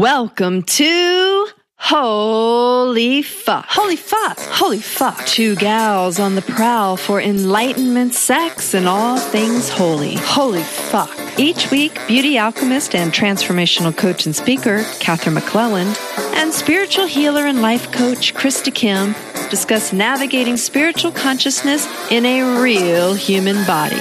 Welcome 0.00 0.62
to 0.62 1.48
Holy 1.76 3.20
Fuck. 3.20 3.66
Holy 3.68 3.96
Fuck. 3.96 4.38
Holy 4.38 4.78
Fuck. 4.78 5.26
Two 5.26 5.56
gals 5.56 6.18
on 6.18 6.36
the 6.36 6.40
prowl 6.40 6.96
for 6.96 7.20
enlightenment, 7.20 8.14
sex, 8.14 8.72
and 8.72 8.88
all 8.88 9.18
things 9.18 9.68
holy. 9.68 10.14
Holy 10.14 10.62
Fuck. 10.62 11.10
Each 11.38 11.70
week, 11.70 12.00
beauty 12.08 12.38
alchemist 12.38 12.94
and 12.94 13.12
transformational 13.12 13.94
coach 13.94 14.24
and 14.24 14.34
speaker, 14.34 14.84
Katherine 15.00 15.36
McClelland, 15.36 15.94
and 16.34 16.50
spiritual 16.50 17.04
healer 17.04 17.44
and 17.44 17.60
life 17.60 17.92
coach, 17.92 18.32
Krista 18.32 18.74
Kim, 18.74 19.14
discuss 19.50 19.92
navigating 19.92 20.56
spiritual 20.56 21.12
consciousness 21.12 21.86
in 22.10 22.24
a 22.24 22.62
real 22.62 23.12
human 23.12 23.66
body. 23.66 24.00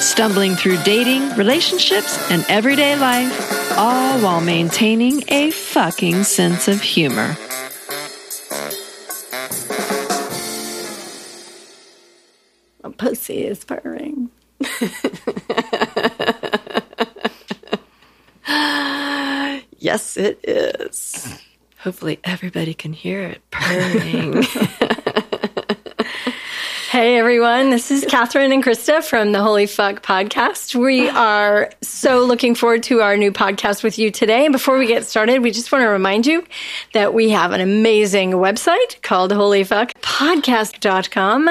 Stumbling 0.00 0.54
through 0.54 0.82
dating, 0.82 1.28
relationships, 1.36 2.18
and 2.30 2.42
everyday 2.48 2.96
life 2.96 3.55
all 3.76 4.18
while 4.20 4.40
maintaining 4.40 5.22
a 5.28 5.50
fucking 5.50 6.24
sense 6.24 6.66
of 6.66 6.80
humor. 6.80 7.36
My 12.82 12.90
pussy 12.96 13.44
is 13.44 13.64
purring. 13.64 14.30
yes, 19.78 20.16
it 20.16 20.40
is. 20.42 21.42
Hopefully, 21.78 22.18
everybody 22.24 22.72
can 22.72 22.94
hear 22.94 23.22
it 23.22 23.42
purring. 23.50 24.42
Hey 26.96 27.18
everyone, 27.18 27.68
this 27.68 27.90
is 27.90 28.06
Katherine 28.08 28.52
and 28.52 28.64
Krista 28.64 29.04
from 29.04 29.32
the 29.32 29.42
Holy 29.42 29.66
Fuck 29.66 30.02
podcast. 30.02 30.74
We 30.74 31.10
are 31.10 31.70
so 31.82 32.24
looking 32.24 32.54
forward 32.54 32.84
to 32.84 33.02
our 33.02 33.18
new 33.18 33.32
podcast 33.32 33.84
with 33.84 33.98
you 33.98 34.10
today. 34.10 34.46
And 34.46 34.52
before 34.52 34.78
we 34.78 34.86
get 34.86 35.04
started, 35.04 35.42
we 35.42 35.50
just 35.50 35.70
want 35.70 35.82
to 35.82 35.88
remind 35.88 36.26
you 36.26 36.46
that 36.94 37.12
we 37.12 37.28
have 37.28 37.52
an 37.52 37.60
amazing 37.60 38.30
website 38.30 39.02
called 39.02 39.30
holyfuckpodcast.com. 39.30 41.48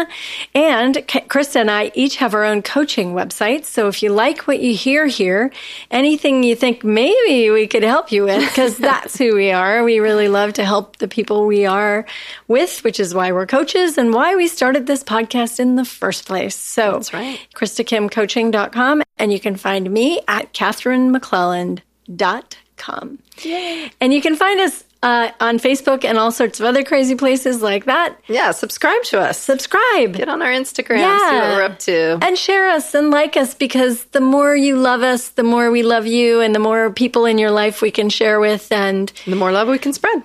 And 0.55 0.95
Krista 0.95 1.57
and 1.57 1.69
I 1.69 1.91
each 1.93 2.15
have 2.15 2.33
our 2.33 2.43
own 2.43 2.63
coaching 2.63 3.13
website. 3.13 3.65
So 3.65 3.87
if 3.87 4.01
you 4.01 4.09
like 4.09 4.47
what 4.47 4.61
you 4.61 4.73
hear 4.73 5.05
here, 5.05 5.51
anything 5.91 6.41
you 6.41 6.55
think 6.55 6.83
maybe 6.83 7.51
we 7.51 7.67
could 7.67 7.83
help 7.83 8.11
you 8.11 8.23
with, 8.23 8.49
because 8.49 8.79
that's 8.79 9.15
who 9.15 9.35
we 9.35 9.51
are. 9.51 9.83
We 9.83 9.99
really 9.99 10.27
love 10.27 10.53
to 10.53 10.65
help 10.65 10.97
the 10.97 11.07
people 11.07 11.45
we 11.45 11.67
are 11.67 12.07
with, 12.47 12.83
which 12.83 12.99
is 12.99 13.13
why 13.13 13.31
we're 13.31 13.45
coaches 13.45 13.99
and 13.99 14.11
why 14.11 14.35
we 14.35 14.47
started 14.47 14.87
this 14.87 15.03
podcast 15.03 15.34
podcast 15.35 15.59
in 15.59 15.75
the 15.75 15.85
first 15.85 16.25
place. 16.25 16.55
So 16.55 16.93
that's 16.93 17.13
right. 17.13 17.39
KristaKimCoaching.com. 17.55 19.03
And 19.17 19.31
you 19.31 19.39
can 19.39 19.55
find 19.55 19.89
me 19.89 20.19
at 20.27 20.51
KatherineMcClelland.com. 20.53 23.19
Yay. 23.41 23.89
And 24.01 24.13
you 24.13 24.21
can 24.21 24.35
find 24.35 24.59
us 24.59 24.83
uh, 25.03 25.31
on 25.39 25.59
Facebook 25.59 26.03
and 26.03 26.17
all 26.17 26.31
sorts 26.31 26.59
of 26.59 26.65
other 26.65 26.83
crazy 26.83 27.15
places 27.15 27.61
like 27.61 27.85
that. 27.85 28.19
Yeah, 28.27 28.51
subscribe 28.51 29.03
to 29.03 29.21
us. 29.21 29.37
Subscribe. 29.37 30.13
Get 30.13 30.27
on 30.29 30.41
our 30.41 30.51
Instagram, 30.51 30.97
yeah. 30.97 31.29
see 31.29 31.35
what 31.35 31.57
we're 31.57 31.63
up 31.63 31.79
to. 31.79 32.17
And 32.21 32.37
share 32.37 32.69
us 32.69 32.93
and 32.95 33.11
like 33.11 33.37
us 33.37 33.53
because 33.53 34.05
the 34.05 34.21
more 34.21 34.55
you 34.55 34.77
love 34.77 35.03
us, 35.03 35.29
the 35.29 35.43
more 35.43 35.69
we 35.69 35.83
love 35.83 36.07
you, 36.07 36.41
and 36.41 36.55
the 36.55 36.59
more 36.59 36.89
people 36.91 37.25
in 37.25 37.37
your 37.37 37.51
life 37.51 37.81
we 37.81 37.91
can 37.91 38.09
share 38.09 38.39
with, 38.39 38.71
and 38.71 39.11
the 39.27 39.35
more 39.35 39.51
love 39.51 39.67
we 39.67 39.77
can 39.77 39.93
spread. 39.93 40.23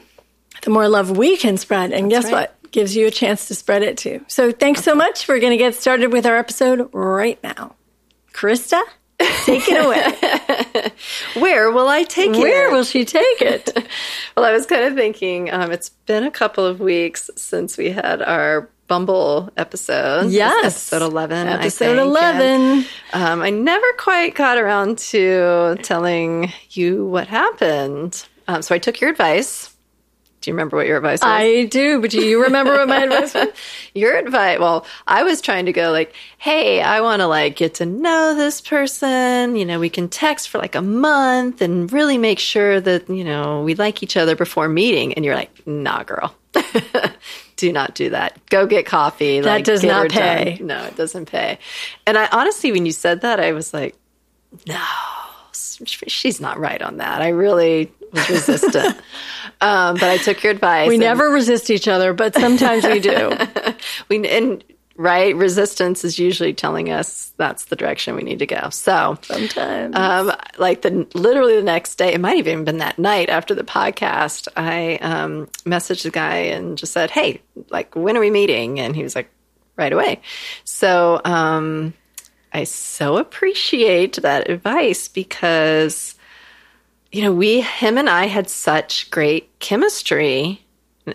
The 0.62 0.70
more 0.70 0.88
love 0.88 1.14
we 1.16 1.36
can 1.36 1.58
spread. 1.58 1.92
And 1.92 2.10
That's 2.10 2.24
guess 2.24 2.32
right. 2.32 2.48
what? 2.48 2.56
Gives 2.70 2.96
you 2.96 3.06
a 3.06 3.10
chance 3.10 3.48
to 3.48 3.54
spread 3.54 3.82
it 3.82 3.96
too. 3.98 4.24
So 4.28 4.52
thanks 4.52 4.82
so 4.82 4.94
much. 4.94 5.26
We're 5.28 5.40
going 5.40 5.52
to 5.52 5.56
get 5.56 5.74
started 5.74 6.12
with 6.12 6.26
our 6.26 6.36
episode 6.36 6.88
right 6.92 7.42
now. 7.42 7.74
Krista, 8.32 8.80
take 9.44 9.64
it 9.68 9.84
away. 9.84 10.92
Where 11.42 11.70
will 11.70 11.88
I 11.88 12.04
take 12.04 12.30
it? 12.30 12.38
Where 12.38 12.70
will 12.70 12.84
she 12.84 13.04
take 13.04 13.42
it? 13.42 13.70
well, 14.36 14.46
I 14.46 14.52
was 14.52 14.66
kind 14.66 14.84
of 14.84 14.94
thinking 14.94 15.52
um, 15.52 15.72
it's 15.72 15.90
been 16.06 16.24
a 16.24 16.30
couple 16.30 16.64
of 16.64 16.80
weeks 16.80 17.30
since 17.36 17.76
we 17.76 17.90
had 17.90 18.22
our 18.22 18.68
Bumble 18.90 19.50
episode. 19.56 20.32
Yes. 20.32 20.92
Episode 20.92 21.02
11. 21.02 21.46
Episode 21.46 21.98
11. 21.98 22.40
And, 22.42 22.88
um, 23.12 23.40
I 23.40 23.50
never 23.50 23.86
quite 23.98 24.34
got 24.34 24.58
around 24.58 24.98
to 24.98 25.76
telling 25.82 26.52
you 26.70 27.06
what 27.06 27.28
happened. 27.28 28.26
Um, 28.48 28.62
so 28.62 28.74
I 28.74 28.78
took 28.78 29.00
your 29.00 29.08
advice 29.08 29.69
do 30.40 30.50
you 30.50 30.54
remember 30.54 30.76
what 30.76 30.86
your 30.86 30.96
advice 30.96 31.20
was? 31.20 31.30
I 31.30 31.64
do, 31.64 32.00
but 32.00 32.10
do 32.10 32.22
you 32.24 32.42
remember 32.44 32.72
what 32.72 32.88
my 32.88 33.02
advice 33.02 33.34
was? 33.34 33.48
Your 33.94 34.16
advice, 34.16 34.58
well, 34.58 34.86
I 35.06 35.22
was 35.22 35.40
trying 35.42 35.66
to 35.66 35.72
go 35.72 35.90
like, 35.90 36.14
hey, 36.38 36.80
I 36.80 37.02
want 37.02 37.20
to 37.20 37.26
like 37.26 37.56
get 37.56 37.74
to 37.74 37.86
know 37.86 38.34
this 38.34 38.60
person. 38.60 39.56
You 39.56 39.66
know, 39.66 39.78
we 39.78 39.90
can 39.90 40.08
text 40.08 40.48
for 40.48 40.58
like 40.58 40.74
a 40.74 40.82
month 40.82 41.60
and 41.60 41.92
really 41.92 42.16
make 42.16 42.38
sure 42.38 42.80
that, 42.80 43.10
you 43.10 43.24
know, 43.24 43.62
we 43.62 43.74
like 43.74 44.02
each 44.02 44.16
other 44.16 44.34
before 44.34 44.68
meeting. 44.68 45.12
And 45.12 45.24
you're 45.24 45.34
like, 45.34 45.66
nah, 45.66 46.04
girl. 46.04 46.34
do 47.56 47.72
not 47.72 47.94
do 47.94 48.10
that. 48.10 48.38
Go 48.46 48.66
get 48.66 48.86
coffee. 48.86 49.40
That 49.40 49.46
like, 49.56 49.64
does 49.64 49.82
not 49.82 50.08
pay. 50.08 50.56
Done. 50.56 50.66
No, 50.66 50.84
it 50.84 50.96
doesn't 50.96 51.26
pay. 51.26 51.58
And 52.06 52.16
I 52.16 52.28
honestly, 52.32 52.72
when 52.72 52.86
you 52.86 52.92
said 52.92 53.20
that, 53.20 53.40
I 53.40 53.52
was 53.52 53.74
like, 53.74 53.94
no, 54.66 54.82
she's 55.86 56.40
not 56.40 56.58
right 56.58 56.80
on 56.80 56.98
that. 56.98 57.22
I 57.22 57.28
really 57.28 57.92
was 58.12 58.28
resistant. 58.28 58.96
um, 59.60 59.94
but 59.94 60.04
I 60.04 60.18
took 60.18 60.42
your 60.42 60.52
advice. 60.52 60.88
We 60.88 60.94
and, 60.94 61.02
never 61.02 61.28
resist 61.28 61.70
each 61.70 61.88
other, 61.88 62.12
but 62.12 62.34
sometimes 62.34 62.84
we 62.84 63.00
do. 63.00 63.32
we 64.08 64.28
and 64.28 64.64
right 64.96 65.34
resistance 65.34 66.04
is 66.04 66.18
usually 66.18 66.52
telling 66.52 66.90
us 66.90 67.32
that's 67.38 67.66
the 67.66 67.76
direction 67.76 68.14
we 68.14 68.22
need 68.22 68.40
to 68.40 68.46
go. 68.46 68.68
So 68.70 69.18
sometimes, 69.22 69.96
um, 69.96 70.32
like 70.58 70.82
the 70.82 71.06
literally 71.14 71.56
the 71.56 71.62
next 71.62 71.96
day, 71.96 72.12
it 72.12 72.20
might 72.20 72.36
have 72.36 72.48
even 72.48 72.64
been 72.64 72.78
that 72.78 72.98
night 72.98 73.30
after 73.30 73.54
the 73.54 73.64
podcast. 73.64 74.48
I 74.56 74.96
um, 74.96 75.46
messaged 75.64 76.02
the 76.02 76.10
guy 76.10 76.36
and 76.36 76.76
just 76.76 76.92
said, 76.92 77.10
"Hey, 77.10 77.40
like 77.70 77.94
when 77.96 78.16
are 78.16 78.20
we 78.20 78.30
meeting?" 78.30 78.80
And 78.80 78.94
he 78.94 79.02
was 79.02 79.14
like, 79.14 79.30
"Right 79.76 79.92
away." 79.92 80.20
So 80.64 81.20
um, 81.24 81.94
I 82.52 82.64
so 82.64 83.16
appreciate 83.16 84.16
that 84.16 84.50
advice 84.50 85.08
because 85.08 86.16
you 87.12 87.22
know, 87.22 87.32
we, 87.32 87.60
him 87.60 87.98
and 87.98 88.08
I 88.08 88.26
had 88.26 88.48
such 88.48 89.10
great 89.10 89.58
chemistry. 89.58 90.64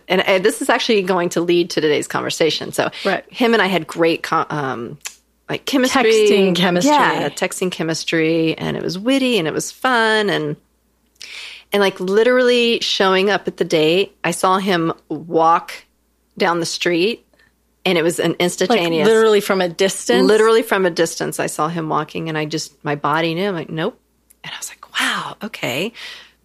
And, 0.09 0.28
and, 0.28 0.44
this 0.44 0.62
is 0.62 0.69
actually 0.69 1.01
going 1.03 1.29
to 1.29 1.41
lead 1.41 1.69
to 1.72 1.81
today's 1.81 2.07
conversation. 2.07 2.73
So, 2.73 2.90
right. 3.06 3.23
him 3.31 3.53
and 3.53 3.62
I 3.62 3.68
had 3.68 3.88
great, 3.88 4.29
um, 4.34 4.97
like 5.47 5.66
chemistry, 5.66 6.03
texting 6.03 6.56
chemistry, 6.56 6.91
yeah, 6.91 7.29
texting 7.29 7.72
chemistry, 7.72 8.57
and 8.57 8.75
it 8.75 8.84
was 8.84 8.97
witty 8.97 9.38
and 9.38 9.47
it 9.47 9.53
was 9.53 9.72
fun, 9.72 10.29
and 10.29 10.56
and 11.72 11.81
like 11.81 12.00
literally 12.00 12.79
showing 12.81 13.29
up 13.29 13.47
at 13.47 13.57
the 13.57 13.63
date, 13.63 14.17
I 14.23 14.31
saw 14.31 14.57
him 14.57 14.91
walk 15.07 15.85
down 16.35 16.59
the 16.59 16.66
street, 16.66 17.24
and 17.85 17.97
it 17.97 18.03
was 18.03 18.19
an 18.19 18.35
instantaneous, 18.40 19.06
like 19.06 19.13
literally 19.13 19.41
from 19.41 19.62
a 19.62 19.69
distance, 19.69 20.25
literally 20.25 20.63
from 20.63 20.85
a 20.85 20.90
distance. 20.90 21.40
I 21.40 21.47
saw 21.47 21.68
him 21.68 21.90
walking, 21.90 22.29
and 22.29 22.38
I 22.38 22.46
just 22.46 22.84
my 22.84 22.96
body 22.96 23.35
knew. 23.35 23.47
I'm 23.47 23.56
like, 23.56 23.69
nope, 23.69 24.00
and 24.44 24.53
I 24.53 24.57
was 24.57 24.69
like, 24.69 25.00
wow, 25.00 25.38
okay. 25.44 25.94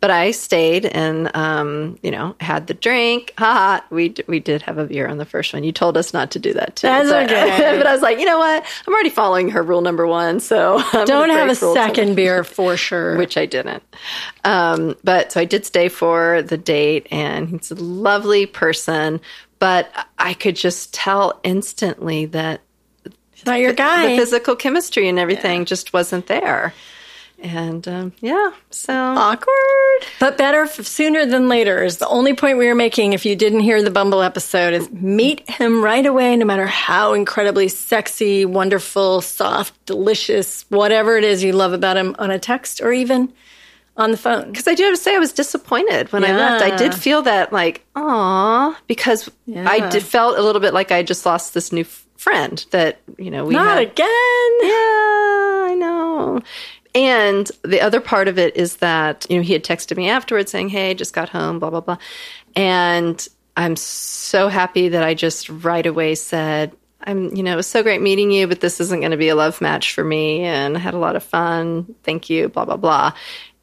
But 0.01 0.11
I 0.11 0.31
stayed 0.31 0.87
and, 0.87 1.31
um, 1.37 1.99
you 2.03 2.11
know, 2.11 2.35
had 2.41 2.69
the 2.69 2.73
drink. 2.73 3.35
Ha! 3.37 3.85
We 3.91 4.15
we 4.27 4.41
did 4.41 4.63
have 4.63 4.79
a 4.79 4.87
beer 4.87 5.07
on 5.07 5.19
the 5.19 5.27
first 5.27 5.53
one. 5.53 5.63
You 5.63 5.73
told 5.73 5.99
us 5.99 6.15
not 6.15 6.31
to 6.31 6.39
do 6.39 6.55
that 6.55 6.77
too. 6.77 6.87
That's 6.87 7.11
okay. 7.11 7.77
but 7.77 7.87
I 7.87 7.93
was 7.93 8.01
like, 8.01 8.19
you 8.19 8.25
know 8.25 8.39
what? 8.39 8.65
I'm 8.87 8.95
already 8.95 9.11
following 9.11 9.51
her 9.51 9.63
rule 9.63 9.83
number 9.83 10.07
one, 10.07 10.41
so 10.41 10.83
I'm 10.95 11.05
don't 11.05 11.29
have 11.29 11.51
a 11.51 11.55
second 11.55 12.17
beer 12.17 12.45
for 12.57 12.79
sure. 12.79 13.19
Which 13.19 13.37
I 13.37 13.45
didn't. 13.45 13.83
Um, 14.45 14.97
but 15.05 15.33
so 15.33 15.41
I 15.41 15.45
did 15.45 15.67
stay 15.67 15.91
for 15.91 16.41
the 16.41 16.57
date, 16.57 17.07
and 17.11 17.51
he's 17.51 17.71
a 17.71 17.75
lovely 17.75 18.47
person. 18.47 19.21
But 19.61 19.93
I 20.19 20.35
could 20.35 20.57
just 20.57 20.93
tell 20.93 21.39
instantly 21.45 22.27
that 22.27 22.63
not 23.47 23.61
your 23.61 23.73
guy. 23.73 24.11
The 24.11 24.17
physical 24.17 24.57
chemistry 24.57 25.09
and 25.09 25.19
everything 25.19 25.61
yeah. 25.61 25.65
just 25.65 25.93
wasn't 25.93 26.27
there. 26.27 26.75
And 27.43 27.89
um, 27.89 28.13
yeah, 28.21 28.53
so 28.69 28.93
awkward, 28.93 30.07
but 30.19 30.37
better 30.37 30.65
f- 30.65 30.85
sooner 30.85 31.25
than 31.25 31.49
later 31.49 31.83
is 31.83 31.97
the 31.97 32.07
only 32.07 32.35
point 32.35 32.59
we 32.59 32.67
were 32.67 32.75
making. 32.75 33.15
If 33.15 33.25
you 33.25 33.35
didn't 33.35 33.61
hear 33.61 33.83
the 33.83 33.91
Bumble 33.91 34.21
episode, 34.21 34.75
is 34.75 34.91
meet 34.91 35.49
him 35.49 35.83
right 35.83 36.05
away, 36.05 36.37
no 36.37 36.45
matter 36.45 36.67
how 36.67 37.15
incredibly 37.15 37.69
sexy, 37.69 38.45
wonderful, 38.45 39.23
soft, 39.23 39.73
delicious, 39.87 40.67
whatever 40.69 41.17
it 41.17 41.25
is 41.25 41.43
you 41.43 41.53
love 41.53 41.73
about 41.73 41.97
him 41.97 42.15
on 42.19 42.31
a 42.31 42.39
text 42.39 42.83
or 42.83 42.93
even 42.93 43.33
on 44.01 44.11
the 44.11 44.17
phone. 44.17 44.51
Because 44.51 44.67
I 44.67 44.75
do 44.75 44.85
have 44.85 44.95
to 44.95 45.01
say, 45.01 45.15
I 45.15 45.19
was 45.19 45.33
disappointed 45.33 46.13
when 46.13 46.23
yeah. 46.23 46.31
I 46.31 46.37
left. 46.37 46.65
I 46.65 46.77
did 46.77 46.95
feel 46.95 47.23
that, 47.23 47.53
like, 47.53 47.85
aw, 47.95 48.79
because 48.87 49.31
yeah. 49.47 49.69
I 49.69 49.89
did 49.91 50.03
felt 50.03 50.39
a 50.39 50.43
little 50.43 50.61
bit 50.61 50.75
like 50.75 50.91
I 50.91 51.03
just 51.03 51.27
lost 51.27 51.55
this 51.55 51.71
new 51.73 51.83
f- 51.83 52.07
friend 52.17 52.65
that 52.71 53.01
you 53.19 53.31
know 53.31 53.45
we 53.45 53.55
not 53.55 53.79
had. 53.79 53.89
again. 53.89 54.53
Yeah, 54.63 55.71
I 55.71 55.77
know. 55.79 56.41
And 56.95 57.51
the 57.63 57.81
other 57.81 58.01
part 58.01 58.27
of 58.27 58.39
it 58.39 58.57
is 58.57 58.77
that, 58.77 59.27
you 59.31 59.37
know, 59.37 59.43
he 59.43 59.53
had 59.53 59.63
texted 59.63 59.97
me 59.97 60.09
afterwards 60.09 60.51
saying, 60.51 60.71
Hey, 60.71 60.95
just 60.95 61.15
got 61.15 61.29
home, 61.29 61.61
blah, 61.61 61.71
blah, 61.71 61.81
blah. 61.81 61.99
And 62.57 63.27
I'm 63.57 63.77
so 63.77 64.49
happy 64.49 64.89
that 64.89 65.05
I 65.05 65.15
just 65.15 65.49
right 65.49 65.87
away 65.87 66.17
said, 66.17 66.75
I'm, 67.03 67.35
you 67.35 67.43
know, 67.43 67.53
it 67.53 67.57
was 67.57 67.67
so 67.67 67.83
great 67.83 68.03
meeting 68.03 68.31
you, 68.31 68.47
but 68.47 68.61
this 68.61 68.81
isn't 68.81 69.01
going 69.01 69.13
to 69.13 69.17
be 69.17 69.29
a 69.29 69.35
love 69.35 69.61
match 69.61 69.95
for 69.95 70.05
me. 70.05 70.41
And 70.41 70.77
I 70.77 70.81
had 70.81 70.95
a 70.95 70.99
lot 70.99 71.17
of 71.17 71.23
fun. 71.23 71.95
Thank 72.03 72.29
you, 72.29 72.49
blah, 72.49 72.65
blah, 72.65 72.77
blah. 72.77 73.13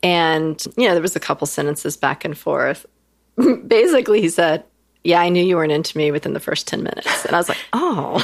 And, 0.07 0.63
you 0.77 0.87
know, 0.87 0.93
there 0.93 1.01
was 1.01 1.15
a 1.15 1.19
couple 1.19 1.47
sentences 1.47 1.97
back 1.97 2.23
and 2.25 2.37
forth. 2.37 2.85
Basically, 3.67 4.21
he 4.21 4.29
said, 4.29 4.63
yeah, 5.03 5.21
I 5.21 5.29
knew 5.29 5.43
you 5.43 5.55
weren't 5.55 5.71
into 5.71 5.97
me 5.97 6.11
within 6.11 6.33
the 6.33 6.39
first 6.39 6.67
10 6.67 6.83
minutes. 6.83 7.25
And 7.25 7.35
I 7.35 7.39
was 7.39 7.49
like, 7.49 7.57
oh. 7.73 8.21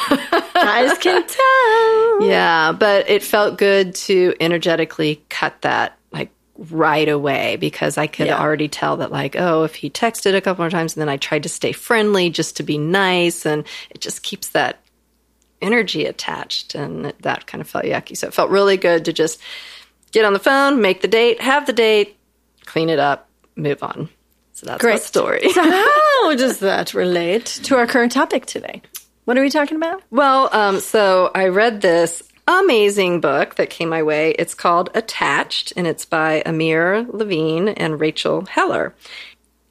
Guys 0.53 0.97
can 0.99 1.25
tell. 1.27 2.27
yeah, 2.29 2.71
but 2.71 3.09
it 3.09 3.23
felt 3.23 3.57
good 3.57 3.95
to 3.95 4.33
energetically 4.39 5.23
cut 5.29 5.61
that 5.61 5.97
like 6.11 6.29
right 6.57 7.07
away 7.09 7.57
because 7.57 7.97
I 7.97 8.07
could 8.07 8.27
Yeah. 8.27 8.39
already 8.41 8.67
tell 8.67 8.97
that, 8.97 9.11
like, 9.11 9.35
oh, 9.37 9.63
if 9.63 9.75
he 9.75 9.89
texted 9.89 10.35
a 10.35 10.41
couple 10.41 10.63
more 10.63 10.69
times 10.69 10.95
and 10.95 11.01
then 11.01 11.09
I 11.09 11.17
tried 11.17 11.43
to 11.43 11.49
stay 11.49 11.71
friendly 11.73 12.29
just 12.29 12.57
to 12.57 12.63
be 12.63 12.77
nice, 12.77 13.45
and 13.45 13.65
it 13.89 13.99
just 14.01 14.23
keeps 14.23 14.49
that 14.49 14.79
energy 15.61 16.05
attached. 16.05 16.75
And 16.75 17.13
that 17.21 17.47
kind 17.47 17.61
of 17.61 17.69
felt 17.69 17.85
yucky. 17.85 18.17
So 18.17 18.27
it 18.27 18.33
felt 18.33 18.49
really 18.49 18.77
good 18.77 19.05
to 19.05 19.13
just 19.13 19.39
get 20.13 20.23
on 20.23 20.31
the 20.31 20.39
phone, 20.39 20.81
make 20.81 21.01
the 21.01 21.07
date, 21.09 21.41
have 21.41 21.65
the 21.65 21.73
date, 21.73 22.17
clean 22.65 22.89
it 22.89 22.99
up, 22.99 23.27
move 23.57 23.83
on. 23.83 24.07
So 24.53 24.67
that's 24.67 24.81
Great. 24.81 24.93
my 24.93 24.99
story. 24.99 25.49
So 25.51 25.61
how 25.69 26.35
does 26.35 26.59
that 26.59 26.93
relate 26.93 27.45
to 27.63 27.75
our 27.75 27.85
current 27.85 28.13
topic 28.13 28.45
today? 28.45 28.81
What 29.25 29.37
are 29.37 29.41
we 29.41 29.49
talking 29.49 29.77
about? 29.77 30.01
Well, 30.11 30.49
um, 30.53 30.79
so 30.79 31.31
I 31.33 31.47
read 31.47 31.81
this 31.81 32.23
amazing 32.47 33.21
book 33.21 33.55
that 33.55 33.69
came 33.69 33.89
my 33.89 34.03
way. 34.03 34.31
It's 34.31 34.53
called 34.53 34.89
Attached, 34.93 35.73
and 35.75 35.87
it's 35.87 36.05
by 36.05 36.43
Amir 36.45 37.05
Levine 37.09 37.69
and 37.69 37.99
Rachel 37.99 38.45
Heller. 38.45 38.93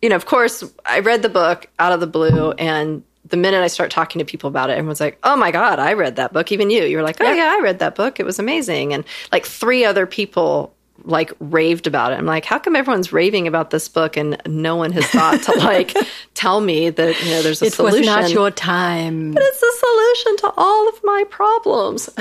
You 0.01 0.09
know, 0.09 0.17
of 0.17 0.27
course, 0.27 0.65
I 0.85 1.01
read 1.01 1.23
the 1.23 1.29
book 1.29 1.69
out 1.79 1.93
of 1.93 2.01
the 2.01 2.07
blue, 2.07 2.53
and 2.53 3.05
the 3.25 3.37
minute 3.37 3.63
I 3.63 3.69
start 3.69 3.91
talking 3.91 4.19
to 4.19 4.25
people 4.25 4.49
about 4.49 4.71
it, 4.71 4.75
everyone's 4.75 5.01
like, 5.01 5.19
"Oh 5.23 5.37
my 5.37 5.51
god, 5.51 5.79
I 5.79 5.93
read 5.93 6.17
that 6.17 6.33
book." 6.33 6.51
Even 6.53 6.71
you, 6.71 6.83
you 6.85 6.97
were 6.97 7.03
like, 7.03 7.17
"Oh 7.21 7.33
yeah, 7.33 7.55
I 7.57 7.61
read 7.63 7.79
that 7.79 7.95
book. 7.95 8.19
It 8.21 8.27
was 8.27 8.39
amazing." 8.39 8.93
And 8.93 9.05
like 9.31 9.47
three 9.47 9.85
other 9.85 10.07
people 10.07 10.75
like 11.05 11.33
raved 11.41 11.89
about 11.89 12.13
it. 12.13 12.19
I'm 12.19 12.27
like, 12.27 12.45
how 12.45 12.61
come 12.61 12.77
everyone's 12.77 13.13
raving 13.13 13.49
about 13.49 13.71
this 13.71 13.89
book 13.89 14.17
and 14.17 14.41
no 14.47 14.77
one 14.77 14.93
has 14.93 15.05
thought 15.07 15.43
to 15.45 15.53
like 15.59 15.93
tell 16.35 16.61
me 16.61 16.91
that 16.91 17.21
you 17.25 17.31
know 17.31 17.43
there's 17.43 17.61
a 17.61 17.67
It 17.67 17.73
solution? 17.73 18.01
was 18.01 18.07
not 18.07 18.31
your 18.31 18.51
time. 18.53 19.33
But 19.33 19.43
it's 19.45 19.63
a 19.63 19.73
solution 19.79 20.37
to 20.49 20.53
all 20.57 20.89
of 20.89 21.01
my 21.03 21.25
problems. 21.29 22.09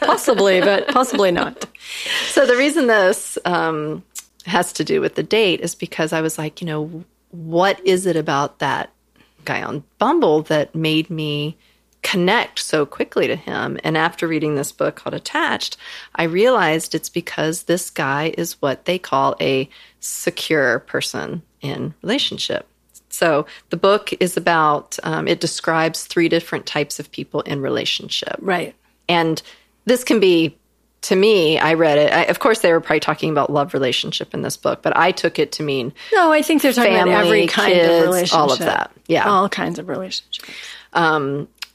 Possibly, 0.00 0.60
but 0.60 0.88
possibly 0.88 1.30
not. 1.30 1.66
so 2.28 2.46
the 2.46 2.56
reason 2.56 2.86
this 2.86 3.38
um, 3.44 4.02
has 4.46 4.72
to 4.74 4.84
do 4.84 5.00
with 5.00 5.14
the 5.14 5.22
date 5.22 5.60
is 5.60 5.74
because 5.74 6.12
I 6.12 6.20
was 6.20 6.38
like, 6.38 6.60
you 6.60 6.66
know, 6.66 7.04
what 7.30 7.84
is 7.86 8.06
it 8.06 8.16
about 8.16 8.58
that 8.60 8.90
guy 9.44 9.62
on 9.62 9.84
Bumble 9.98 10.42
that 10.42 10.74
made 10.74 11.10
me 11.10 11.56
connect 12.02 12.58
so 12.58 12.84
quickly 12.84 13.26
to 13.26 13.36
him? 13.36 13.78
And 13.84 13.96
after 13.96 14.26
reading 14.26 14.54
this 14.54 14.72
book 14.72 14.96
called 14.96 15.14
Attached, 15.14 15.76
I 16.14 16.24
realized 16.24 16.94
it's 16.94 17.08
because 17.08 17.64
this 17.64 17.90
guy 17.90 18.34
is 18.36 18.60
what 18.60 18.84
they 18.84 18.98
call 18.98 19.36
a 19.40 19.68
secure 20.00 20.80
person 20.80 21.42
in 21.60 21.94
relationship. 22.02 22.66
So 23.08 23.46
the 23.70 23.76
book 23.76 24.12
is 24.20 24.36
about, 24.36 24.98
um, 25.02 25.28
it 25.28 25.40
describes 25.40 26.04
three 26.04 26.28
different 26.28 26.66
types 26.66 26.98
of 26.98 27.12
people 27.12 27.42
in 27.42 27.60
relationship. 27.60 28.36
Right. 28.40 28.74
And 29.08 29.42
this 29.84 30.02
can 30.02 30.18
be, 30.18 30.56
to 31.02 31.16
me, 31.16 31.58
I 31.58 31.74
read 31.74 31.98
it. 31.98 32.12
I, 32.12 32.22
of 32.24 32.38
course, 32.38 32.60
they 32.60 32.72
were 32.72 32.80
probably 32.80 33.00
talking 33.00 33.30
about 33.30 33.50
love 33.50 33.74
relationship 33.74 34.34
in 34.34 34.42
this 34.42 34.56
book, 34.56 34.82
but 34.82 34.96
I 34.96 35.10
took 35.12 35.38
it 35.38 35.52
to 35.52 35.62
mean 35.62 35.92
No, 36.12 36.32
I 36.32 36.42
think 36.42 36.62
they're 36.62 36.72
talking 36.72 36.92
Family, 36.92 37.12
about 37.12 37.24
every 37.26 37.46
kind 37.48 37.72
kids, 37.72 37.88
of 37.92 38.02
relationship. 38.04 38.38
all 38.38 38.52
of 38.52 38.58
that. 38.60 38.92
Yeah. 39.08 39.28
All 39.28 39.48
kinds 39.48 39.78
of 39.78 39.88
relationships. 39.88 40.48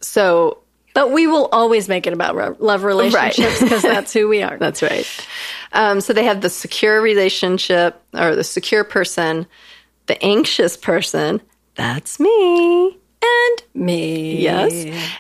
so. 0.02 0.60
But 0.94 1.12
we 1.12 1.28
will 1.28 1.48
always 1.52 1.88
make 1.88 2.08
it 2.08 2.14
about 2.14 2.34
ro- 2.34 2.56
love 2.58 2.84
relationships 2.84 3.62
because 3.62 3.82
that's 3.84 4.12
who 4.12 4.28
we 4.28 4.42
are. 4.42 4.58
That's 4.58 4.82
right. 4.82 5.06
Um, 5.72 6.02
so 6.02 6.12
they 6.12 6.24
have 6.24 6.42
the 6.42 6.50
secure 6.50 7.00
relationship 7.04 8.02
or 8.16 8.36
the 8.36 8.44
secure 8.44 8.84
person, 8.84 9.46
the 10.08 10.20
anxious 10.26 10.76
person. 10.76 11.40
That's 11.76 12.20
me. 12.20 12.98
And 13.22 13.64
me. 13.74 14.42
Yes. 14.42 14.74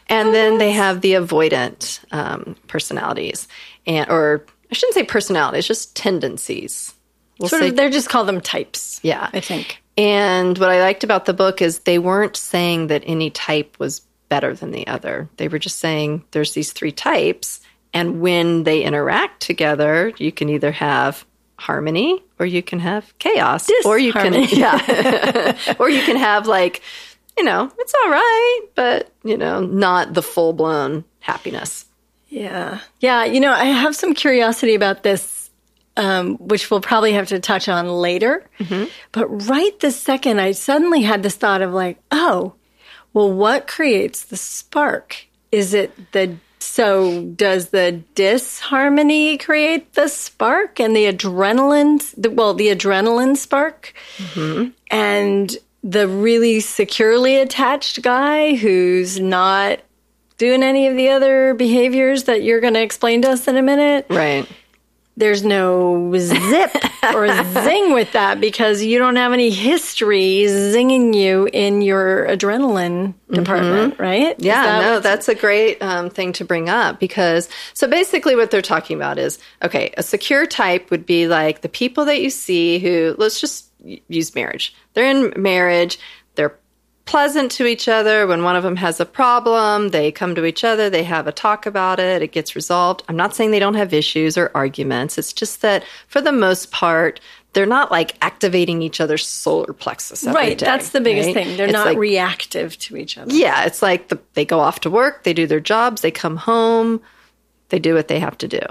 And 0.07 0.33
then 0.33 0.57
they 0.57 0.71
have 0.71 1.01
the 1.01 1.13
avoidant 1.13 1.99
um, 2.11 2.55
personalities, 2.67 3.47
and 3.85 4.09
or 4.09 4.45
I 4.71 4.75
shouldn't 4.75 4.95
say 4.95 5.03
personalities, 5.03 5.67
just 5.67 5.95
tendencies. 5.95 6.93
We'll 7.39 7.49
Sort 7.49 7.61
say 7.61 7.69
of, 7.69 7.75
they're 7.75 7.89
just 7.89 8.09
called 8.09 8.27
them 8.27 8.41
types. 8.41 8.99
Yeah. 9.03 9.29
I 9.31 9.39
think. 9.39 9.81
And 9.97 10.57
what 10.57 10.69
I 10.69 10.81
liked 10.81 11.03
about 11.03 11.25
the 11.25 11.33
book 11.33 11.61
is 11.61 11.79
they 11.79 11.99
weren't 11.99 12.35
saying 12.35 12.87
that 12.87 13.03
any 13.05 13.29
type 13.29 13.77
was 13.79 14.01
better 14.29 14.53
than 14.53 14.71
the 14.71 14.85
other. 14.87 15.29
They 15.37 15.47
were 15.47 15.59
just 15.59 15.79
saying 15.79 16.23
there's 16.31 16.53
these 16.53 16.73
three 16.73 16.91
types, 16.91 17.61
and 17.93 18.21
when 18.21 18.63
they 18.63 18.83
interact 18.83 19.41
together, 19.41 20.13
you 20.17 20.31
can 20.31 20.49
either 20.49 20.71
have 20.71 21.25
harmony 21.59 22.23
or 22.37 22.45
you 22.45 22.61
can 22.61 22.79
have 22.79 23.17
chaos 23.17 23.67
or 23.83 23.97
you 23.97 24.13
can 24.13 24.33
yeah 24.51 25.57
or 25.79 25.89
you 25.89 26.03
can 26.03 26.15
have 26.15 26.45
like 26.45 26.83
you 27.37 27.43
know 27.43 27.71
it's 27.77 27.93
all 28.03 28.09
right 28.11 28.61
but 28.75 29.11
you 29.23 29.37
know 29.37 29.61
not 29.61 30.13
the 30.13 30.21
full 30.23 30.53
blown 30.53 31.03
happiness 31.19 31.85
Yeah. 32.29 32.79
Yeah. 32.99 33.23
You 33.23 33.39
know, 33.39 33.53
I 33.53 33.65
have 33.65 33.95
some 33.95 34.13
curiosity 34.13 34.75
about 34.75 35.01
this, 35.01 35.49
um, 35.95 36.35
which 36.37 36.69
we'll 36.69 36.81
probably 36.81 37.13
have 37.13 37.27
to 37.29 37.39
touch 37.39 37.69
on 37.69 37.87
later. 37.87 38.43
But 39.13 39.27
right 39.47 39.79
this 39.79 39.95
second, 39.97 40.41
I 40.41 40.51
suddenly 40.51 41.03
had 41.03 41.23
this 41.23 41.35
thought 41.35 41.61
of 41.61 41.71
like, 41.73 41.97
oh, 42.11 42.53
well, 43.13 43.31
what 43.31 43.65
creates 43.65 44.25
the 44.25 44.35
spark? 44.35 45.25
Is 45.53 45.73
it 45.73 46.11
the, 46.11 46.35
so 46.59 47.23
does 47.23 47.69
the 47.69 48.03
disharmony 48.13 49.37
create 49.37 49.93
the 49.93 50.09
spark 50.09 50.79
and 50.81 50.93
the 50.95 51.05
adrenaline, 51.11 52.03
the, 52.17 52.29
well, 52.29 52.53
the 52.53 52.67
adrenaline 52.75 53.37
spark? 53.37 53.93
And 54.91 55.57
the 55.87 56.07
really 56.07 56.59
securely 56.59 57.37
attached 57.37 58.01
guy 58.01 58.55
who's 58.55 59.19
not 59.19 59.79
doing 60.37 60.61
any 60.61 60.87
of 60.87 60.97
the 60.97 61.09
other 61.09 61.53
behaviors 61.53 62.25
that 62.25 62.43
you're 62.43 62.59
going 62.59 62.73
to 62.73 62.81
explain 62.81 63.21
to 63.21 63.29
us 63.31 63.47
in 63.47 63.57
a 63.57 63.61
minute, 63.61 64.05
right 64.09 64.47
there's 65.17 65.43
no 65.43 66.13
zip 66.15 66.75
or 67.03 67.27
zing 67.63 67.91
with 67.93 68.11
that 68.11 68.39
because 68.39 68.83
you 68.83 68.99
don't 68.99 69.15
have 69.15 69.33
any 69.33 69.49
history 69.49 70.43
zinging 70.45 71.15
you 71.15 71.49
in 71.51 71.81
your 71.81 72.27
adrenaline 72.27 73.15
department, 73.31 73.97
right? 73.99 74.37
Mm-hmm. 74.37 74.45
Yeah, 74.45 74.63
that 74.63 74.81
no, 74.81 74.99
that's 74.99 75.27
a 75.27 75.33
great 75.33 75.81
um, 75.81 76.11
thing 76.11 76.33
to 76.33 76.45
bring 76.45 76.69
up 76.69 76.99
because 76.99 77.49
so 77.73 77.87
basically 77.87 78.35
what 78.35 78.51
they're 78.51 78.61
talking 78.61 78.95
about 78.95 79.17
is 79.17 79.39
okay, 79.63 79.91
a 79.97 80.03
secure 80.03 80.45
type 80.45 80.91
would 80.91 81.05
be 81.05 81.27
like 81.27 81.61
the 81.61 81.69
people 81.69 82.05
that 82.05 82.21
you 82.21 82.29
see 82.29 82.77
who 82.77 83.15
let's 83.17 83.41
just 83.41 83.71
use 84.07 84.35
marriage. 84.35 84.75
They're 84.97 85.11
in 85.11 85.31
marriage, 85.39 85.99
they're 86.33 86.57
pleasant 87.05 87.51
to 87.51 87.67
each 87.67 87.87
other. 87.87 88.25
When 88.25 88.41
one 88.43 88.55
of 88.55 88.63
them 88.63 88.77
has 88.77 88.99
a 88.99 89.05
problem, 89.05 89.89
they 89.89 90.11
come 90.11 90.33
to 90.33 90.43
each 90.43 90.63
other, 90.63 90.89
they 90.89 91.03
have 91.03 91.27
a 91.27 91.31
talk 91.31 91.67
about 91.67 91.99
it, 91.99 92.23
it 92.23 92.31
gets 92.31 92.55
resolved. 92.55 93.03
I'm 93.07 93.15
not 93.15 93.35
saying 93.35 93.51
they 93.51 93.59
don't 93.59 93.75
have 93.75 93.93
issues 93.93 94.39
or 94.39 94.49
arguments. 94.55 95.19
It's 95.19 95.33
just 95.33 95.61
that 95.61 95.83
for 96.07 96.19
the 96.19 96.31
most 96.31 96.71
part, 96.71 97.19
they're 97.53 97.67
not 97.67 97.91
like 97.91 98.15
activating 98.23 98.81
each 98.81 98.99
other's 98.99 99.27
solar 99.27 99.71
plexus. 99.71 100.23
right. 100.25 100.57
day, 100.57 100.65
That's 100.65 100.89
the 100.89 100.99
biggest 101.01 101.27
right? 101.27 101.35
thing. 101.45 101.57
They're 101.57 101.67
It's 101.67 101.73
not 101.73 101.85
like- 101.85 101.97
reactive 101.99 102.75
to 102.79 102.97
each 102.97 103.19
other. 103.19 103.31
yeah, 103.35 103.65
it's 103.65 103.83
like 103.83 104.07
the, 104.07 104.19
they 104.33 104.45
go 104.45 104.59
off 104.61 104.79
to 104.79 104.89
work, 104.89 105.25
they 105.25 105.33
do 105.33 105.45
their 105.45 105.59
jobs, 105.59 106.01
they 106.01 106.09
come 106.11 106.37
home, 106.37 107.01
they 107.69 107.77
do 107.77 107.93
what 107.93 108.07
they 108.07 108.19
have 108.19 108.37
to 108.39 108.47
do. 108.47 108.61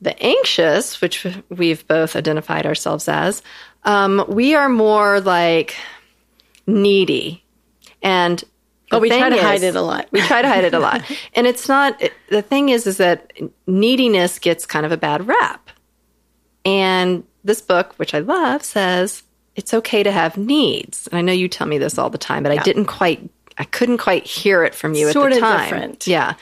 The 0.00 0.20
anxious, 0.22 1.00
which 1.00 1.26
we've 1.48 1.86
both 1.88 2.14
identified 2.14 2.66
ourselves 2.66 3.08
as, 3.08 3.42
um, 3.84 4.24
we 4.28 4.54
are 4.54 4.68
more 4.68 5.20
like 5.20 5.74
needy. 6.66 7.44
And 8.02 8.42
But 8.90 9.00
we 9.00 9.08
try 9.08 9.28
to 9.28 9.36
is- 9.36 9.42
hide 9.42 9.62
it 9.62 9.76
a 9.76 9.80
lot. 9.82 10.08
We 10.10 10.20
try 10.22 10.42
to 10.42 10.48
hide 10.48 10.64
it 10.64 10.74
a 10.74 10.78
lot. 10.78 11.02
And 11.34 11.46
it's 11.46 11.68
not, 11.68 12.00
it- 12.00 12.12
the 12.28 12.42
thing 12.42 12.68
is, 12.68 12.86
is 12.86 12.96
that 12.98 13.32
neediness 13.66 14.38
gets 14.38 14.66
kind 14.66 14.84
of 14.86 14.92
a 14.92 14.96
bad 14.96 15.26
rap. 15.26 15.70
And 16.64 17.24
this 17.44 17.60
book, 17.60 17.94
which 17.96 18.14
I 18.14 18.20
love, 18.20 18.62
says 18.62 19.22
it's 19.56 19.74
okay 19.74 20.02
to 20.02 20.10
have 20.10 20.36
needs. 20.36 21.06
And 21.08 21.18
I 21.18 21.20
know 21.22 21.32
you 21.32 21.48
tell 21.48 21.66
me 21.66 21.78
this 21.78 21.98
all 21.98 22.10
the 22.10 22.18
time, 22.18 22.42
but 22.42 22.52
I 22.52 22.56
didn't 22.62 22.86
quite, 22.86 23.28
I 23.56 23.64
couldn't 23.64 23.98
quite 23.98 24.26
hear 24.26 24.64
it 24.64 24.74
from 24.74 24.94
you 24.94 25.12
Sort 25.12 25.30
at 25.32 25.36
the 25.36 25.40
time. 25.40 25.62
different. 25.64 26.06
Yeah. 26.06 26.34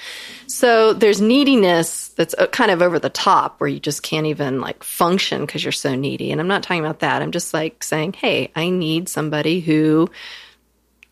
So 0.47 0.93
there's 0.95 1.21
neediness 1.21 2.09
that's 2.09 2.35
uh, 2.39 2.47
kind 2.47 2.71
of 2.71 2.81
over 2.81 2.99
the 2.99 3.11
top 3.11 3.61
where 3.61 3.69
you 3.69 3.81
just 3.81 4.03
can't 4.03 4.27
even 4.27 4.61
like 4.61 4.83
function 4.83 5.45
because 5.45 5.63
you're 5.63 5.73
so 5.73 5.95
needy. 5.95 6.33
And 6.33 6.41
I'm 6.41 6.49
not 6.49 6.63
talking 6.63 6.83
about 6.85 7.01
that. 7.01 7.21
I'm 7.23 7.33
just 7.33 7.53
like 7.53 7.83
saying, 7.85 8.15
hey, 8.15 8.51
I 8.57 8.71
need 8.71 9.09
somebody 9.11 9.61
who 9.61 10.09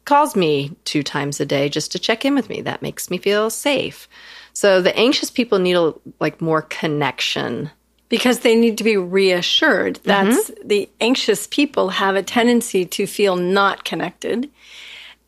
calls 0.05 0.35
me 0.35 0.75
two 0.85 1.03
times 1.03 1.39
a 1.41 1.47
day 1.47 1.69
just 1.69 1.93
to 1.93 1.99
check 1.99 2.25
in 2.25 2.35
with 2.35 2.49
me. 2.49 2.63
That 2.63 2.83
makes 2.83 3.11
me 3.11 3.19
feel 3.19 3.51
safe. 3.51 4.09
So 4.53 4.83
the 4.83 4.97
anxious 4.97 5.31
people 5.31 5.59
need 5.59 5.77
a, 5.77 5.95
like 6.19 6.41
more 6.41 6.63
connection. 6.63 7.71
because 8.09 8.41
they 8.41 8.57
need 8.57 8.79
to 8.79 8.85
be 8.85 8.97
reassured. 8.97 10.01
That's 10.03 10.51
Mm-hmm. 10.51 10.69
the 10.69 10.89
anxious 11.01 11.47
people 11.47 11.91
have 11.91 12.17
a 12.17 12.23
tendency 12.23 12.85
to 12.87 13.07
feel 13.07 13.37
not 13.37 13.85
connected. 13.85 14.51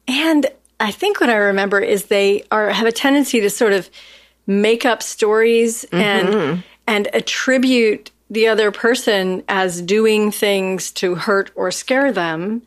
And 0.08 0.46
I 0.80 0.90
think 0.90 1.20
what 1.20 1.30
I 1.30 1.36
remember 1.36 1.80
is 1.80 2.06
they 2.06 2.44
are 2.50 2.70
have 2.70 2.86
a 2.86 2.92
tendency 2.92 3.40
to 3.40 3.50
sort 3.50 3.72
of 3.72 3.88
make 4.46 4.84
up 4.84 5.02
stories 5.02 5.84
Mm-hmm. 5.92 5.96
and 5.96 6.64
and 6.86 7.08
attribute 7.14 8.10
the 8.28 8.48
other 8.48 8.70
person 8.72 9.42
as 9.48 9.80
doing 9.82 10.32
things 10.32 10.90
to 10.92 11.14
hurt 11.14 11.50
or 11.54 11.70
scare 11.70 12.10
them. 12.12 12.62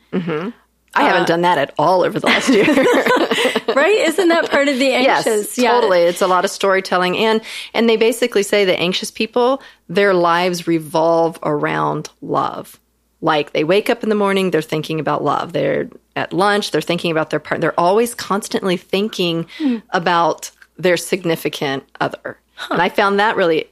I 0.98 1.04
haven't 1.04 1.28
done 1.28 1.42
that 1.42 1.58
at 1.58 1.74
all 1.78 2.04
over 2.04 2.18
the 2.22 2.28
last 2.28 2.48
year. 2.48 2.64
right? 3.76 3.98
Isn't 4.08 4.30
that 4.30 4.50
part 4.50 4.70
of 4.70 4.80
the 4.80 4.94
anxious? 4.94 5.58
yes, 5.58 5.72
totally. 5.82 6.00
It's 6.04 6.22
a 6.22 6.28
lot 6.28 6.46
of 6.46 6.52
storytelling, 6.52 7.18
and 7.18 7.42
and 7.74 7.90
they 7.90 7.98
basically 7.98 8.44
say 8.44 8.64
that 8.64 8.80
anxious 8.80 9.12
people, 9.12 9.62
their 9.90 10.14
lives 10.14 10.68
revolve 10.68 11.38
around 11.44 12.10
love. 12.22 12.80
Like 13.26 13.54
they 13.54 13.64
wake 13.64 13.90
up 13.90 14.04
in 14.04 14.10
the 14.10 14.16
morning, 14.16 14.52
they're 14.52 14.62
thinking 14.62 15.00
about 15.00 15.24
love. 15.24 15.52
They're 15.52 15.90
at 16.16 16.32
lunch, 16.32 16.70
they're 16.70 16.80
thinking 16.80 17.10
about 17.12 17.32
their 17.32 17.40
partner. 17.40 17.62
They're 17.70 17.80
always 17.80 18.14
constantly 18.14 18.78
thinking 18.78 19.48
about 19.90 20.52
their 20.78 20.96
significant 20.96 21.84
other. 22.00 22.38
And 22.70 22.82
I 22.82 22.90
found 22.90 23.20
that 23.20 23.36
really 23.36 23.68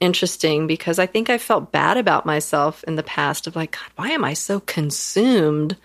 interesting 0.00 0.66
because 0.66 0.98
I 0.98 1.06
think 1.06 1.30
I 1.30 1.38
felt 1.38 1.70
bad 1.70 1.96
about 1.96 2.26
myself 2.26 2.82
in 2.84 2.96
the 2.96 3.02
past 3.04 3.46
of 3.46 3.54
like, 3.54 3.70
God, 3.72 3.90
why 3.94 4.10
am 4.10 4.24
I 4.24 4.34
so 4.34 4.58
consumed 4.60 5.76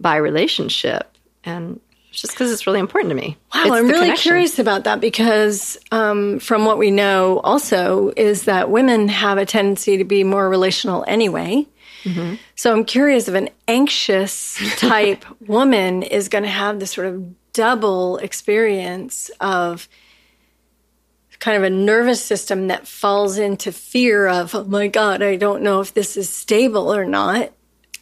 by 0.00 0.16
relationship? 0.16 1.16
And 1.44 1.78
just 2.10 2.32
because 2.34 2.50
it's 2.50 2.66
really 2.66 2.80
important 2.80 3.10
to 3.10 3.14
me. 3.14 3.36
Wow, 3.54 3.62
It's 3.62 3.70
I'm 3.72 3.86
really 3.86 4.00
connection. 4.06 4.22
curious 4.30 4.58
about 4.58 4.84
that 4.84 5.00
because 5.00 5.78
um, 5.92 6.38
from 6.40 6.64
what 6.64 6.78
we 6.78 6.90
know 6.90 7.38
also 7.44 8.12
is 8.16 8.44
that 8.44 8.70
women 8.70 9.08
have 9.08 9.38
a 9.38 9.46
tendency 9.46 9.98
to 9.98 10.04
be 10.04 10.24
more 10.24 10.48
relational 10.48 11.04
anyway. 11.06 11.66
Mm-hmm. 12.04 12.34
So 12.54 12.72
I'm 12.72 12.84
curious 12.84 13.28
if 13.28 13.34
an 13.34 13.48
anxious 13.66 14.58
type 14.78 15.24
woman 15.40 16.02
is 16.02 16.28
going 16.28 16.44
to 16.44 16.50
have 16.50 16.80
this 16.80 16.92
sort 16.92 17.08
of 17.08 17.52
double 17.52 18.18
experience 18.18 19.30
of 19.40 19.88
kind 21.38 21.56
of 21.56 21.62
a 21.62 21.70
nervous 21.70 22.22
system 22.22 22.68
that 22.68 22.86
falls 22.86 23.38
into 23.38 23.72
fear 23.72 24.26
of, 24.26 24.54
oh 24.54 24.64
my 24.64 24.88
God, 24.88 25.22
I 25.22 25.36
don't 25.36 25.62
know 25.62 25.80
if 25.80 25.94
this 25.94 26.16
is 26.16 26.30
stable 26.30 26.94
or 26.94 27.04
not. 27.04 27.52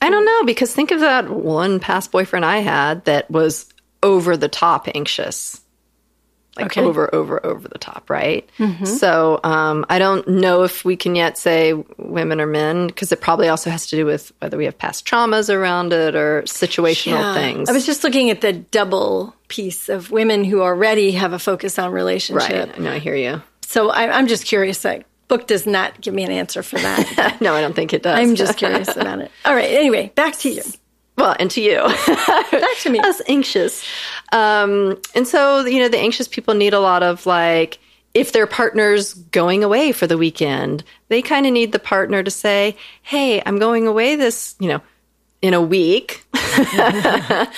I 0.00 0.10
don't 0.10 0.24
know 0.24 0.44
because 0.44 0.72
think 0.72 0.90
of 0.90 1.00
that 1.00 1.30
one 1.30 1.80
past 1.80 2.12
boyfriend 2.12 2.44
I 2.44 2.58
had 2.58 3.04
that 3.06 3.30
was 3.30 3.72
over 4.02 4.36
the 4.36 4.48
top 4.48 4.88
anxious. 4.94 5.60
Like 6.56 6.66
Okay. 6.66 6.82
over, 6.82 7.12
over, 7.12 7.44
over 7.44 7.66
the 7.66 7.78
top, 7.78 8.08
right? 8.08 8.48
So 8.84 9.40
um, 9.42 9.84
I 9.88 9.98
don't 9.98 10.26
know 10.28 10.62
if 10.62 10.84
we 10.84 10.96
can 10.96 11.16
yet 11.16 11.36
say 11.36 11.72
women 11.98 12.40
or 12.40 12.46
men 12.46 12.86
because 12.86 13.10
it 13.10 13.20
probably 13.20 13.48
also 13.48 13.70
has 13.70 13.88
to 13.88 13.96
do 13.96 14.06
with 14.06 14.32
whether 14.38 14.56
we 14.56 14.64
have 14.66 14.78
past 14.78 15.04
traumas 15.04 15.52
around 15.52 15.92
it 15.92 16.14
or 16.14 16.42
situational 16.42 17.12
Yeah. 17.18 17.34
things. 17.34 17.68
I 17.68 17.72
was 17.72 17.84
just 17.84 18.04
looking 18.04 18.30
at 18.30 18.40
the 18.40 18.52
double 18.52 19.34
piece 19.48 19.88
of 19.88 20.12
women 20.12 20.44
who 20.44 20.62
already 20.62 21.10
have 21.12 21.32
a 21.32 21.38
focus 21.40 21.76
on 21.78 21.90
relationship. 21.90 22.68
right. 22.68 22.78
No, 22.78 22.92
I 22.92 22.98
hear 23.00 23.16
you. 23.16 23.42
So 23.66 23.90
I, 23.90 24.16
I'm 24.16 24.28
just 24.28 24.44
curious. 24.44 24.78
That 24.82 25.04
book 25.26 25.48
does 25.48 25.66
not 25.66 26.00
give 26.00 26.14
me 26.14 26.22
an 26.22 26.30
answer 26.30 26.62
for 26.62 26.78
that. 26.78 27.38
no, 27.40 27.54
I 27.54 27.62
don't 27.62 27.74
think 27.74 27.92
it 27.92 28.02
does. 28.04 28.16
I'm 28.16 28.36
just 28.36 28.58
curious 28.58 28.96
about 28.96 29.18
it. 29.20 29.32
All 29.44 29.54
right. 29.56 29.70
Anyway, 29.70 30.12
back 30.14 30.36
to 30.38 30.50
you. 30.50 30.62
Well, 31.16 31.36
and 31.38 31.50
to 31.52 31.60
you. 31.60 31.76
Back 32.06 32.78
to 32.80 32.90
me. 32.90 32.98
us 33.00 33.22
anxious. 33.28 33.84
Um, 34.32 35.00
and 35.14 35.26
so, 35.26 35.64
you 35.64 35.78
know, 35.78 35.88
the 35.88 35.98
anxious 35.98 36.28
people 36.28 36.54
need 36.54 36.74
a 36.74 36.80
lot 36.80 37.02
of 37.02 37.26
like, 37.26 37.78
if 38.14 38.32
their 38.32 38.46
partner's 38.46 39.14
going 39.14 39.64
away 39.64 39.92
for 39.92 40.06
the 40.06 40.16
weekend, 40.16 40.84
they 41.08 41.20
kind 41.20 41.46
of 41.46 41.52
need 41.52 41.72
the 41.72 41.78
partner 41.78 42.22
to 42.22 42.30
say, 42.30 42.76
Hey, 43.02 43.42
I'm 43.44 43.58
going 43.58 43.86
away 43.86 44.16
this, 44.16 44.54
you 44.60 44.68
know, 44.68 44.80
in 45.42 45.54
a 45.54 45.60
week. 45.60 46.24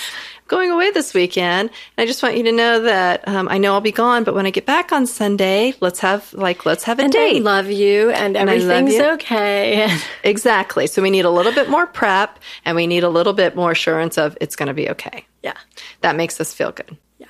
going 0.47 0.71
away 0.71 0.91
this 0.91 1.13
weekend. 1.13 1.69
And 1.69 2.03
I 2.03 2.05
just 2.05 2.23
want 2.23 2.37
you 2.37 2.43
to 2.43 2.51
know 2.51 2.81
that 2.81 3.27
um, 3.27 3.47
I 3.49 3.57
know 3.57 3.73
I'll 3.73 3.81
be 3.81 3.91
gone, 3.91 4.23
but 4.23 4.33
when 4.33 4.45
I 4.45 4.49
get 4.51 4.65
back 4.65 4.91
on 4.91 5.05
Sunday, 5.05 5.73
let's 5.79 5.99
have 5.99 6.33
like, 6.33 6.65
let's 6.65 6.83
have 6.85 6.99
a 6.99 7.03
And 7.03 7.15
I 7.15 7.31
date. 7.33 7.43
love 7.43 7.69
you, 7.69 8.11
and 8.11 8.37
I 8.37 8.41
everything's 8.41 8.93
you. 8.95 9.03
okay. 9.13 9.89
exactly. 10.23 10.87
So 10.87 11.01
we 11.01 11.09
need 11.09 11.25
a 11.25 11.29
little 11.29 11.53
bit 11.53 11.69
more 11.69 11.87
prep 11.87 12.39
and 12.65 12.75
we 12.75 12.87
need 12.87 13.03
a 13.03 13.09
little 13.09 13.33
bit 13.33 13.55
more 13.55 13.71
assurance 13.71 14.17
of 14.17 14.37
it's 14.41 14.55
going 14.55 14.67
to 14.67 14.73
be 14.73 14.89
okay. 14.89 15.25
yeah. 15.43 15.53
That 16.01 16.15
makes 16.15 16.39
us 16.41 16.53
feel 16.53 16.71
good. 16.71 16.97
Yeah. 17.19 17.27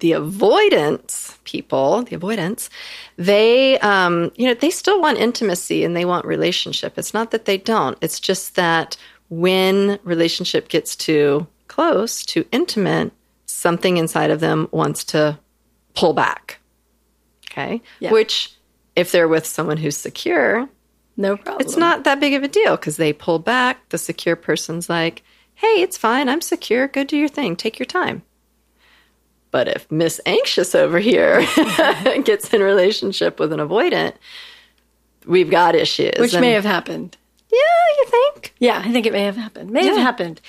The 0.00 0.12
avoidance 0.12 1.38
people, 1.44 2.02
the 2.02 2.16
avoidance, 2.16 2.70
they, 3.16 3.78
um, 3.80 4.30
you 4.36 4.46
know, 4.46 4.54
they 4.54 4.70
still 4.70 5.00
want 5.00 5.18
intimacy 5.18 5.84
and 5.84 5.96
they 5.96 6.04
want 6.04 6.24
relationship. 6.24 6.98
It's 6.98 7.14
not 7.14 7.30
that 7.30 7.44
they 7.44 7.58
don't. 7.58 7.98
It's 8.00 8.18
just 8.20 8.54
that 8.56 8.96
when 9.28 9.98
relationship 10.04 10.68
gets 10.68 10.94
too 10.96 11.46
close, 11.72 12.24
too 12.24 12.44
intimate, 12.52 13.12
something 13.46 13.96
inside 13.96 14.30
of 14.30 14.40
them 14.40 14.68
wants 14.70 15.04
to 15.04 15.38
pull 15.94 16.12
back. 16.12 16.58
Okay. 17.50 17.80
Yeah. 18.00 18.12
Which, 18.12 18.52
if 18.96 19.10
they're 19.12 19.28
with 19.28 19.46
someone 19.46 19.76
who's 19.78 19.96
secure, 19.96 20.68
No 21.16 21.36
problem. 21.36 21.60
it's 21.60 21.76
not 21.76 22.04
that 22.04 22.20
big 22.20 22.34
of 22.34 22.42
a 22.42 22.48
deal 22.48 22.76
because 22.76 22.96
they 22.96 23.12
pull 23.12 23.38
back. 23.38 23.88
The 23.90 23.98
secure 23.98 24.36
person's 24.36 24.88
like, 24.88 25.22
hey, 25.54 25.82
it's 25.82 25.96
fine. 25.98 26.28
I'm 26.28 26.40
secure. 26.40 26.88
Go 26.88 27.04
do 27.04 27.16
your 27.16 27.28
thing. 27.28 27.56
Take 27.56 27.78
your 27.78 27.86
time. 27.86 28.22
But 29.50 29.68
if 29.68 29.90
Miss 29.90 30.18
Anxious 30.24 30.74
over 30.74 30.98
here 30.98 31.40
gets 32.24 32.52
in 32.54 32.62
relationship 32.62 33.38
with 33.38 33.52
an 33.52 33.60
avoidant, 33.60 34.14
we've 35.26 35.50
got 35.50 35.74
issues. 35.74 36.12
Which 36.18 36.32
And- 36.32 36.40
may 36.40 36.52
have 36.52 36.64
happened. 36.64 37.16
Yeah, 37.52 37.58
you 37.98 38.06
think? 38.06 38.54
Yeah, 38.58 38.82
I 38.82 38.90
think 38.90 39.06
it 39.06 39.12
may 39.12 39.24
have 39.24 39.36
happened. 39.36 39.70
May 39.70 39.84
have 39.84 39.96
happened. 39.98 40.40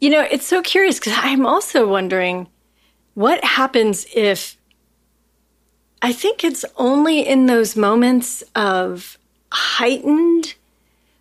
You 0.00 0.10
know, 0.10 0.20
it's 0.20 0.46
so 0.46 0.62
curious 0.62 0.98
because 0.98 1.14
I'm 1.16 1.44
also 1.44 1.88
wondering 1.88 2.46
what 3.14 3.42
happens 3.42 4.06
if 4.14 4.56
I 6.00 6.12
think 6.12 6.44
it's 6.44 6.64
only 6.76 7.26
in 7.26 7.46
those 7.46 7.76
moments 7.76 8.44
of 8.54 9.18
heightened 9.50 10.54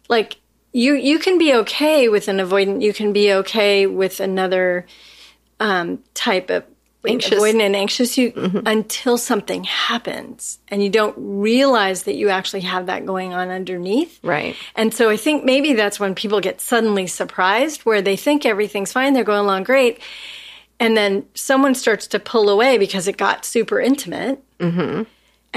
like 0.09 0.37
you 0.73 0.93
you 0.93 1.17
can 1.17 1.37
be 1.37 1.53
okay 1.53 2.07
with 2.07 2.27
an 2.27 2.37
avoidant, 2.37 2.81
you 2.81 2.93
can 2.93 3.13
be 3.13 3.33
okay 3.33 3.87
with 3.87 4.19
another 4.19 4.85
um, 5.59 6.03
type 6.13 6.49
of 6.49 6.63
Anxious. 7.09 7.39
avoidant 7.39 7.61
and 7.61 7.75
anxious 7.75 8.17
you 8.17 8.33
until 8.65 9.17
something 9.17 9.63
happens 9.63 10.59
and 10.67 10.83
you 10.83 10.89
don't 10.89 11.15
realize 11.17 12.03
that 12.03 12.15
you 12.15 12.29
actually 12.29 12.61
have 12.61 12.87
that 12.87 13.05
going 13.05 13.33
on 13.33 13.49
underneath. 13.49 14.19
Right. 14.23 14.55
And 14.75 14.93
so 14.93 15.09
I 15.09 15.17
think 15.17 15.43
maybe 15.43 15.73
that's 15.73 15.99
when 15.99 16.15
people 16.15 16.39
get 16.41 16.61
suddenly 16.61 17.07
surprised 17.07 17.81
where 17.81 18.01
they 18.01 18.15
think 18.15 18.45
everything's 18.45 18.91
fine, 18.91 19.13
they're 19.13 19.23
going 19.23 19.39
along 19.39 19.63
great. 19.63 19.99
And 20.79 20.95
then 20.95 21.25
someone 21.33 21.73
starts 21.75 22.07
to 22.07 22.19
pull 22.19 22.49
away 22.49 22.77
because 22.77 23.07
it 23.07 23.17
got 23.17 23.45
super 23.45 23.79
intimate. 23.79 24.43
Mm-hmm. 24.59 25.03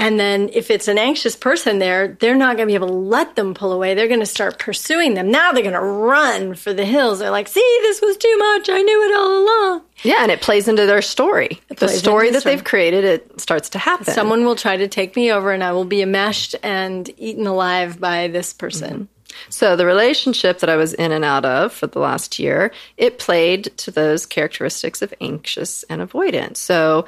And 0.01 0.19
then 0.19 0.49
if 0.51 0.71
it's 0.71 0.87
an 0.87 0.97
anxious 0.97 1.35
person 1.35 1.77
there, 1.77 2.17
they're 2.19 2.33
not 2.33 2.57
going 2.57 2.67
to 2.67 2.71
be 2.71 2.73
able 2.73 2.87
to 2.87 2.93
let 2.93 3.35
them 3.35 3.53
pull 3.53 3.71
away. 3.71 3.93
They're 3.93 4.07
going 4.07 4.19
to 4.19 4.25
start 4.25 4.57
pursuing 4.57 5.13
them. 5.13 5.29
Now 5.29 5.51
they're 5.51 5.61
going 5.61 5.75
to 5.75 5.79
run 5.79 6.55
for 6.55 6.73
the 6.73 6.85
hills. 6.85 7.19
They're 7.19 7.29
like, 7.29 7.47
see, 7.47 7.77
this 7.83 8.01
was 8.01 8.17
too 8.17 8.35
much. 8.39 8.67
I 8.67 8.81
knew 8.81 9.09
it 9.09 9.15
all 9.15 9.43
along. 9.43 9.81
Yeah, 10.01 10.23
and 10.23 10.31
it 10.31 10.41
plays 10.41 10.67
into 10.67 10.87
their 10.87 11.03
story. 11.03 11.61
The 11.77 11.87
story 11.87 12.31
that 12.31 12.43
they've 12.43 12.63
created, 12.63 13.03
it 13.03 13.39
starts 13.39 13.69
to 13.69 13.77
happen. 13.77 14.05
Someone 14.05 14.43
will 14.43 14.55
try 14.55 14.75
to 14.75 14.87
take 14.87 15.15
me 15.15 15.31
over 15.31 15.51
and 15.51 15.63
I 15.63 15.71
will 15.71 15.85
be 15.85 16.01
enmeshed 16.01 16.55
and 16.63 17.07
eaten 17.17 17.45
alive 17.45 17.99
by 17.99 18.27
this 18.27 18.53
person. 18.53 18.91
Mm-hmm. 18.91 19.51
So 19.51 19.75
the 19.75 19.85
relationship 19.85 20.59
that 20.59 20.69
I 20.69 20.77
was 20.77 20.95
in 20.95 21.11
and 21.11 21.23
out 21.23 21.45
of 21.45 21.73
for 21.73 21.85
the 21.85 21.99
last 21.99 22.39
year, 22.39 22.71
it 22.97 23.19
played 23.19 23.65
to 23.77 23.91
those 23.91 24.25
characteristics 24.25 25.03
of 25.03 25.13
anxious 25.21 25.83
and 25.83 26.01
avoidant. 26.01 26.57
So, 26.57 27.05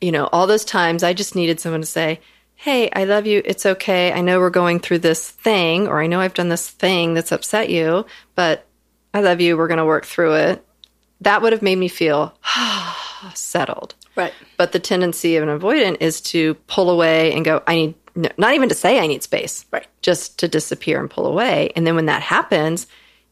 you 0.00 0.12
know, 0.12 0.28
all 0.32 0.46
those 0.46 0.64
times 0.64 1.02
I 1.02 1.12
just 1.12 1.34
needed 1.34 1.60
someone 1.60 1.80
to 1.80 1.86
say, 1.86 2.20
Hey, 2.54 2.90
I 2.90 3.04
love 3.04 3.26
you. 3.26 3.40
It's 3.44 3.66
okay. 3.66 4.12
I 4.12 4.20
know 4.20 4.40
we're 4.40 4.50
going 4.50 4.80
through 4.80 4.98
this 4.98 5.30
thing, 5.30 5.86
or 5.86 6.02
I 6.02 6.08
know 6.08 6.20
I've 6.20 6.34
done 6.34 6.48
this 6.48 6.68
thing 6.68 7.14
that's 7.14 7.30
upset 7.30 7.70
you, 7.70 8.04
but 8.34 8.66
I 9.14 9.20
love 9.20 9.40
you. 9.40 9.56
We're 9.56 9.68
going 9.68 9.78
to 9.78 9.84
work 9.84 10.04
through 10.04 10.34
it. 10.34 10.66
That 11.20 11.40
would 11.40 11.52
have 11.52 11.62
made 11.62 11.78
me 11.78 11.86
feel 11.86 12.36
settled. 13.34 13.94
Right. 14.16 14.32
But 14.56 14.72
the 14.72 14.80
tendency 14.80 15.36
of 15.36 15.48
an 15.48 15.56
avoidant 15.56 15.98
is 16.00 16.20
to 16.22 16.54
pull 16.66 16.90
away 16.90 17.32
and 17.32 17.44
go, 17.44 17.62
I 17.64 17.74
need, 17.76 17.94
no, 18.16 18.28
not 18.36 18.54
even 18.54 18.68
to 18.70 18.74
say 18.74 18.98
I 18.98 19.06
need 19.06 19.22
space, 19.22 19.64
Right. 19.70 19.86
Just 20.02 20.40
to 20.40 20.48
disappear 20.48 21.00
and 21.00 21.08
pull 21.08 21.26
away. 21.26 21.70
And 21.76 21.86
then 21.86 21.94
when 21.94 22.06
that 22.06 22.22
happens, 22.22 22.88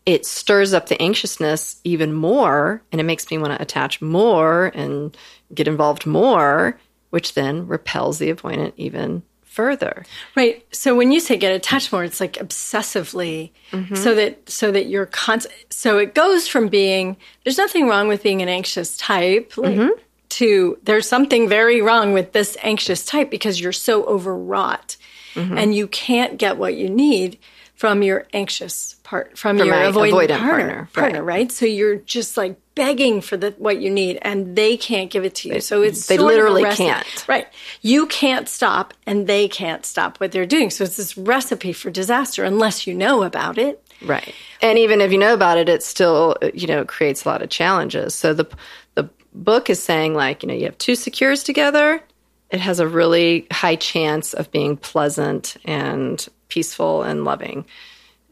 it 0.06 0.24
stirs 0.24 0.72
up 0.72 0.86
the 0.86 1.00
anxiousness 1.02 1.80
even 1.82 2.12
more 2.12 2.80
and 2.92 3.00
it 3.00 3.04
makes 3.04 3.28
me 3.28 3.38
want 3.38 3.52
to 3.52 3.60
attach 3.60 4.00
more 4.00 4.66
and 4.72 5.16
get 5.54 5.68
involved 5.68 6.06
more, 6.06 6.78
which 7.10 7.34
then 7.34 7.66
repels 7.66 8.18
the 8.18 8.32
avoidant 8.32 8.72
even 8.76 9.22
further. 9.42 10.04
Right. 10.36 10.66
So 10.70 10.94
when 10.94 11.12
you 11.12 11.18
say 11.18 11.38
get 11.38 11.54
attached 11.54 11.90
more, 11.90 12.04
it's 12.04 12.20
like 12.20 12.34
obsessively, 12.34 13.52
mm-hmm. 13.70 13.94
so 13.94 14.14
that 14.14 14.50
so 14.50 14.70
that 14.70 14.86
you're 14.86 15.06
constant. 15.06 15.54
So 15.70 15.96
it 15.96 16.14
goes 16.14 16.46
from 16.46 16.68
being 16.68 17.16
there's 17.42 17.56
nothing 17.56 17.88
wrong 17.88 18.06
with 18.06 18.22
being 18.22 18.42
an 18.42 18.50
anxious 18.50 18.98
type, 18.98 19.56
like, 19.56 19.74
mm-hmm. 19.74 19.98
to 20.28 20.78
there's 20.82 21.08
something 21.08 21.48
very 21.48 21.80
wrong 21.80 22.12
with 22.12 22.32
this 22.32 22.58
anxious 22.62 23.02
type 23.04 23.30
because 23.30 23.58
you're 23.58 23.72
so 23.72 24.04
overwrought, 24.04 24.98
mm-hmm. 25.34 25.56
and 25.56 25.74
you 25.74 25.86
can't 25.86 26.36
get 26.36 26.58
what 26.58 26.74
you 26.74 26.90
need 26.90 27.38
from 27.76 28.02
your 28.02 28.26
anxious 28.34 28.95
part 29.06 29.38
from, 29.38 29.56
From 29.58 29.68
your 29.68 29.76
avoidant, 29.76 29.92
avoidant 29.92 30.38
partner, 30.38 30.38
partner, 30.38 30.88
partner, 30.92 31.22
right. 31.22 31.38
right. 31.38 31.52
So 31.52 31.64
you're 31.64 31.96
just 31.96 32.36
like 32.36 32.58
begging 32.74 33.20
for 33.20 33.36
the 33.36 33.52
what 33.52 33.80
you 33.80 33.88
need, 33.88 34.18
and 34.20 34.56
they 34.56 34.76
can't 34.76 35.10
give 35.10 35.24
it 35.24 35.36
to 35.36 35.48
you. 35.48 35.60
so 35.60 35.82
it's 35.82 36.08
they 36.08 36.18
literally 36.18 36.64
can't. 36.74 37.28
Right. 37.28 37.46
You 37.82 38.06
can't 38.06 38.48
stop, 38.48 38.94
and 39.06 39.28
they 39.28 39.46
can't 39.46 39.86
stop 39.86 40.18
what 40.18 40.32
they're 40.32 40.44
doing. 40.44 40.70
So 40.70 40.82
it's 40.82 40.96
this 40.96 41.16
recipe 41.16 41.72
for 41.72 41.88
disaster 41.88 42.42
unless 42.42 42.86
you 42.86 42.94
know 42.94 43.22
about 43.22 43.58
it. 43.58 43.80
Right. 44.02 44.34
And 44.60 44.76
even 44.76 45.00
if 45.00 45.12
you 45.12 45.18
know 45.18 45.32
about 45.32 45.56
it, 45.56 45.68
it 45.68 45.84
still, 45.84 46.36
you 46.52 46.66
know, 46.66 46.84
creates 46.84 47.24
a 47.24 47.28
lot 47.28 47.42
of 47.42 47.48
challenges. 47.48 48.12
So 48.12 48.34
the 48.34 48.48
the 48.96 49.08
book 49.32 49.70
is 49.70 49.80
saying 49.80 50.14
like, 50.14 50.42
you 50.42 50.48
know, 50.48 50.54
you 50.54 50.64
have 50.64 50.78
two 50.78 50.96
secures 50.96 51.44
together, 51.44 52.02
it 52.50 52.58
has 52.58 52.80
a 52.80 52.88
really 52.88 53.46
high 53.52 53.76
chance 53.76 54.34
of 54.34 54.50
being 54.50 54.76
pleasant 54.76 55.56
and 55.64 56.26
peaceful 56.48 57.04
and 57.04 57.24
loving. 57.24 57.66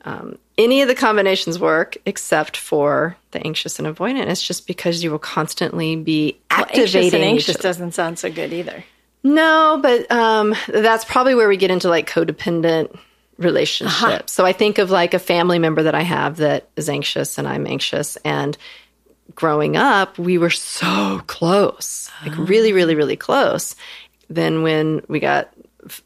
Um, 0.05 0.39
any 0.59 0.83
of 0.83 0.89
the 0.89 0.95
combinations 0.95 1.59
work 1.59 1.97
except 2.07 2.57
for 2.57 3.17
the 3.31 3.45
anxious 3.45 3.79
and 3.79 3.89
avoidant. 3.89 4.27
It's 4.27 4.43
just 4.43 4.67
because 4.67 5.03
you 5.03 5.11
will 5.11 5.19
constantly 5.19 5.97
be 5.97 6.39
activating 6.51 6.83
Anxious 6.83 7.15
and 7.15 7.25
anxious 7.25 7.57
doesn't 7.57 7.93
sound 7.93 8.19
so 8.19 8.31
good 8.31 8.53
either. 8.53 8.85
No, 9.23 9.79
but 9.83 10.11
um, 10.13 10.55
that's 10.69 11.05
probably 11.07 11.35
where 11.35 11.49
we 11.49 11.57
get 11.57 11.71
into 11.71 11.89
like 11.89 12.09
codependent 12.09 12.97
relationships. 13.39 14.33
So 14.33 14.45
I 14.45 14.53
think 14.53 14.79
of 14.79 14.91
like 14.91 15.15
a 15.15 15.19
family 15.19 15.59
member 15.59 15.83
that 15.85 15.95
I 15.95 16.03
have 16.03 16.37
that 16.37 16.69
is 16.77 16.89
anxious 16.89 17.39
and 17.39 17.49
I'm 17.49 17.67
anxious. 17.67 18.17
And 18.17 18.57
growing 19.35 19.77
up, 19.77 20.19
we 20.19 20.37
were 20.37 20.51
so 20.51 21.23
close, 21.27 22.11
like 22.25 22.37
really, 22.37 22.73
really, 22.73 22.95
really 22.95 23.17
close. 23.17 23.75
Then 24.29 24.63
when 24.63 25.03
we 25.09 25.21
got 25.21 25.53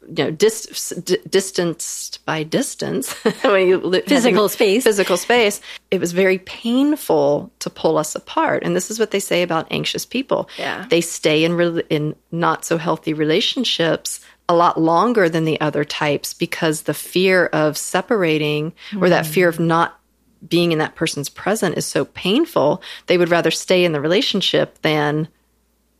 you 0.07 0.25
know 0.25 0.31
dis- 0.31 0.89
d- 1.03 1.17
distanced 1.29 2.23
by 2.25 2.43
distance. 2.43 3.13
When 3.41 3.67
you 3.67 4.01
Physical 4.07 4.49
space. 4.49 4.83
physical 4.83 5.17
space. 5.17 5.61
It 5.91 5.99
was 5.99 6.11
very 6.11 6.39
painful 6.39 7.51
to 7.59 7.69
pull 7.69 7.97
us 7.97 8.15
apart. 8.15 8.63
And 8.63 8.75
this 8.75 8.91
is 8.91 8.99
what 8.99 9.11
they 9.11 9.19
say 9.19 9.41
about 9.41 9.67
anxious 9.71 10.05
people. 10.05 10.49
Yeah. 10.57 10.85
they 10.89 11.01
stay 11.01 11.43
in 11.43 11.53
re- 11.53 11.83
in 11.89 12.15
not 12.31 12.65
so 12.65 12.77
healthy 12.77 13.13
relationships 13.13 14.19
a 14.47 14.55
lot 14.55 14.81
longer 14.81 15.29
than 15.29 15.45
the 15.45 15.61
other 15.61 15.83
types 15.83 16.33
because 16.33 16.83
the 16.83 16.93
fear 16.93 17.45
of 17.47 17.77
separating 17.77 18.73
or 18.99 19.09
that 19.09 19.27
fear 19.27 19.47
of 19.47 19.57
hmm. 19.57 19.67
not 19.67 19.99
being 20.47 20.71
in 20.71 20.79
that 20.79 20.95
person's 20.95 21.29
present 21.29 21.77
is 21.77 21.85
so 21.85 22.05
painful. 22.05 22.81
They 23.07 23.17
would 23.17 23.29
rather 23.29 23.51
stay 23.51 23.85
in 23.85 23.91
the 23.91 24.01
relationship 24.01 24.81
than 24.81 25.27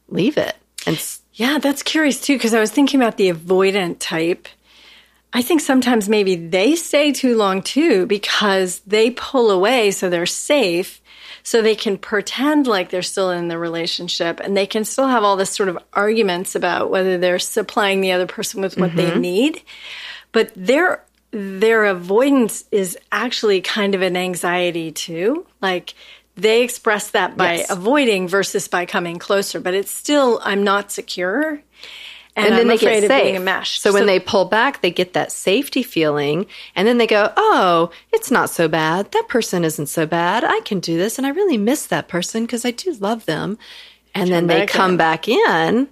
leave 0.07 0.37
it 0.37 0.55
and 0.87 0.97
Yeah, 1.39 1.57
that's 1.57 1.83
curious 1.83 2.19
too, 2.19 2.35
because 2.35 2.53
I 2.53 2.59
was 2.59 2.69
thinking 2.69 2.99
about 2.99 3.15
the 3.15 3.31
avoidant 3.31 3.99
type. 3.99 4.49
I 5.31 5.41
think 5.41 5.61
sometimes 5.61 6.09
maybe 6.09 6.35
they 6.35 6.75
stay 6.75 7.13
too 7.13 7.37
long 7.37 7.61
too 7.61 8.05
because 8.07 8.81
they 8.81 9.11
pull 9.11 9.49
away 9.49 9.91
so 9.91 10.09
they're 10.09 10.25
safe, 10.25 11.01
so 11.41 11.61
they 11.61 11.75
can 11.75 11.97
pretend 11.97 12.67
like 12.67 12.89
they're 12.89 13.01
still 13.01 13.31
in 13.31 13.47
the 13.47 13.57
relationship 13.57 14.41
and 14.41 14.57
they 14.57 14.67
can 14.67 14.83
still 14.83 15.07
have 15.07 15.23
all 15.23 15.37
this 15.37 15.49
sort 15.49 15.69
of 15.69 15.79
arguments 15.93 16.55
about 16.55 16.91
whether 16.91 17.17
they're 17.17 17.39
supplying 17.39 18.01
the 18.01 18.11
other 18.11 18.27
person 18.27 18.59
with 18.59 18.75
what 18.75 18.93
they 18.97 19.11
mm-hmm. 19.11 19.21
need. 19.21 19.61
But 20.33 20.51
their 20.57 21.05
their 21.31 21.85
avoidance 21.85 22.65
is 22.69 22.97
actually 23.13 23.61
kind 23.61 23.95
of 23.95 24.01
an 24.01 24.17
anxiety 24.17 24.91
too. 24.91 25.45
Like 25.61 25.93
they 26.41 26.63
express 26.63 27.11
that 27.11 27.37
by 27.37 27.55
Yes. 27.57 27.69
avoiding 27.71 28.27
versus 28.27 28.67
by 28.67 28.85
coming 28.85 29.17
closer, 29.19 29.59
but 29.59 29.73
it's 29.73 29.91
still 29.91 30.39
I'm 30.43 30.63
not 30.63 30.91
secure. 30.91 31.61
And, 32.35 32.45
and 32.47 32.53
then 32.53 32.61
I'm 32.61 32.67
they 32.69 32.75
afraid 32.75 33.01
get 33.01 33.03
of 33.05 33.09
safe. 33.09 33.35
enmeshed. 33.35 33.81
So, 33.81 33.91
when 33.91 34.05
they 34.05 34.19
pull 34.19 34.45
back, 34.45 34.81
they 34.81 34.91
get 34.91 35.13
that 35.13 35.31
safety 35.31 35.83
feeling, 35.83 36.45
and 36.75 36.87
then 36.87 36.97
they 36.97 37.07
go, 37.07 37.33
"Oh, 37.35 37.89
it's 38.13 38.31
not 38.31 38.49
so 38.49 38.67
bad. 38.69 39.11
That 39.11 39.27
person 39.27 39.65
isn't 39.65 39.87
so 39.87 40.05
bad. 40.05 40.43
I 40.45 40.61
can 40.63 40.79
do 40.79 40.97
this, 40.97 41.17
and 41.17 41.27
I 41.27 41.31
really 41.31 41.57
miss 41.57 41.85
that 41.87 42.07
person 42.07 42.45
because 42.45 42.63
I 42.65 42.71
do 42.71 42.93
love 42.99 43.25
them." 43.25 43.57
And 44.15 44.29
then 44.31 44.47
they 44.47 44.65
come 44.65 44.91
in. 44.91 44.97
back 44.97 45.27
in, 45.27 45.89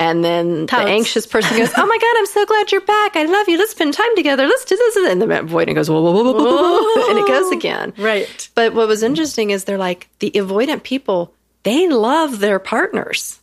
and 0.00 0.24
then 0.24 0.66
the 0.66 0.76
anxious 0.76 1.26
person 1.26 1.56
goes, 1.58 1.70
"Oh 1.76 1.86
my 1.86 1.98
god, 1.98 2.18
I'm 2.18 2.26
so 2.26 2.44
glad 2.46 2.72
you're 2.72 2.80
back. 2.80 3.16
I 3.16 3.24
love 3.24 3.48
you. 3.48 3.58
Let's 3.58 3.72
spend 3.72 3.94
time 3.94 4.14
together. 4.16 4.46
Let's 4.46 4.64
do 4.64 4.76
this." 4.76 4.96
And 4.96 5.22
the 5.22 5.26
avoidant 5.26 5.74
goes, 5.74 5.88
"Whoa, 5.88 6.00
whoa, 6.00 6.12
whoa, 6.12 6.22
whoa, 6.22 6.32
whoa, 6.32 6.42
whoa, 6.44 6.82
whoa," 6.82 7.10
and 7.10 7.18
it 7.18 7.26
goes 7.28 7.52
again. 7.52 7.92
Right. 7.96 8.48
But 8.54 8.74
what 8.74 8.88
was 8.88 9.02
interesting 9.02 9.50
is 9.50 9.64
they're 9.64 9.78
like 9.78 10.08
the 10.18 10.30
avoidant 10.32 10.82
people. 10.82 11.34
They 11.62 11.88
love 11.88 12.40
their 12.40 12.58
partners. 12.58 13.40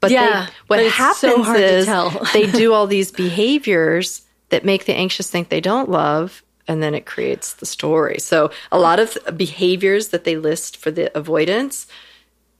But 0.00 0.10
Yeah, 0.10 0.46
they, 0.46 0.52
what 0.66 0.76
but 0.78 0.86
happens 0.92 1.46
so 1.46 1.54
is 1.54 1.86
they 2.32 2.50
do 2.50 2.72
all 2.72 2.86
these 2.86 3.12
behaviors 3.26 4.22
that 4.48 4.64
make 4.64 4.84
the 4.84 4.94
anxious 4.94 5.30
think 5.30 5.48
they 5.48 5.60
don't 5.60 5.90
love, 5.90 6.42
and 6.68 6.82
then 6.82 6.94
it 6.94 7.06
creates 7.06 7.54
the 7.54 7.66
story. 7.66 8.18
So 8.18 8.50
a 8.70 8.78
lot 8.78 8.98
of 8.98 9.16
behaviors 9.36 10.08
that 10.08 10.24
they 10.24 10.36
list 10.36 10.76
for 10.76 10.90
the 10.90 11.16
avoidance: 11.16 11.86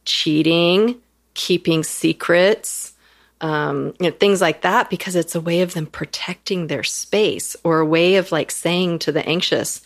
cheating, 0.05 1.01
keeping 1.37 1.85
secrets, 1.85 2.95
um, 3.41 3.95
you 4.01 4.11
know, 4.11 4.11
things 4.11 4.41
like 4.41 4.63
that, 4.63 4.91
because 4.91 5.15
it's 5.15 5.35
a 5.35 5.41
way 5.41 5.61
of 5.61 5.75
them 5.75 5.87
protecting 5.87 6.67
their 6.67 6.83
space 6.83 7.55
or 7.63 7.79
a 7.79 7.87
way 7.87 8.17
of 8.17 8.33
like 8.33 8.51
saying 8.51 8.99
to 9.01 9.13
the 9.13 9.25
anxious, 9.29 9.83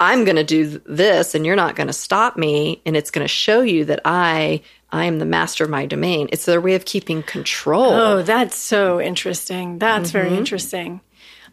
I'm 0.00 0.24
going 0.24 0.36
to 0.36 0.44
do 0.44 0.82
this 0.84 1.34
and 1.34 1.46
you're 1.46 1.56
not 1.56 1.76
going 1.76 1.86
to 1.86 1.92
stop 1.92 2.36
me 2.36 2.82
and 2.84 2.96
it's 2.96 3.12
going 3.12 3.24
to 3.24 3.28
show 3.28 3.60
you 3.60 3.84
that 3.86 4.00
I 4.04 4.62
I 4.90 5.06
am 5.06 5.18
the 5.18 5.24
master 5.24 5.64
of 5.64 5.70
my 5.70 5.86
domain. 5.86 6.28
It's 6.32 6.44
their 6.44 6.60
way 6.60 6.74
of 6.74 6.84
keeping 6.84 7.22
control. 7.22 7.92
Oh, 7.92 8.22
that's 8.22 8.56
so 8.56 9.00
interesting. 9.00 9.78
That's 9.78 10.10
very 10.10 10.36
interesting. 10.36 11.00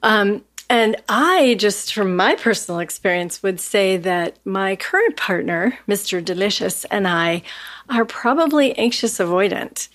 Um, 0.04 0.43
and 0.69 0.95
I 1.10 1.55
just, 1.58 1.93
from 1.93 2.15
my 2.15 2.36
personal 2.36 2.79
experience, 2.79 3.41
would 3.41 3.60
say 3.60 3.97
that 3.97 4.38
my 4.45 4.75
current 4.75 5.17
partner, 5.17 5.79
Mr. 5.88 6.23
Delicious, 6.23 6.86
and 6.86 7.08
I 7.08 7.41
are 7.89 8.05
probably 8.05 8.77
anxious 8.77 9.17
avoidant. 9.17 9.89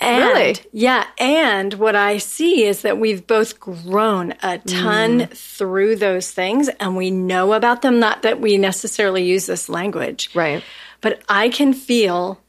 And, 0.00 0.24
Really? 0.24 0.56
Yeah. 0.72 1.06
And 1.18 1.74
what 1.74 1.94
I 1.96 2.18
see 2.18 2.64
is 2.64 2.82
that 2.82 2.98
we've 2.98 3.26
both 3.26 3.60
grown 3.60 4.32
a 4.42 4.58
ton 4.58 5.20
mm. 5.20 5.30
through 5.30 5.96
those 5.96 6.30
things 6.30 6.68
and 6.80 6.96
we 6.96 7.10
know 7.10 7.52
about 7.52 7.82
them. 7.82 7.98
Not 7.98 8.22
that 8.22 8.40
we 8.40 8.56
necessarily 8.56 9.24
use 9.24 9.46
this 9.46 9.68
language. 9.68 10.30
Right. 10.34 10.62
But 11.00 11.22
I 11.28 11.48
can 11.48 11.74
feel 11.74 12.40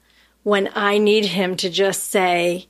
when 0.43 0.69
I 0.75 0.97
need 0.97 1.25
him 1.25 1.55
to 1.57 1.69
just 1.69 2.09
say, 2.09 2.67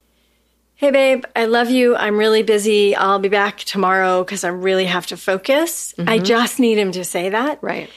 Hey, 0.80 0.92
babe, 0.92 1.26
I 1.36 1.44
love 1.44 1.70
you. 1.70 1.98
I'm 1.98 2.18
really 2.18 2.42
busy. 2.42 2.96
I'll 2.96 3.20
be 3.20 3.28
back 3.28 3.58
tomorrow 3.58 4.24
because 4.24 4.46
I 4.46 4.48
really 4.48 4.86
have 4.86 5.08
to 5.08 5.18
focus. 5.18 5.94
I 5.98 6.02
mm-hmm. 6.04 6.24
just 6.24 6.58
need 6.58 6.78
him 6.78 6.94
to 6.94 7.04
say 7.04 7.28
that. 7.28 7.62
Right. 7.62 7.90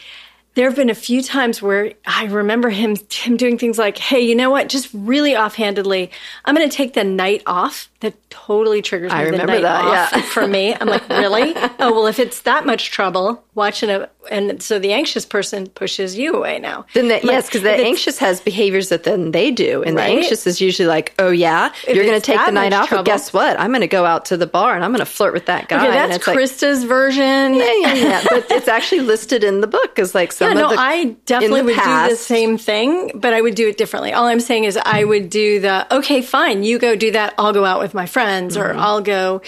There 0.54 0.68
have 0.68 0.74
been 0.74 0.90
a 0.90 0.94
few 0.94 1.22
times 1.22 1.62
where 1.62 1.92
I 2.04 2.24
remember 2.24 2.70
him 2.70 2.96
him 3.08 3.36
doing 3.36 3.56
things 3.56 3.78
like, 3.78 3.98
"Hey, 3.98 4.22
you 4.22 4.34
know 4.34 4.50
what? 4.50 4.68
Just 4.68 4.88
really 4.92 5.36
offhandedly, 5.36 6.10
I'm 6.44 6.56
going 6.56 6.68
to 6.68 6.76
take 6.76 6.94
the 6.94 7.04
night 7.04 7.44
off." 7.46 7.88
That 8.00 8.14
totally 8.30 8.82
triggers 8.82 9.12
me. 9.12 9.16
I 9.18 9.22
remember 9.22 9.60
that, 9.60 9.84
off 9.84 10.12
yeah. 10.12 10.22
for 10.22 10.48
me. 10.48 10.74
I'm 10.74 10.88
like, 10.88 11.08
really? 11.08 11.52
oh 11.78 11.92
well, 11.92 12.06
if 12.08 12.18
it's 12.18 12.40
that 12.40 12.66
much 12.66 12.90
trouble 12.90 13.44
watching 13.54 13.90
it, 13.90 14.10
and 14.30 14.62
so 14.62 14.78
the 14.78 14.92
anxious 14.92 15.26
person 15.26 15.66
pushes 15.68 16.16
you 16.16 16.34
away 16.34 16.58
now. 16.58 16.86
Then 16.94 17.08
the, 17.08 17.14
Like, 17.14 17.24
yes, 17.24 17.46
because 17.46 17.62
the 17.62 17.70
anxious 17.72 18.18
has 18.18 18.40
behaviors 18.40 18.88
that 18.90 19.04
then 19.04 19.32
they 19.32 19.50
do, 19.50 19.82
and 19.82 19.96
Right? 19.96 20.06
the 20.06 20.16
anxious 20.22 20.46
is 20.46 20.60
usually 20.60 20.86
like, 20.88 21.12
"Oh 21.18 21.30
yeah, 21.30 21.72
you're 21.86 22.04
going 22.04 22.20
to 22.20 22.24
take 22.24 22.38
the 22.44 22.52
night 22.52 22.72
off. 22.72 22.88
trouble- 22.88 23.04
But 23.04 23.10
guess 23.10 23.32
what? 23.32 23.58
I'm 23.58 23.70
going 23.70 23.80
to 23.82 23.86
go 23.88 24.04
out 24.04 24.26
to 24.26 24.36
the 24.36 24.46
bar 24.46 24.74
and 24.74 24.84
I'm 24.84 24.90
going 24.92 25.00
to 25.00 25.06
flirt 25.06 25.32
with 25.34 25.46
that 25.46 25.68
guy." 25.68 25.78
Okay, 25.78 25.86
and 25.86 25.94
that's 26.10 26.16
it's 26.18 26.26
like, 26.26 26.36
Krista's 26.38 26.84
version. 26.84 27.54
yeah, 27.54 27.72
yeah, 27.74 27.94
yeah. 27.94 28.24
but 28.30 28.46
it's 28.50 28.68
actually 28.68 29.00
listed 29.00 29.44
in 29.44 29.60
the 29.60 29.66
book 29.66 29.98
as 29.98 30.14
like 30.14 30.32
some 30.32 30.48
Yeah, 30.48 30.62
no, 30.62 30.68
the. 30.70 30.76
I 30.78 31.04
definitely 31.26 31.62
would 31.62 31.74
do 31.76 32.08
the 32.10 32.16
same 32.16 32.58
thing, 32.58 33.10
but 33.14 33.32
I 33.32 33.40
would 33.40 33.54
do 33.54 33.68
it 33.68 33.76
differently. 33.78 34.12
All 34.12 34.26
I'm 34.26 34.40
saying 34.40 34.64
is 34.64 34.76
I 34.76 35.04
would 35.04 35.30
do 35.30 35.60
the, 35.60 35.92
okay, 35.96 36.22
fine, 36.22 36.62
you 36.62 36.78
go 36.78 36.94
do 36.96 37.10
that. 37.12 37.34
I'll 37.38 37.52
go 37.52 37.64
out 37.64 37.80
with 37.80 37.94
my 37.94 38.06
friends 38.06 38.56
Mm-hmm. 38.56 38.76
or 38.78 38.80
I'll 38.80 39.00
go 39.00 39.42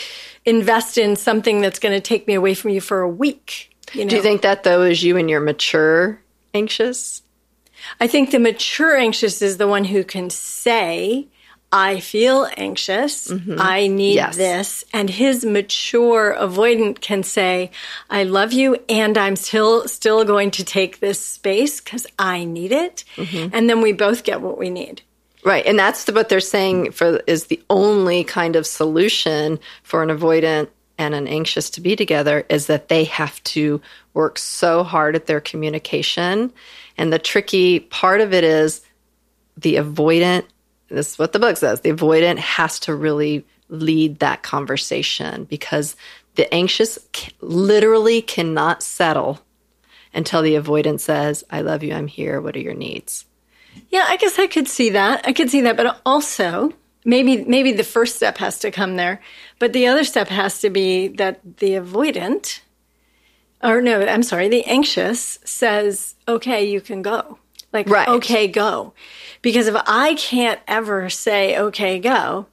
invest 0.44 0.98
in 0.98 1.16
something 1.16 1.60
that's 1.60 1.78
going 1.78 1.94
to 1.94 2.00
take 2.00 2.26
me 2.26 2.34
away 2.34 2.54
from 2.54 2.70
you 2.70 2.80
for 2.80 3.00
a 3.00 3.08
week. 3.08 3.70
You 3.92 4.04
know? 4.04 4.10
Do 4.10 4.16
you 4.16 4.22
think 4.22 4.42
that 4.42 4.62
though 4.64 4.82
is 4.82 5.02
you 5.02 5.16
and 5.16 5.28
your 5.28 5.40
mature 5.40 6.20
anxious? 6.52 7.22
I 8.00 8.06
think 8.06 8.30
the 8.30 8.38
mature 8.38 8.96
anxious 8.96 9.42
is 9.42 9.58
the 9.58 9.68
one 9.68 9.84
who 9.84 10.04
can 10.04 10.30
say, 10.30 11.28
I 11.70 11.98
feel 11.98 12.48
anxious. 12.56 13.28
Mm-hmm. 13.28 13.56
I 13.58 13.88
need 13.88 14.14
Yes. 14.14 14.36
this. 14.36 14.84
And 14.92 15.10
his 15.10 15.44
mature 15.44 16.34
avoidant 16.38 17.00
can 17.00 17.24
say, 17.24 17.72
I 18.08 18.22
love 18.22 18.52
you 18.52 18.76
and 18.88 19.18
I'm 19.18 19.34
still, 19.36 19.88
still 19.88 20.24
going 20.24 20.52
to 20.52 20.64
take 20.64 21.00
this 21.00 21.18
space 21.18 21.80
because 21.80 22.06
I 22.18 22.44
need 22.44 22.70
it. 22.70 23.04
Mm-hmm. 23.16 23.48
And 23.52 23.68
then 23.68 23.80
we 23.80 23.92
both 23.92 24.22
get 24.22 24.40
what 24.40 24.56
we 24.56 24.70
need. 24.70 25.02
Right, 25.44 25.66
and 25.66 25.78
that's 25.78 26.04
the, 26.04 26.14
what 26.14 26.30
they're 26.30 26.40
saying 26.40 26.92
for 26.92 27.20
is 27.26 27.46
the 27.46 27.60
only 27.68 28.24
kind 28.24 28.56
of 28.56 28.66
solution 28.66 29.58
for 29.82 30.02
an 30.02 30.08
avoidant 30.08 30.68
and 30.98 31.14
an 31.14 31.26
anxious 31.26 31.70
to 31.70 31.80
be 31.80 31.96
together 31.96 32.46
is 32.48 32.66
that 32.66 32.88
they 32.88 33.04
have 33.04 33.42
to 33.44 33.80
work 34.12 34.38
so 34.38 34.84
hard 34.84 35.16
at 35.16 35.26
their 35.26 35.40
communication. 35.40 36.52
And 36.96 37.12
the 37.12 37.18
tricky 37.18 37.80
part 37.80 38.20
of 38.20 38.32
it 38.32 38.44
is 38.44 38.80
the 39.56 39.76
avoidant. 39.76 40.44
This 40.88 41.12
is 41.12 41.18
what 41.18 41.32
the 41.32 41.38
book 41.38 41.56
says. 41.56 41.80
The 41.80 41.92
avoidant 41.92 42.38
has 42.38 42.78
to 42.80 42.94
really 42.94 43.44
lead 43.68 44.20
that 44.20 44.42
conversation 44.42 45.44
because 45.44 45.96
the 46.36 46.52
anxious 46.52 46.98
literally 47.40 48.22
cannot 48.22 48.82
settle 48.82 49.40
until 50.12 50.42
the 50.42 50.54
avoidant 50.54 51.00
says, 51.00 51.42
I 51.50 51.62
love 51.62 51.82
you, 51.82 51.92
I'm 51.92 52.06
here, 52.06 52.40
what 52.40 52.56
are 52.56 52.60
your 52.60 52.74
needs? 52.74 53.24
Yeah, 53.88 54.04
I 54.06 54.16
guess 54.16 54.38
I 54.38 54.46
could 54.46 54.68
see 54.68 54.90
that. 54.90 55.26
I 55.26 55.32
could 55.32 55.50
see 55.50 55.62
that, 55.62 55.76
but 55.76 56.00
also 56.06 56.72
maybe 57.04 57.44
maybe 57.44 57.72
the 57.72 57.84
first 57.84 58.16
step 58.16 58.38
has 58.38 58.58
to 58.60 58.70
come 58.70 58.96
there, 58.96 59.20
but 59.58 59.72
the 59.72 59.86
other 59.86 60.04
step 60.04 60.28
has 60.28 60.60
to 60.60 60.70
be 60.70 61.08
that 61.08 61.40
the 61.58 61.72
avoidant 61.72 62.60
or 63.62 63.80
no, 63.80 64.02
I'm 64.06 64.22
sorry, 64.22 64.48
the 64.48 64.64
anxious 64.66 65.38
says, 65.44 66.14
"Okay, 66.28 66.64
you 66.68 66.80
can 66.80 67.02
go." 67.02 67.38
Like, 67.72 67.88
Right. 67.88 68.06
okay, 68.08 68.46
go. 68.46 68.92
Because 69.42 69.66
if 69.66 69.74
I 69.86 70.14
can't 70.14 70.60
ever 70.68 71.10
say, 71.10 71.58
okay, 71.58 71.98
go, 71.98 72.46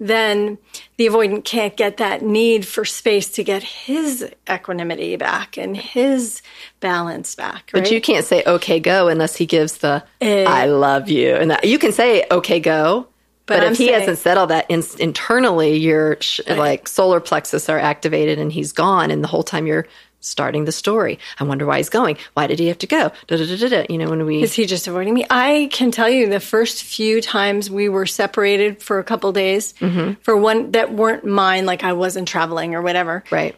then 0.00 0.56
the 0.96 1.06
avoidant 1.06 1.44
can't 1.44 1.76
get 1.76 1.98
that 1.98 2.22
need 2.22 2.66
for 2.66 2.84
space 2.86 3.28
to 3.32 3.44
get 3.44 3.62
his 3.62 4.26
equanimity 4.50 5.16
back 5.16 5.58
and 5.58 5.76
his 5.76 6.40
balance 6.80 7.34
back. 7.34 7.70
Right? 7.74 7.82
But 7.82 7.90
you 7.92 8.00
can't 8.00 8.24
say, 8.24 8.42
okay, 8.46 8.80
go, 8.80 9.08
unless 9.08 9.36
he 9.36 9.44
gives 9.44 9.78
the, 9.78 10.02
Eh. 10.22 10.44
I 10.48 10.64
love 10.66 11.10
you. 11.10 11.34
And 11.34 11.50
that, 11.50 11.64
you 11.64 11.78
can 11.78 11.92
say, 11.92 12.24
okay, 12.30 12.58
go. 12.58 13.08
But, 13.46 13.60
But 13.60 13.72
if 13.72 13.78
he 13.78 13.86
saying- 13.86 14.00
hasn't 14.00 14.18
settled 14.18 14.50
that 14.50 14.66
in, 14.68 14.82
internally, 14.98 15.76
your 15.76 16.16
sh- 16.20 16.40
like 16.48 16.88
solar 16.88 17.20
plexus 17.20 17.68
are 17.68 17.78
activated 17.78 18.38
and 18.38 18.52
he's 18.52 18.72
gone. 18.72 19.10
And 19.10 19.22
the 19.22 19.28
whole 19.28 19.44
time 19.44 19.66
you're 19.66 19.86
starting 20.20 20.64
the 20.64 20.72
story. 20.72 21.20
I 21.38 21.44
wonder 21.44 21.64
why 21.66 21.76
he's 21.76 21.88
going. 21.88 22.16
Why 22.34 22.48
did 22.48 22.58
he 22.58 22.66
have 22.66 22.78
to 22.78 22.86
go? 22.88 23.12
Da, 23.28 23.36
da, 23.36 23.46
da, 23.46 23.56
da, 23.56 23.68
da. 23.68 23.86
You 23.88 23.98
know, 23.98 24.10
when 24.10 24.26
we, 24.26 24.42
Is 24.42 24.54
he 24.54 24.66
just 24.66 24.88
avoiding 24.88 25.14
me? 25.14 25.24
I 25.30 25.68
can 25.72 25.92
tell 25.92 26.10
you 26.10 26.28
the 26.28 26.40
first 26.40 26.82
few 26.82 27.20
times 27.20 27.70
we 27.70 27.88
were 27.88 28.06
separated 28.06 28.82
for 28.82 28.98
a 28.98 29.04
couple 29.04 29.30
days 29.32 29.72
mm-hmm. 29.74 30.14
for 30.22 30.36
one 30.36 30.72
that 30.72 30.92
weren't 30.92 31.24
mine, 31.24 31.64
like 31.64 31.84
I 31.84 31.92
wasn't 31.92 32.26
traveling 32.26 32.74
or 32.74 32.82
whatever, 32.82 33.22
right. 33.30 33.54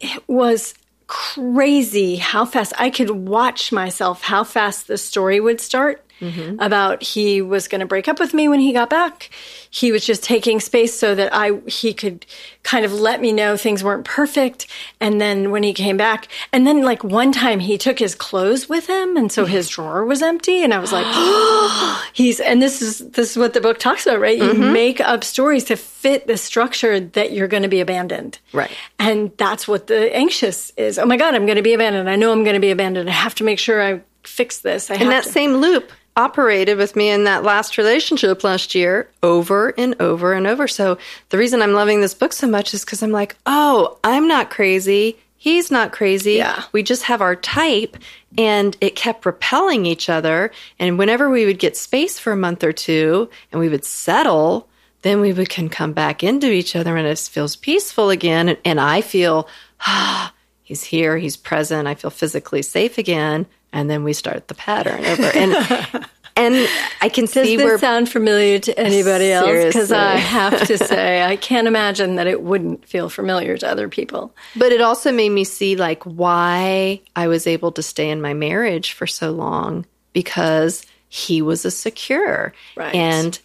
It 0.00 0.22
was 0.28 0.74
crazy 1.06 2.16
how 2.16 2.44
fast 2.44 2.72
I 2.78 2.90
could 2.90 3.10
watch 3.10 3.72
myself, 3.72 4.22
how 4.22 4.44
fast 4.44 4.88
the 4.88 4.98
story 4.98 5.40
would 5.40 5.60
start 5.60 6.04
Mm-hmm. 6.20 6.58
about 6.60 7.02
he 7.02 7.40
was 7.40 7.68
going 7.68 7.80
to 7.80 7.86
break 7.86 8.08
up 8.08 8.18
with 8.18 8.34
me 8.34 8.48
when 8.48 8.58
he 8.60 8.72
got 8.72 8.90
back. 8.90 9.30
He 9.70 9.92
was 9.92 10.04
just 10.04 10.24
taking 10.24 10.58
space 10.58 10.98
so 10.98 11.14
that 11.14 11.32
I 11.32 11.52
he 11.66 11.94
could 11.94 12.26
kind 12.64 12.84
of 12.84 12.92
let 12.92 13.20
me 13.20 13.32
know 13.32 13.56
things 13.56 13.84
weren't 13.84 14.04
perfect. 14.04 14.66
And 15.00 15.20
then 15.20 15.50
when 15.52 15.62
he 15.62 15.72
came 15.72 15.96
back, 15.96 16.26
and 16.52 16.66
then 16.66 16.82
like 16.82 17.04
one 17.04 17.30
time 17.32 17.60
he 17.60 17.78
took 17.78 17.98
his 18.00 18.14
clothes 18.14 18.68
with 18.68 18.88
him, 18.88 19.16
and 19.16 19.30
so 19.30 19.44
his 19.44 19.68
drawer 19.68 20.04
was 20.04 20.20
empty, 20.22 20.62
and 20.64 20.74
I 20.74 20.78
was 20.80 20.92
like, 20.92 21.06
he's 22.12 22.40
and 22.40 22.60
this 22.60 22.82
is 22.82 22.98
this 23.10 23.32
is 23.32 23.36
what 23.36 23.54
the 23.54 23.60
book 23.60 23.78
talks 23.78 24.06
about, 24.06 24.20
right? 24.20 24.36
You 24.36 24.44
mm-hmm. 24.52 24.72
make 24.72 25.00
up 25.00 25.22
stories 25.24 25.64
to 25.64 25.76
fit 25.76 26.26
the 26.26 26.36
structure 26.36 27.00
that 27.00 27.32
you're 27.32 27.48
going 27.48 27.62
to 27.62 27.68
be 27.68 27.80
abandoned, 27.80 28.38
Right. 28.52 28.70
and 28.98 29.30
that's 29.36 29.66
what 29.68 29.86
the 29.86 30.14
anxious 30.14 30.72
is. 30.76 30.98
Oh 30.98 31.06
my 31.06 31.16
God, 31.16 31.34
I'm 31.34 31.46
going 31.46 31.56
to 31.56 31.62
be 31.62 31.74
abandoned. 31.74 32.08
I 32.10 32.16
know 32.16 32.32
I'm 32.32 32.44
going 32.44 32.54
to 32.54 32.60
be 32.60 32.70
abandoned. 32.70 33.08
I 33.08 33.12
have 33.12 33.34
to 33.36 33.44
make 33.44 33.58
sure 33.58 33.82
I 33.82 34.00
fix 34.24 34.60
this. 34.60 34.90
I 34.90 34.94
have 34.94 35.02
And 35.02 35.10
that 35.10 35.24
to. 35.24 35.30
same 35.30 35.54
loop 35.54 35.90
operated 36.18 36.76
with 36.76 36.96
me 36.96 37.10
in 37.10 37.24
that 37.24 37.44
last 37.44 37.78
relationship 37.78 38.42
last 38.42 38.74
year 38.74 39.08
over 39.22 39.72
and 39.78 39.94
over 40.00 40.32
and 40.32 40.48
over. 40.48 40.66
So 40.66 40.98
the 41.28 41.38
reason 41.38 41.62
I'm 41.62 41.74
loving 41.74 42.00
this 42.00 42.12
book 42.12 42.32
so 42.32 42.48
much 42.48 42.74
is 42.74 42.84
because 42.84 43.04
I'm 43.04 43.12
like, 43.12 43.36
oh, 43.46 43.98
I'm 44.02 44.26
not 44.26 44.50
crazy. 44.50 45.16
He's 45.36 45.70
not 45.70 45.92
crazy. 45.92 46.34
Yeah. 46.34 46.64
We 46.72 46.82
just 46.82 47.04
have 47.04 47.22
our 47.22 47.36
type. 47.36 47.96
And 48.36 48.76
it 48.80 48.96
kept 48.96 49.24
repelling 49.24 49.86
each 49.86 50.08
other. 50.08 50.50
And 50.80 50.98
whenever 50.98 51.30
we 51.30 51.46
would 51.46 51.60
get 51.60 51.76
space 51.76 52.18
for 52.18 52.32
a 52.32 52.36
month 52.36 52.64
or 52.64 52.72
two 52.72 53.30
and 53.52 53.60
we 53.60 53.68
would 53.68 53.84
settle, 53.84 54.68
then 55.02 55.20
we 55.20 55.32
would 55.32 55.48
can 55.48 55.68
come 55.68 55.92
back 55.92 56.24
into 56.24 56.50
each 56.50 56.74
other 56.74 56.96
and 56.96 57.06
it 57.06 57.18
feels 57.18 57.54
peaceful 57.54 58.10
again. 58.10 58.48
And, 58.48 58.58
and 58.64 58.80
I 58.80 59.02
feel, 59.02 59.48
ah, 59.82 60.34
he's 60.64 60.82
here, 60.82 61.16
he's 61.16 61.36
present. 61.36 61.86
I 61.86 61.94
feel 61.94 62.10
physically 62.10 62.62
safe 62.62 62.98
again. 62.98 63.46
And 63.72 63.88
then 63.90 64.04
we 64.04 64.12
start 64.12 64.48
the 64.48 64.54
pattern 64.54 65.04
over. 65.04 65.22
And 65.22 65.52
and 66.36 66.68
I 67.02 67.08
can 67.08 67.24
Does 67.24 67.32
see 67.32 67.56
this 67.56 67.64
where 67.64 67.78
sound 67.78 68.08
familiar 68.10 68.58
to 68.60 68.78
anybody 68.78 69.30
else? 69.30 69.66
Because 69.66 69.92
I 69.92 70.16
have 70.16 70.66
to 70.68 70.78
say, 70.92 71.22
I 71.22 71.36
can't 71.36 71.66
imagine 71.66 72.16
that 72.16 72.26
it 72.26 72.42
wouldn't 72.42 72.86
feel 72.86 73.08
familiar 73.10 73.56
to 73.58 73.68
other 73.68 73.88
people. 73.88 74.34
But 74.56 74.72
it 74.72 74.80
also 74.80 75.12
made 75.12 75.30
me 75.30 75.44
see 75.44 75.76
like 75.76 76.02
why 76.04 77.00
I 77.16 77.28
was 77.28 77.46
able 77.46 77.72
to 77.72 77.82
stay 77.82 78.08
in 78.10 78.22
my 78.22 78.34
marriage 78.34 78.92
for 78.92 79.06
so 79.06 79.30
long 79.30 79.84
because 80.12 80.84
he 81.08 81.42
was 81.42 81.64
a 81.64 81.70
secure 81.70 82.52
Right. 82.76 82.94
and 82.94 83.38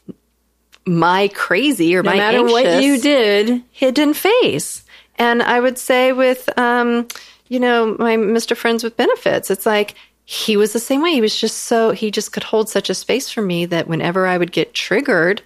my 0.86 1.30
crazy 1.30 1.96
or 1.96 2.04
No 2.04 2.12
my 2.12 2.18
matter 2.18 2.44
what 2.44 2.66
anxious 2.66 2.84
you 2.86 3.02
did, 3.02 3.64
hidden 3.72 4.14
face. 4.14 4.84
And 5.18 5.42
I 5.42 5.60
would 5.60 5.78
say 5.78 6.12
with 6.12 6.50
um, 6.58 7.08
you 7.48 7.60
know, 7.60 7.96
my 8.00 8.18
Mr. 8.18 8.56
Friends 8.58 8.84
with 8.84 8.98
Benefits, 8.98 9.52
it's 9.52 9.66
like 9.66 9.96
he 10.26 10.56
was 10.58 10.74
the 10.74 10.80
same 10.80 11.02
way. 11.02 11.12
He 11.12 11.22
was 11.22 11.36
just 11.38 11.58
so 11.64 11.92
he 11.92 12.10
just 12.12 12.32
could 12.32 12.44
hold 12.44 12.70
such 12.70 12.90
a 12.90 12.94
space 12.96 13.30
for 13.30 13.42
me 13.42 13.66
that 13.68 13.88
whenever 13.88 14.26
I 14.26 14.38
would 14.38 14.52
get 14.52 14.74
triggered, 14.74 15.42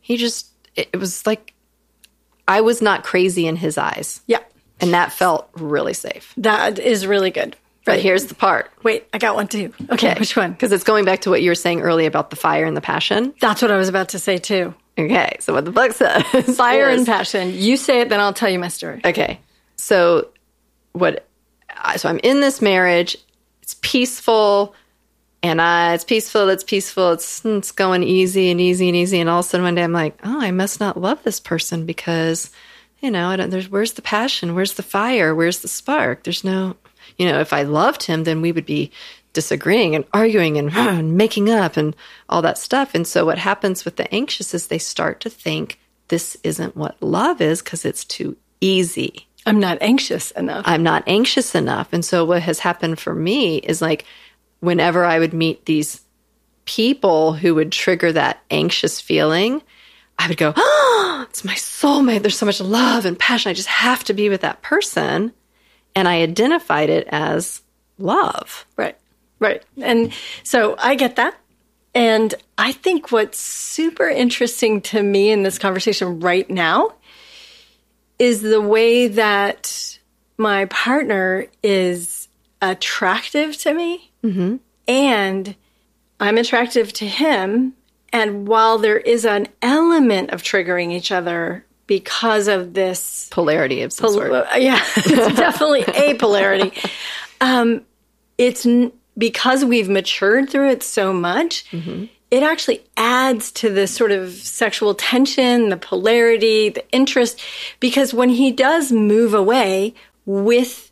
he 0.00 0.16
just 0.16 0.48
it, 0.74 0.88
it 0.92 0.96
was 0.98 1.26
like 1.26 1.54
I 2.48 2.60
was 2.60 2.80
not 2.82 3.04
crazy 3.04 3.46
in 3.46 3.56
his 3.56 3.76
eyes. 3.78 4.20
yeah, 4.26 4.38
And 4.80 4.94
that 4.94 5.12
felt 5.12 5.48
really 5.54 5.94
safe. 5.94 6.32
that 6.38 6.78
is 6.78 7.06
really 7.06 7.30
good. 7.30 7.56
But 7.84 8.00
here's 8.00 8.26
the 8.26 8.34
part. 8.34 8.70
Wait, 8.82 9.06
I 9.14 9.18
got 9.18 9.36
one 9.36 9.46
too. 9.46 9.72
Okay, 9.90 10.14
which 10.18 10.36
one? 10.36 10.50
Because 10.50 10.72
it's 10.72 10.82
going 10.82 11.04
back 11.04 11.20
to 11.20 11.30
what 11.30 11.40
you 11.40 11.50
were 11.52 11.54
saying 11.54 11.82
earlier 11.82 12.08
about 12.08 12.30
the 12.30 12.36
fire 12.36 12.64
and 12.64 12.76
the 12.76 12.80
passion. 12.80 13.32
That's 13.40 13.62
what 13.62 13.70
I 13.70 13.76
was 13.76 13.88
about 13.88 14.08
to 14.10 14.18
say 14.18 14.38
too. 14.38 14.74
Okay, 14.98 15.36
so 15.38 15.52
what 15.54 15.64
the 15.64 15.70
book 15.70 15.92
says 15.92 16.22
Fire 16.56 16.88
is- 16.90 16.98
and 16.98 17.06
passion. 17.06 17.52
You 17.54 17.76
say 17.76 18.00
it, 18.00 18.08
then 18.08 18.18
I'll 18.18 18.32
tell 18.32 18.48
you 18.50 18.58
my 18.58 18.68
story. 18.68 19.00
Okay. 19.04 19.38
So 19.76 20.28
what 20.92 21.28
I- 21.70 21.96
so 21.96 22.08
I'm 22.08 22.18
in 22.24 22.40
this 22.40 22.60
marriage. 22.60 23.16
It's 23.66 23.74
peaceful 23.82 24.76
and 25.42 25.60
I, 25.60 25.94
it's 25.94 26.04
peaceful, 26.04 26.48
it's 26.50 26.62
peaceful, 26.62 27.12
it's 27.12 27.44
it's 27.44 27.72
going 27.72 28.04
easy 28.04 28.48
and 28.52 28.60
easy 28.60 28.86
and 28.86 28.96
easy 28.96 29.18
and 29.18 29.28
all 29.28 29.40
of 29.40 29.44
a 29.44 29.48
sudden 29.48 29.64
one 29.64 29.74
day 29.74 29.82
I'm 29.82 29.92
like, 29.92 30.16
"Oh, 30.22 30.40
I 30.40 30.52
must 30.52 30.78
not 30.78 31.00
love 31.00 31.20
this 31.24 31.40
person 31.40 31.84
because 31.84 32.50
you 33.00 33.10
know, 33.10 33.28
I 33.28 33.34
don't 33.34 33.50
there's 33.50 33.68
where's 33.68 33.94
the 33.94 34.02
passion? 34.02 34.54
Where's 34.54 34.74
the 34.74 34.84
fire? 34.84 35.34
Where's 35.34 35.62
the 35.62 35.68
spark? 35.68 36.22
There's 36.22 36.44
no 36.44 36.76
you 37.16 37.26
know, 37.26 37.40
if 37.40 37.52
I 37.52 37.64
loved 37.64 38.04
him, 38.04 38.22
then 38.22 38.40
we 38.40 38.52
would 38.52 38.66
be 38.66 38.92
disagreeing 39.32 39.96
and 39.96 40.04
arguing 40.12 40.58
and, 40.58 40.72
and 40.76 41.16
making 41.16 41.50
up 41.50 41.76
and 41.76 41.96
all 42.28 42.42
that 42.42 42.58
stuff. 42.58 42.94
And 42.94 43.04
so 43.04 43.26
what 43.26 43.38
happens 43.38 43.84
with 43.84 43.96
the 43.96 44.12
anxious 44.14 44.54
is 44.54 44.68
they 44.68 44.78
start 44.78 45.18
to 45.22 45.30
think 45.30 45.80
this 46.06 46.36
isn't 46.44 46.76
what 46.76 47.02
love 47.02 47.40
is 47.40 47.62
because 47.62 47.84
it's 47.84 48.04
too 48.04 48.36
easy. 48.60 49.25
I'm 49.46 49.60
not 49.60 49.78
anxious 49.80 50.32
enough. 50.32 50.64
I'm 50.66 50.82
not 50.82 51.04
anxious 51.06 51.54
enough. 51.54 51.92
And 51.92 52.04
so 52.04 52.24
what 52.24 52.42
has 52.42 52.58
happened 52.58 52.98
for 52.98 53.14
me 53.14 53.58
is 53.58 53.80
like 53.80 54.04
whenever 54.60 55.04
I 55.04 55.20
would 55.20 55.32
meet 55.32 55.64
these 55.64 56.00
people 56.64 57.32
who 57.32 57.54
would 57.54 57.70
trigger 57.70 58.12
that 58.12 58.42
anxious 58.50 59.00
feeling, 59.00 59.62
I 60.18 60.26
would 60.28 60.36
go, 60.36 60.52
Oh, 60.56 61.26
it's 61.30 61.44
my 61.44 61.54
soulmate. 61.54 62.22
There's 62.22 62.36
so 62.36 62.46
much 62.46 62.60
love 62.60 63.06
and 63.06 63.18
passion. 63.18 63.50
I 63.50 63.54
just 63.54 63.68
have 63.68 64.02
to 64.04 64.14
be 64.14 64.28
with 64.28 64.40
that 64.40 64.62
person. 64.62 65.32
And 65.94 66.08
I 66.08 66.22
identified 66.22 66.90
it 66.90 67.06
as 67.10 67.62
love. 67.98 68.66
Right. 68.76 68.98
Right. 69.38 69.62
And 69.80 70.12
so 70.42 70.74
I 70.78 70.96
get 70.96 71.16
that. 71.16 71.36
And 71.94 72.34
I 72.58 72.72
think 72.72 73.10
what's 73.10 73.38
super 73.38 74.08
interesting 74.08 74.82
to 74.82 75.02
me 75.02 75.30
in 75.30 75.44
this 75.44 75.58
conversation 75.58 76.20
right 76.20 76.48
now 76.50 76.95
is 78.18 78.42
the 78.42 78.60
way 78.60 79.08
that 79.08 79.98
my 80.38 80.64
partner 80.66 81.46
is 81.62 82.28
attractive 82.62 83.56
to 83.58 83.72
me 83.74 84.10
and 84.88 85.54
I'm 86.18 86.36
attractive 86.38 86.92
to 86.94 87.06
him. 87.06 87.74
And 88.12 88.48
while 88.48 88.78
there 88.78 88.98
is 88.98 89.24
an 89.24 89.46
element 89.62 90.30
of 90.30 90.42
triggering 90.42 90.92
each 90.92 91.12
other 91.12 91.64
because 91.86 92.48
of 92.48 92.74
this 92.74 93.28
Polarity 93.30 93.82
of 93.82 93.92
some 93.92 94.12
sort. 94.12 94.32
uh, 94.32 94.44
yeah, 94.56 94.80
it's 94.96 95.36
definitely 95.36 95.84
a 95.94 96.14
polarity. 96.14 96.72
Um, 97.38 97.82
it's 98.38 98.64
n- 98.64 98.92
because 99.18 99.62
we've 99.62 99.90
matured 99.90 100.48
through 100.48 100.70
it 100.70 100.82
so 100.82 101.12
much. 101.12 101.66
It 102.30 102.42
actually 102.42 102.82
adds 102.96 103.52
to 103.52 103.70
the 103.70 103.86
sort 103.86 104.10
of 104.10 104.32
sexual 104.32 104.94
tension, 104.94 105.68
the 105.68 105.76
polarity, 105.76 106.70
the 106.70 106.90
interest. 106.90 107.40
Because 107.78 108.12
when 108.12 108.30
he 108.30 108.50
does 108.50 108.90
move 108.90 109.32
away 109.32 109.94
with 110.24 110.90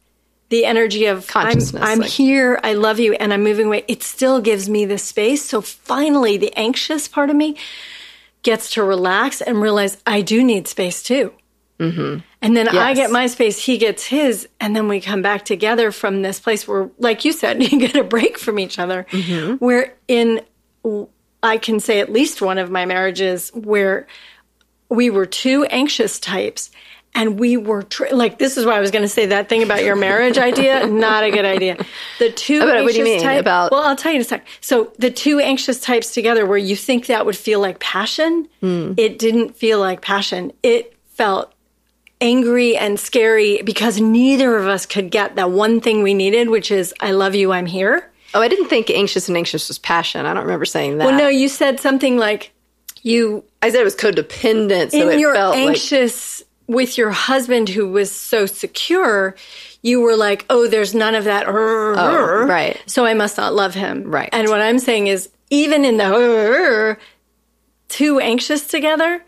the 0.50 0.64
energy 0.64 1.06
of 1.06 1.28
I'm, 1.34 1.58
I'm 1.82 1.98
like- 2.00 2.10
here, 2.10 2.60
I 2.62 2.74
love 2.74 3.00
you, 3.00 3.14
and 3.14 3.32
I'm 3.32 3.42
moving 3.42 3.66
away, 3.66 3.84
it 3.88 4.02
still 4.02 4.40
gives 4.40 4.68
me 4.68 4.84
the 4.84 4.98
space. 4.98 5.44
So 5.44 5.60
finally, 5.60 6.36
the 6.36 6.56
anxious 6.56 7.08
part 7.08 7.30
of 7.30 7.36
me 7.36 7.56
gets 8.42 8.70
to 8.74 8.84
relax 8.84 9.40
and 9.40 9.60
realize 9.60 9.96
I 10.06 10.20
do 10.20 10.44
need 10.44 10.68
space 10.68 11.02
too. 11.02 11.32
Mm-hmm. 11.80 12.20
And 12.40 12.56
then 12.56 12.68
I 12.68 12.94
get 12.94 13.10
my 13.10 13.26
space, 13.26 13.58
he 13.58 13.78
gets 13.78 14.04
his, 14.06 14.48
and 14.60 14.76
then 14.76 14.86
we 14.86 15.00
come 15.00 15.22
back 15.22 15.44
together 15.44 15.90
from 15.90 16.22
this 16.22 16.38
place 16.38 16.68
where, 16.68 16.90
like 16.98 17.24
you 17.24 17.32
said, 17.32 17.62
you 17.72 17.80
get 17.80 17.96
a 17.96 18.04
break 18.04 18.38
from 18.38 18.58
each 18.58 18.78
other. 18.78 19.06
Mm-hmm. 19.10 19.54
Where 19.54 19.94
in, 20.06 20.40
I 21.44 21.58
can 21.58 21.78
say 21.78 22.00
at 22.00 22.10
least 22.10 22.40
one 22.42 22.58
of 22.58 22.70
my 22.70 22.86
marriages 22.86 23.50
where 23.54 24.06
we 24.88 25.10
were 25.10 25.26
two 25.26 25.64
anxious 25.66 26.18
types, 26.18 26.70
and 27.14 27.38
we 27.38 27.56
were 27.56 27.82
tr- 27.82 28.06
like, 28.12 28.38
this 28.38 28.56
is 28.56 28.66
why 28.66 28.76
I 28.76 28.80
was 28.80 28.90
going 28.90 29.02
to 29.02 29.08
say 29.08 29.26
that 29.26 29.48
thing 29.48 29.62
about 29.62 29.84
your 29.84 29.94
marriage 29.94 30.36
idea. 30.38 30.86
Not 30.86 31.22
a 31.22 31.30
good 31.30 31.44
idea. 31.44 31.76
The 32.18 32.30
two 32.32 32.56
About- 32.62 32.76
anxious 32.78 32.84
what 32.84 32.92
do 32.92 32.98
you 32.98 33.04
mean? 33.04 33.20
type- 33.22 33.40
About- 33.40 33.70
well, 33.72 33.82
I'll 33.82 33.94
tell 33.94 34.10
you 34.10 34.16
in 34.16 34.22
a 34.22 34.24
sec. 34.24 34.46
So 34.60 34.90
the 34.98 35.10
two 35.10 35.38
anxious 35.38 35.78
types 35.80 36.12
together, 36.12 36.44
where 36.46 36.58
you 36.58 36.74
think 36.76 37.06
that 37.06 37.24
would 37.26 37.36
feel 37.36 37.60
like 37.60 37.78
passion, 37.78 38.48
Hmm. 38.60 38.94
it 38.96 39.18
didn't 39.18 39.56
feel 39.56 39.78
like 39.78 40.00
passion. 40.00 40.52
It 40.62 40.94
felt 41.12 41.52
angry 42.20 42.76
and 42.76 42.98
scary 42.98 43.60
because 43.62 44.00
neither 44.00 44.56
of 44.56 44.66
us 44.66 44.86
could 44.86 45.10
get 45.10 45.36
that 45.36 45.50
one 45.50 45.80
thing 45.80 46.02
we 46.02 46.14
needed, 46.14 46.48
which 46.48 46.70
is 46.70 46.94
"I 47.00 47.10
love 47.12 47.34
you, 47.34 47.52
I'm 47.52 47.66
here." 47.66 48.10
Oh, 48.34 48.42
I 48.42 48.48
didn't 48.48 48.68
think 48.68 48.90
anxious 48.90 49.28
and 49.28 49.36
anxious 49.36 49.68
was 49.68 49.78
passion. 49.78 50.26
I 50.26 50.34
don't 50.34 50.42
remember 50.42 50.64
saying 50.64 50.98
that. 50.98 51.06
Well, 51.06 51.16
no, 51.16 51.28
you 51.28 51.48
said 51.48 51.80
something 51.80 52.18
like 52.18 52.52
you 53.02 53.44
I 53.62 53.70
said 53.70 53.80
it 53.80 53.84
was 53.84 53.96
codependent, 53.96 54.90
so 54.90 55.08
in 55.08 55.14
it 55.16 55.20
your 55.20 55.34
felt 55.34 55.54
like 55.54 55.68
anxious 55.68 56.42
with 56.66 56.98
your 56.98 57.10
husband 57.10 57.68
who 57.68 57.88
was 57.88 58.10
so 58.10 58.46
secure, 58.46 59.36
you 59.82 60.00
were 60.00 60.16
like, 60.16 60.44
"Oh, 60.50 60.66
there's 60.66 60.94
none 60.94 61.14
of 61.14 61.24
that." 61.24 61.46
Oh, 61.46 62.44
right. 62.46 62.82
So 62.86 63.04
I 63.04 63.14
must 63.14 63.36
not 63.36 63.54
love 63.54 63.74
him. 63.74 64.10
Right. 64.10 64.30
And 64.32 64.48
what 64.48 64.60
I'm 64.60 64.78
saying 64.78 65.06
is, 65.06 65.28
even 65.50 65.84
in 65.84 65.98
the 65.98 66.04
oh, 66.06 66.96
too 67.88 68.18
anxious 68.18 68.66
together 68.66 69.24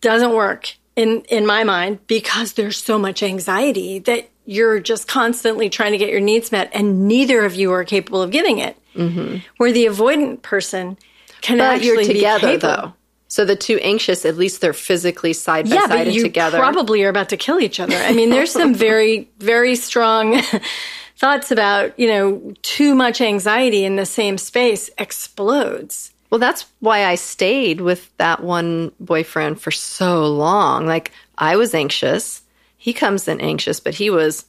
doesn't 0.00 0.32
work 0.32 0.76
in 0.94 1.22
in 1.28 1.46
my 1.46 1.64
mind 1.64 2.06
because 2.06 2.52
there's 2.52 2.82
so 2.82 2.98
much 2.98 3.22
anxiety 3.22 3.98
that 4.00 4.28
you're 4.44 4.80
just 4.80 5.08
constantly 5.08 5.68
trying 5.70 5.92
to 5.92 5.98
get 5.98 6.10
your 6.10 6.20
needs 6.20 6.52
met, 6.52 6.70
and 6.72 7.06
neither 7.06 7.44
of 7.44 7.54
you 7.54 7.72
are 7.72 7.84
capable 7.84 8.22
of 8.22 8.30
giving 8.30 8.58
it. 8.58 8.76
Mm-hmm. 8.94 9.38
Where 9.56 9.72
the 9.72 9.86
avoidant 9.86 10.42
person 10.42 10.98
can 11.40 11.58
but 11.58 11.76
actually 11.76 11.86
you're 11.86 12.04
together 12.04 12.58
though. 12.58 12.92
So 13.28 13.46
the 13.46 13.56
two 13.56 13.78
anxious, 13.78 14.26
at 14.26 14.36
least 14.36 14.60
they're 14.60 14.74
physically 14.74 15.32
side 15.32 15.66
by 15.66 15.76
Yeah, 15.76 15.80
side 15.82 15.88
but 15.88 16.06
and 16.08 16.14
you 16.14 16.22
together. 16.22 16.58
probably 16.58 17.02
are 17.02 17.08
about 17.08 17.30
to 17.30 17.38
kill 17.38 17.60
each 17.60 17.80
other. 17.80 17.96
I 17.96 18.12
mean, 18.12 18.28
there's 18.28 18.52
some 18.52 18.74
very, 18.88 19.30
very 19.38 19.74
strong 19.74 20.42
thoughts 21.16 21.50
about, 21.50 21.98
you 21.98 22.08
know, 22.08 22.52
too 22.60 22.94
much 22.94 23.22
anxiety 23.22 23.86
in 23.86 23.96
the 23.96 24.04
same 24.04 24.36
space 24.36 24.90
explodes. 24.98 26.12
Well, 26.28 26.38
that's 26.38 26.66
why 26.80 27.06
I 27.06 27.14
stayed 27.14 27.80
with 27.80 28.14
that 28.18 28.42
one 28.42 28.92
boyfriend 29.00 29.60
for 29.62 29.70
so 29.70 30.26
long. 30.26 30.86
Like 30.86 31.10
I 31.38 31.56
was 31.56 31.74
anxious. 31.74 32.41
He 32.82 32.92
comes 32.92 33.28
in 33.28 33.40
anxious, 33.40 33.78
but 33.78 33.94
he 33.94 34.10
was 34.10 34.44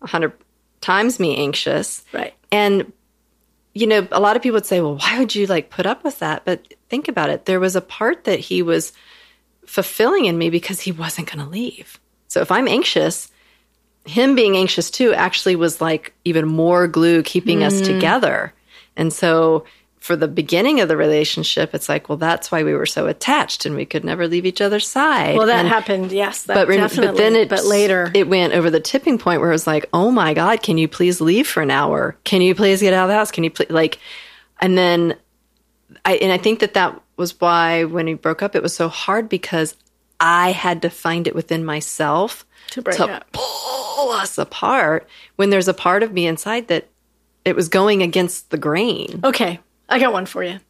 a 0.00 0.06
hundred 0.06 0.32
times 0.80 1.20
me 1.20 1.36
anxious. 1.36 2.02
Right. 2.14 2.32
And 2.50 2.90
you 3.74 3.86
know, 3.86 4.08
a 4.10 4.20
lot 4.20 4.36
of 4.36 4.42
people 4.42 4.54
would 4.54 4.64
say, 4.64 4.80
"Well, 4.80 4.96
why 4.96 5.18
would 5.18 5.34
you 5.34 5.46
like 5.46 5.68
put 5.68 5.84
up 5.84 6.02
with 6.02 6.18
that?" 6.20 6.46
But 6.46 6.72
think 6.88 7.08
about 7.08 7.28
it. 7.28 7.44
There 7.44 7.60
was 7.60 7.76
a 7.76 7.82
part 7.82 8.24
that 8.24 8.38
he 8.38 8.62
was 8.62 8.94
fulfilling 9.66 10.24
in 10.24 10.38
me 10.38 10.48
because 10.48 10.80
he 10.80 10.92
wasn't 10.92 11.30
going 11.30 11.44
to 11.44 11.50
leave. 11.50 12.00
So 12.28 12.40
if 12.40 12.50
I'm 12.50 12.68
anxious, 12.68 13.30
him 14.06 14.34
being 14.34 14.56
anxious 14.56 14.90
too 14.90 15.12
actually 15.12 15.54
was 15.54 15.82
like 15.82 16.14
even 16.24 16.48
more 16.48 16.88
glue 16.88 17.22
keeping 17.22 17.62
us 17.62 17.82
mm. 17.82 17.84
together. 17.84 18.54
And 18.96 19.12
so 19.12 19.66
for 20.04 20.16
the 20.16 20.28
beginning 20.28 20.80
of 20.82 20.88
the 20.88 20.98
relationship, 20.98 21.74
it's 21.74 21.88
like, 21.88 22.10
well, 22.10 22.18
that's 22.18 22.52
why 22.52 22.62
we 22.62 22.74
were 22.74 22.84
so 22.84 23.06
attached 23.06 23.64
and 23.64 23.74
we 23.74 23.86
could 23.86 24.04
never 24.04 24.28
leave 24.28 24.44
each 24.44 24.60
other's 24.60 24.86
side. 24.86 25.34
Well, 25.34 25.46
that 25.46 25.60
And- 25.60 25.68
happened. 25.68 26.12
Yes, 26.12 26.42
that 26.42 26.54
but, 26.54 26.68
definitely. 26.68 27.06
but 27.06 27.16
then 27.16 27.34
it 27.36 27.48
but 27.48 27.64
later, 27.64 28.10
it 28.14 28.28
went 28.28 28.52
over 28.52 28.68
the 28.70 28.80
tipping 28.80 29.16
point 29.16 29.40
where 29.40 29.48
it 29.48 29.54
was 29.54 29.66
like, 29.66 29.86
oh 29.94 30.10
my 30.10 30.34
god, 30.34 30.62
can 30.62 30.76
you 30.76 30.88
please 30.88 31.22
leave 31.22 31.48
for 31.48 31.62
an 31.62 31.70
hour? 31.70 32.16
Can 32.24 32.42
you 32.42 32.54
please 32.54 32.82
get 32.82 32.92
out 32.92 33.04
of 33.04 33.08
the 33.08 33.14
house? 33.14 33.30
Can 33.30 33.44
you 33.44 33.50
please 33.50 33.70
like? 33.70 33.98
And 34.60 34.76
then 34.76 35.16
I 36.04 36.16
and 36.16 36.30
I 36.32 36.36
think 36.36 36.58
that 36.60 36.74
that 36.74 37.00
was 37.16 37.40
why 37.40 37.84
when 37.84 38.04
we 38.04 38.12
broke 38.14 38.42
up, 38.42 38.54
it 38.54 38.62
was 38.62 38.74
so 38.76 38.88
hard 38.90 39.30
because 39.30 39.74
I 40.20 40.52
had 40.52 40.82
to 40.82 40.90
find 40.90 41.26
it 41.26 41.34
within 41.34 41.64
myself 41.64 42.44
To 42.72 42.82
break 42.82 43.00
up. 43.00 43.24
pull 43.32 44.10
us 44.10 44.36
apart 44.36 45.08
when 45.36 45.48
there's 45.48 45.68
a 45.68 45.72
part 45.74 46.02
of 46.02 46.12
me 46.12 46.26
inside 46.26 46.68
that 46.68 46.88
it 47.46 47.56
was 47.56 47.68
going 47.70 48.02
against 48.02 48.50
the 48.50 48.58
grain. 48.58 49.20
okay, 49.24 49.60
I 49.88 49.98
got 49.98 50.12
one 50.12 50.26
for 50.26 50.42
you. 50.42 50.60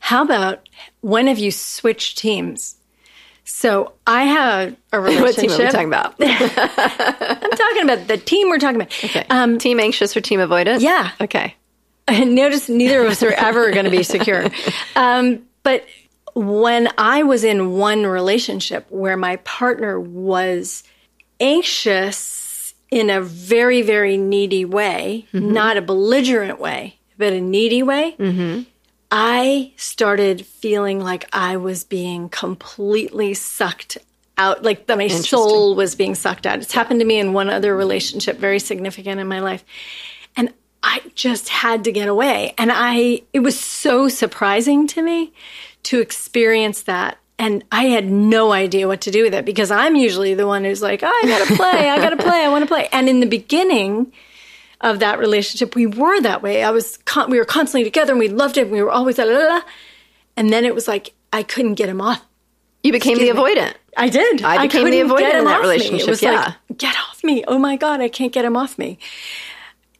How 0.00 0.22
about 0.22 0.68
when 1.00 1.26
have 1.26 1.38
you 1.38 1.50
switched 1.50 2.18
teams? 2.18 2.76
So 3.44 3.92
I 4.06 4.24
have 4.24 4.76
a 4.92 5.00
relationship. 5.00 5.22
What 5.22 5.36
team 5.36 5.50
are 5.50 5.58
we 5.58 5.70
talking 5.70 5.88
about? 5.88 6.14
I'm 6.20 7.50
talking 7.50 7.82
about 7.82 8.08
the 8.08 8.16
team 8.16 8.48
we're 8.48 8.58
talking 8.58 8.76
about. 8.76 9.04
Okay. 9.04 9.26
Um, 9.30 9.58
team 9.58 9.80
anxious 9.80 10.16
or 10.16 10.20
team 10.20 10.40
avoidant? 10.40 10.80
Yeah. 10.80 11.10
Okay. 11.20 11.56
And 12.08 12.34
notice 12.34 12.68
neither 12.68 13.02
of 13.04 13.10
us 13.10 13.22
are 13.22 13.32
ever 13.32 13.70
going 13.70 13.84
to 13.84 13.90
be 13.90 14.02
secure. 14.02 14.48
Um, 14.96 15.42
but 15.62 15.86
when 16.34 16.88
I 16.98 17.22
was 17.22 17.44
in 17.44 17.72
one 17.72 18.04
relationship 18.04 18.86
where 18.90 19.16
my 19.16 19.36
partner 19.36 19.98
was 19.98 20.82
anxious 21.40 22.74
in 22.90 23.10
a 23.10 23.20
very, 23.20 23.82
very 23.82 24.16
needy 24.16 24.64
way, 24.64 25.26
not 25.32 25.76
a 25.76 25.82
belligerent 25.82 26.58
way, 26.60 26.98
but 27.22 27.32
a 27.32 27.40
needy 27.40 27.84
way, 27.84 28.16
mm-hmm. 28.18 28.62
I 29.08 29.74
started 29.76 30.44
feeling 30.44 30.98
like 30.98 31.28
I 31.32 31.56
was 31.56 31.84
being 31.84 32.28
completely 32.28 33.34
sucked 33.34 33.98
out, 34.36 34.64
like 34.64 34.86
that 34.86 34.98
my 34.98 35.06
soul 35.06 35.76
was 35.76 35.94
being 35.94 36.16
sucked 36.16 36.46
out. 36.46 36.58
It's 36.58 36.72
happened 36.72 36.98
to 36.98 37.06
me 37.06 37.20
in 37.20 37.32
one 37.32 37.48
other 37.48 37.76
relationship, 37.76 38.38
very 38.38 38.58
significant 38.58 39.20
in 39.20 39.28
my 39.28 39.38
life. 39.38 39.64
And 40.36 40.52
I 40.82 41.00
just 41.14 41.48
had 41.48 41.84
to 41.84 41.92
get 41.92 42.08
away. 42.08 42.54
And 42.58 42.72
I, 42.74 43.22
it 43.32 43.38
was 43.38 43.56
so 43.56 44.08
surprising 44.08 44.88
to 44.88 45.02
me 45.02 45.32
to 45.84 46.00
experience 46.00 46.82
that. 46.82 47.18
And 47.38 47.62
I 47.70 47.84
had 47.84 48.10
no 48.10 48.50
idea 48.50 48.88
what 48.88 49.02
to 49.02 49.12
do 49.12 49.22
with 49.22 49.34
it 49.34 49.44
because 49.44 49.70
I'm 49.70 49.94
usually 49.94 50.34
the 50.34 50.48
one 50.48 50.64
who's 50.64 50.82
like, 50.82 51.04
oh, 51.04 51.20
I 51.22 51.28
gotta 51.28 51.54
play, 51.54 51.88
I 51.88 51.98
gotta 51.98 52.16
play, 52.16 52.44
I 52.44 52.48
wanna 52.48 52.66
play. 52.66 52.88
And 52.90 53.08
in 53.08 53.20
the 53.20 53.26
beginning 53.26 54.12
of 54.82 54.98
that 54.98 55.18
relationship, 55.18 55.74
we 55.74 55.86
were 55.86 56.20
that 56.20 56.42
way. 56.42 56.62
I 56.64 56.70
was, 56.70 56.96
con- 57.04 57.30
we 57.30 57.38
were 57.38 57.44
constantly 57.44 57.84
together 57.84 58.12
and 58.12 58.18
we 58.18 58.28
loved 58.28 58.58
it 58.58 58.62
and 58.62 58.70
we 58.72 58.82
were 58.82 58.90
always, 58.90 59.16
la, 59.18 59.24
la, 59.24 59.38
la. 59.38 59.60
and 60.36 60.52
then 60.52 60.64
it 60.64 60.74
was 60.74 60.88
like, 60.88 61.14
I 61.32 61.42
couldn't 61.42 61.74
get 61.74 61.88
him 61.88 62.00
off. 62.00 62.22
You 62.82 62.90
became 62.92 63.16
the 63.16 63.28
Excuse 63.28 63.46
me. 63.54 63.54
avoidant. 63.60 63.74
I 63.96 64.08
did. 64.08 64.42
I 64.42 64.62
became 64.66 64.90
the 64.90 65.00
avoidant 65.00 65.38
in 65.38 65.44
that 65.44 65.60
off 65.60 65.62
me. 65.62 65.70
relationship, 65.70 66.08
It 66.08 66.10
was 66.10 66.22
yeah. 66.22 66.54
like, 66.68 66.78
get 66.78 66.96
off 67.08 67.22
me. 67.22 67.44
Oh 67.46 67.58
my 67.58 67.76
God, 67.76 68.00
I 68.00 68.08
can't 68.08 68.32
get 68.32 68.44
him 68.44 68.56
off 68.56 68.76
me. 68.76 68.98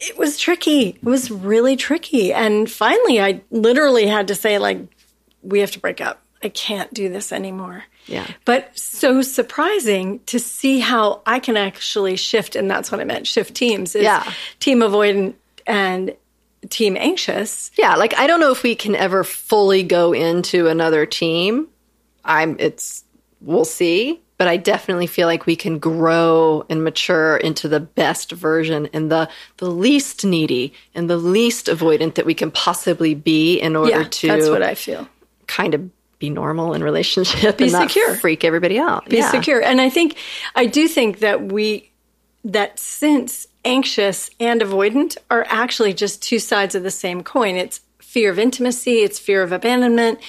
It 0.00 0.18
was 0.18 0.36
tricky. 0.38 0.88
It 0.88 1.04
was 1.04 1.30
really 1.30 1.76
tricky. 1.76 2.32
And 2.32 2.68
finally, 2.68 3.20
I 3.20 3.40
literally 3.52 4.06
had 4.08 4.26
to 4.28 4.34
say, 4.34 4.58
like, 4.58 4.80
we 5.42 5.60
have 5.60 5.70
to 5.72 5.78
break 5.78 6.00
up. 6.00 6.20
I 6.42 6.48
can't 6.48 6.92
do 6.92 7.08
this 7.08 7.30
anymore. 7.30 7.84
Yeah. 8.06 8.26
But 8.44 8.76
so 8.78 9.22
surprising 9.22 10.20
to 10.26 10.38
see 10.38 10.80
how 10.80 11.22
I 11.26 11.38
can 11.38 11.56
actually 11.56 12.16
shift. 12.16 12.56
And 12.56 12.70
that's 12.70 12.90
what 12.90 13.00
I 13.00 13.04
meant 13.04 13.26
shift 13.26 13.54
teams 13.54 13.94
is 13.94 14.02
Yeah. 14.02 14.30
team 14.60 14.80
avoidant 14.80 15.34
and 15.66 16.14
team 16.68 16.96
anxious. 16.98 17.70
Yeah, 17.76 17.94
like 17.96 18.16
I 18.18 18.26
don't 18.26 18.40
know 18.40 18.50
if 18.52 18.62
we 18.62 18.74
can 18.74 18.94
ever 18.96 19.24
fully 19.24 19.82
go 19.82 20.12
into 20.12 20.68
another 20.68 21.06
team. 21.06 21.68
I'm 22.24 22.56
it's 22.58 23.04
we'll 23.40 23.64
see, 23.64 24.20
but 24.38 24.46
I 24.46 24.56
definitely 24.56 25.08
feel 25.08 25.26
like 25.26 25.44
we 25.46 25.56
can 25.56 25.78
grow 25.80 26.64
and 26.70 26.84
mature 26.84 27.36
into 27.36 27.68
the 27.68 27.80
best 27.80 28.30
version 28.32 28.88
and 28.92 29.10
the 29.10 29.28
the 29.56 29.70
least 29.70 30.24
needy 30.24 30.72
and 30.94 31.10
the 31.10 31.16
least 31.16 31.66
avoidant 31.66 32.14
that 32.14 32.26
we 32.26 32.34
can 32.34 32.50
possibly 32.52 33.14
be 33.14 33.58
in 33.58 33.74
order 33.76 33.90
Yeah, 33.90 34.04
to 34.08 34.28
that's 34.28 34.48
what 34.48 34.62
I 34.62 34.74
feel. 34.76 35.08
kind 35.48 35.74
of 35.74 35.90
be 36.22 36.30
normal 36.30 36.72
in 36.72 36.84
relationship 36.84 37.58
Be 37.58 37.68
secure. 37.68 38.14
freak 38.14 38.44
everybody 38.44 38.78
out. 38.78 39.08
be 39.08 39.22
secure. 39.22 39.60
And 39.60 39.80
I 39.80 39.90
think, 39.90 40.16
I 40.54 40.66
do 40.66 40.86
think 40.86 41.18
that 41.18 41.52
we, 41.52 41.90
that 42.44 42.78
since 42.78 43.48
anxious 43.64 44.30
and 44.38 44.60
avoidant 44.60 45.16
are 45.32 45.44
actually 45.48 45.92
just 45.92 46.22
two 46.22 46.38
sides 46.38 46.76
of 46.76 46.84
the 46.84 46.92
same 46.92 47.24
coin. 47.24 47.56
It's 47.56 47.80
fear 47.98 48.30
of 48.30 48.38
intimacy, 48.38 48.98
it's 48.98 49.18
fear 49.18 49.42
of 49.42 49.50
abandonment. 49.50 50.20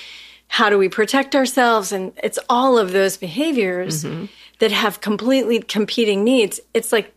How 0.47 0.71
do 0.71 0.79
we 0.79 0.89
protect 0.89 1.35
ourselves? 1.35 1.91
And 1.91 2.11
it's 2.23 2.39
all 2.49 2.79
of 2.79 2.91
those 2.91 3.15
behaviors 3.15 4.03
mm-hmm. 4.03 4.25
that 4.57 4.71
have 4.71 4.99
completely 4.99 5.59
competing 5.59 6.23
needs. 6.23 6.59
It's 6.73 6.91
like 6.91 7.13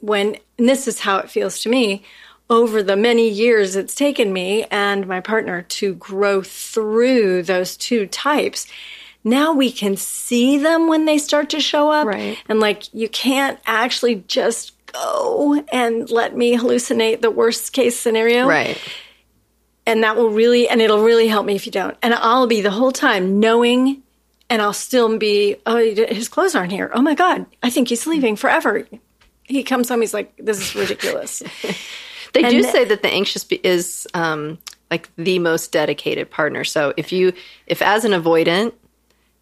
when, 0.00 0.36
and 0.58 0.68
this 0.68 0.86
is 0.86 1.00
how 1.00 1.16
it 1.16 1.30
feels 1.30 1.62
to 1.62 1.70
me, 1.70 2.04
over 2.50 2.82
the 2.82 2.96
many 2.96 3.28
years 3.28 3.76
it's 3.76 3.94
taken 3.94 4.32
me 4.32 4.64
and 4.70 5.06
my 5.06 5.20
partner 5.20 5.62
to 5.62 5.94
grow 5.94 6.42
through 6.42 7.42
those 7.42 7.76
two 7.76 8.06
types. 8.06 8.66
Now 9.24 9.52
we 9.52 9.70
can 9.70 9.96
see 9.96 10.58
them 10.58 10.88
when 10.88 11.04
they 11.04 11.18
start 11.18 11.50
to 11.50 11.60
show 11.60 11.90
up. 11.90 12.06
Right. 12.06 12.38
And 12.48 12.60
like, 12.60 12.92
you 12.94 13.08
can't 13.08 13.58
actually 13.66 14.24
just 14.26 14.72
go 14.92 15.62
and 15.72 16.10
let 16.10 16.36
me 16.36 16.56
hallucinate 16.56 17.20
the 17.20 17.30
worst 17.30 17.72
case 17.72 17.98
scenario. 17.98 18.46
Right. 18.46 18.80
And 19.86 20.02
that 20.02 20.16
will 20.16 20.30
really, 20.30 20.68
and 20.68 20.80
it'll 20.80 21.02
really 21.02 21.28
help 21.28 21.46
me 21.46 21.54
if 21.54 21.66
you 21.66 21.72
don't. 21.72 21.96
And 22.02 22.14
I'll 22.14 22.46
be 22.46 22.60
the 22.60 22.70
whole 22.70 22.92
time 22.92 23.40
knowing, 23.40 24.02
and 24.50 24.62
I'll 24.62 24.74
still 24.74 25.16
be, 25.18 25.56
oh, 25.66 25.78
his 25.78 26.28
clothes 26.28 26.54
aren't 26.54 26.72
here. 26.72 26.90
Oh 26.94 27.02
my 27.02 27.14
God, 27.14 27.46
I 27.62 27.70
think 27.70 27.88
he's 27.88 28.06
leaving 28.06 28.36
forever. 28.36 28.86
He 29.44 29.62
comes 29.62 29.88
home, 29.88 30.02
he's 30.02 30.12
like, 30.12 30.34
this 30.36 30.60
is 30.60 30.74
ridiculous. 30.74 31.42
They 32.42 32.50
do 32.50 32.62
say 32.62 32.84
that 32.84 33.02
the 33.02 33.08
anxious 33.08 33.44
be- 33.44 33.60
is 33.64 34.06
um, 34.14 34.58
like 34.90 35.08
the 35.16 35.38
most 35.38 35.72
dedicated 35.72 36.30
partner. 36.30 36.64
So 36.64 36.94
if 36.96 37.12
you, 37.12 37.32
if 37.66 37.82
as 37.82 38.04
an 38.04 38.12
avoidant, 38.12 38.72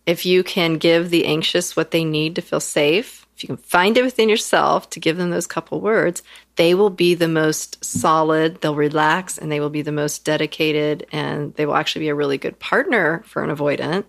if 0.06 0.24
you 0.24 0.42
can 0.42 0.74
give 0.74 1.10
the 1.10 1.26
anxious 1.26 1.76
what 1.76 1.90
they 1.90 2.04
need 2.04 2.36
to 2.36 2.42
feel 2.42 2.60
safe, 2.60 3.26
if 3.36 3.42
you 3.42 3.48
can 3.48 3.58
find 3.58 3.98
it 3.98 4.02
within 4.02 4.28
yourself 4.28 4.88
to 4.90 5.00
give 5.00 5.18
them 5.18 5.30
those 5.30 5.46
couple 5.46 5.80
words, 5.80 6.22
they 6.54 6.74
will 6.74 6.90
be 6.90 7.14
the 7.14 7.28
most 7.28 7.84
solid, 7.84 8.60
they'll 8.60 8.74
relax, 8.74 9.36
and 9.36 9.52
they 9.52 9.60
will 9.60 9.68
be 9.68 9.82
the 9.82 9.92
most 9.92 10.24
dedicated, 10.24 11.06
and 11.12 11.54
they 11.54 11.66
will 11.66 11.76
actually 11.76 12.06
be 12.06 12.08
a 12.08 12.14
really 12.14 12.38
good 12.38 12.58
partner 12.58 13.22
for 13.26 13.44
an 13.44 13.54
avoidant. 13.54 14.04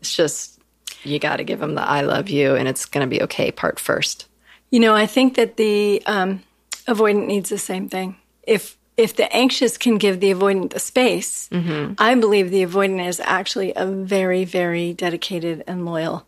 It's 0.00 0.16
just, 0.16 0.58
you 1.04 1.20
got 1.20 1.36
to 1.36 1.44
give 1.44 1.60
them 1.60 1.76
the 1.76 1.82
I 1.82 2.00
love 2.00 2.28
you, 2.30 2.56
and 2.56 2.66
it's 2.66 2.84
going 2.84 3.08
to 3.08 3.10
be 3.10 3.22
okay 3.22 3.52
part 3.52 3.78
first. 3.78 4.26
You 4.70 4.80
know, 4.80 4.94
I 4.94 5.06
think 5.06 5.36
that 5.36 5.56
the 5.56 6.02
um, 6.06 6.42
avoidant 6.88 7.26
needs 7.26 7.50
the 7.50 7.58
same 7.58 7.88
thing. 7.88 8.16
If 8.42 8.76
if 8.96 9.14
the 9.14 9.32
anxious 9.32 9.78
can 9.78 9.96
give 9.96 10.18
the 10.18 10.34
avoidant 10.34 10.70
the 10.70 10.80
space, 10.80 11.48
mm-hmm. 11.50 11.94
I 11.98 12.16
believe 12.16 12.50
the 12.50 12.66
avoidant 12.66 13.06
is 13.06 13.20
actually 13.20 13.72
a 13.76 13.86
very, 13.86 14.44
very 14.44 14.92
dedicated 14.92 15.62
and 15.68 15.84
loyal 15.84 16.26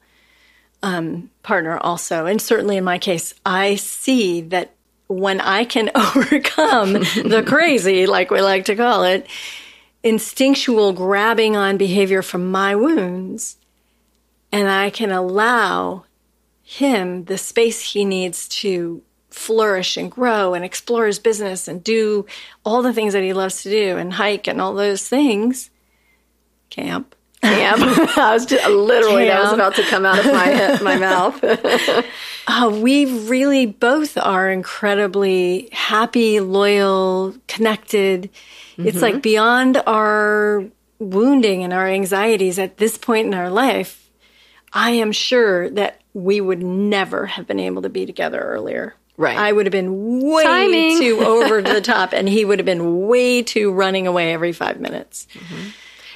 um, 0.81 1.31
partner, 1.43 1.77
also. 1.79 2.27
And 2.27 2.41
certainly 2.41 2.77
in 2.77 2.85
my 2.85 2.99
case, 2.99 3.35
I 3.45 3.75
see 3.75 4.43
that 4.43 4.73
when 5.09 5.41
I 5.41 5.65
can 5.65 5.91
overcome 5.97 6.93
the 6.93 7.43
crazy, 7.47 8.07
like 8.07 8.31
we 8.31 8.41
like 8.41 8.67
to 8.67 8.77
call 8.77 9.03
it, 9.03 9.27
instinctual 10.05 10.93
grabbing 10.93 11.57
on 11.57 11.77
behavior 11.77 12.23
from 12.23 12.53
my 12.53 12.77
wounds, 12.77 13.57
and 14.53 14.69
I 14.69 14.91
can 14.91 15.11
allow 15.11 16.05
him 16.63 17.25
the 17.25 17.37
space 17.37 17.81
he 17.81 18.05
needs 18.05 18.47
to 18.49 19.03
flourish 19.31 19.97
and 19.97 20.11
grow 20.11 20.55
and 20.55 20.65
explore 20.65 21.07
his 21.07 21.19
business 21.19 21.69
and 21.69 21.83
do 21.83 22.27
all 22.65 22.83
the 22.83 22.93
things 22.93 23.13
that 23.13 23.23
he 23.23 23.33
loves 23.33 23.63
to 23.63 23.71
do 23.71 23.97
and 23.97 24.15
hike 24.15 24.47
and 24.47 24.61
all 24.61 24.75
those 24.75 25.09
things. 25.09 25.71
Camp. 26.69 27.15
Camp. 27.43 27.81
I 28.19 28.33
was 28.35 28.47
just, 28.47 28.69
literally 28.69 29.27
Camp. 29.27 29.39
that 29.39 29.43
was 29.45 29.53
about 29.53 29.75
to 29.77 29.83
come 29.85 30.05
out 30.05 30.19
of 30.19 30.27
my 30.27 30.79
my 30.83 30.97
mouth. 30.99 31.43
uh, 32.47 32.71
we 32.81 33.07
really 33.27 33.67
both 33.67 34.19
are 34.19 34.51
incredibly 34.51 35.69
happy, 35.73 36.41
loyal, 36.41 37.35
connected. 37.49 38.31
Mm-hmm. 38.73 38.89
It's 38.89 39.03
like 39.03 39.23
beyond 39.23 39.83
our 39.87 40.65
wounding 40.99 41.65
and 41.65 41.73
our 41.73 41.89
anxieties 41.89 42.59
at 42.59 42.77
this 42.77 42.99
point 42.99 43.27
in 43.27 43.35
our 43.35 43.51
life. 43.51 44.11
I 44.73 44.91
am 44.93 45.11
sure 45.11 45.69
that 45.71 46.01
we 46.13 46.41
would 46.41 46.63
never 46.63 47.27
have 47.27 47.47
been 47.47 47.59
able 47.61 47.83
to 47.83 47.89
be 47.89 48.07
together 48.07 48.39
earlier. 48.39 48.95
Right. 49.21 49.37
I 49.37 49.53
would 49.53 49.67
have 49.67 49.73
been 49.73 50.23
way 50.23 50.45
Timing. 50.45 50.99
too 50.99 51.21
over 51.21 51.61
the 51.61 51.83
top, 51.83 52.15
and 52.15 52.27
he 52.27 52.47
would 52.47 52.59
have 52.59 52.65
been 52.65 53.07
way 53.07 53.43
too 53.43 53.71
running 53.71 54.07
away 54.07 54.33
every 54.33 54.53
five 54.53 54.81
minutes. 54.81 55.27
Mm-hmm. 55.35 55.69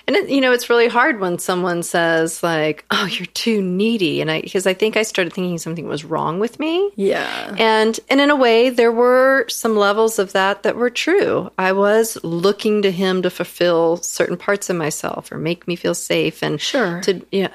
And 0.06 0.16
it, 0.16 0.30
you 0.30 0.40
know, 0.40 0.52
it's 0.52 0.70
really 0.70 0.88
hard 0.88 1.20
when 1.20 1.38
someone 1.38 1.82
says 1.82 2.42
like, 2.42 2.86
"Oh, 2.90 3.04
you're 3.04 3.26
too 3.26 3.60
needy," 3.60 4.22
and 4.22 4.30
I 4.30 4.40
because 4.40 4.66
I 4.66 4.72
think 4.72 4.96
I 4.96 5.02
started 5.02 5.34
thinking 5.34 5.58
something 5.58 5.86
was 5.86 6.02
wrong 6.02 6.40
with 6.40 6.58
me. 6.58 6.92
Yeah. 6.96 7.54
And 7.58 8.00
and 8.08 8.22
in 8.22 8.30
a 8.30 8.36
way, 8.36 8.70
there 8.70 8.92
were 8.92 9.44
some 9.50 9.76
levels 9.76 10.18
of 10.18 10.32
that 10.32 10.62
that 10.62 10.76
were 10.76 10.88
true. 10.88 11.50
I 11.58 11.72
was 11.72 12.16
looking 12.24 12.80
to 12.82 12.90
him 12.90 13.20
to 13.20 13.28
fulfill 13.28 13.98
certain 13.98 14.38
parts 14.38 14.70
of 14.70 14.76
myself 14.76 15.30
or 15.30 15.36
make 15.36 15.68
me 15.68 15.76
feel 15.76 15.94
safe, 15.94 16.42
and 16.42 16.58
sure 16.58 17.02
to 17.02 17.20
yeah. 17.30 17.52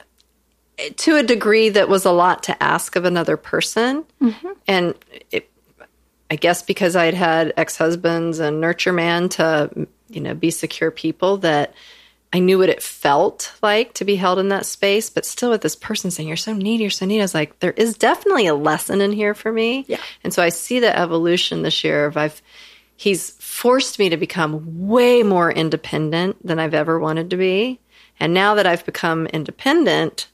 To 0.98 1.16
a 1.16 1.24
degree 1.24 1.70
that 1.70 1.90
was 1.90 2.06
a 2.06 2.12
lot 2.12 2.44
to 2.44 2.64
ask 2.64 2.96
of 2.96 3.06
another 3.06 3.38
person. 3.38 4.06
Mm-hmm. 4.22 4.48
And 4.68 4.96
it, 5.32 5.50
I 6.32 6.36
guess 6.36 6.62
because 6.62 6.96
I'd 6.96 7.14
had 7.14 7.54
ex 7.58 7.78
husbands 7.78 8.40
and 8.40 8.62
nurture 8.62 8.94
man 8.94 9.30
to, 9.30 9.88
you 10.10 10.22
know, 10.22 10.34
be 10.34 10.52
secure 10.52 10.92
people 10.92 11.38
that 11.38 11.74
I 12.32 12.40
knew 12.40 12.60
what 12.60 12.70
it 12.70 12.84
felt 12.84 13.54
like 13.64 13.94
to 13.96 14.06
be 14.06 14.16
held 14.16 14.38
in 14.38 14.50
that 14.50 14.68
space, 14.68 15.10
but 15.10 15.26
still 15.26 15.50
with 15.50 15.62
this 15.62 15.76
person 15.76 16.12
saying, 16.12 16.28
You're 16.28 16.38
so 16.38 16.54
needy, 16.54 16.84
you're 16.84 16.92
so 16.92 17.08
needy. 17.08 17.22
I 17.22 17.24
was 17.24 17.34
like, 17.34 17.60
There 17.60 17.72
is 17.72 17.98
definitely 17.98 18.46
a 18.46 18.54
lesson 18.54 19.02
in 19.02 19.12
here 19.12 19.34
for 19.34 19.52
me. 19.52 19.86
Yeah. 19.88 20.00
And 20.24 20.34
so 20.34 20.44
I 20.44 20.50
see 20.50 20.80
the 20.80 20.96
evolution 20.96 21.64
this 21.64 21.84
year 21.84 22.06
of 22.06 22.18
I've, 22.18 22.42
he's 22.96 23.32
forced 23.32 23.98
me 23.98 24.10
to 24.10 24.18
become 24.18 24.88
way 24.88 25.24
more 25.24 25.52
independent 25.52 26.46
than 26.46 26.60
I've 26.60 26.76
ever 26.76 27.00
wanted 27.00 27.32
to 27.32 27.38
be. 27.38 27.80
And 28.20 28.34
now 28.34 28.56
that 28.56 28.68
I've 28.68 28.86
become 28.86 29.26
independent, 29.28 30.28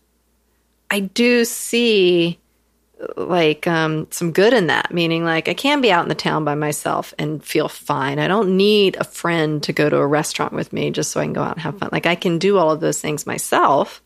I 0.89 1.01
do 1.01 1.45
see 1.45 2.39
like 3.17 3.67
um, 3.67 4.07
some 4.11 4.31
good 4.31 4.53
in 4.53 4.67
that, 4.67 4.93
meaning 4.93 5.23
like 5.23 5.47
I 5.49 5.53
can 5.53 5.81
be 5.81 5.91
out 5.91 6.03
in 6.03 6.09
the 6.09 6.15
town 6.15 6.45
by 6.45 6.55
myself 6.55 7.13
and 7.19 7.43
feel 7.43 7.67
fine. 7.67 8.19
I 8.19 8.27
don't 8.27 8.55
need 8.55 8.95
a 8.97 9.03
friend 9.03 9.61
to 9.63 9.73
go 9.73 9.89
to 9.89 9.97
a 9.97 10.07
restaurant 10.07 10.53
with 10.53 10.71
me 10.71 10.91
just 10.91 11.11
so 11.11 11.19
I 11.19 11.25
can 11.25 11.33
go 11.33 11.43
out 11.43 11.53
and 11.53 11.61
have 11.61 11.77
fun. 11.79 11.89
Like 11.91 12.05
I 12.05 12.15
can 12.15 12.39
do 12.39 12.57
all 12.57 12.71
of 12.71 12.79
those 12.79 13.01
things 13.01 13.25
myself. 13.25 14.01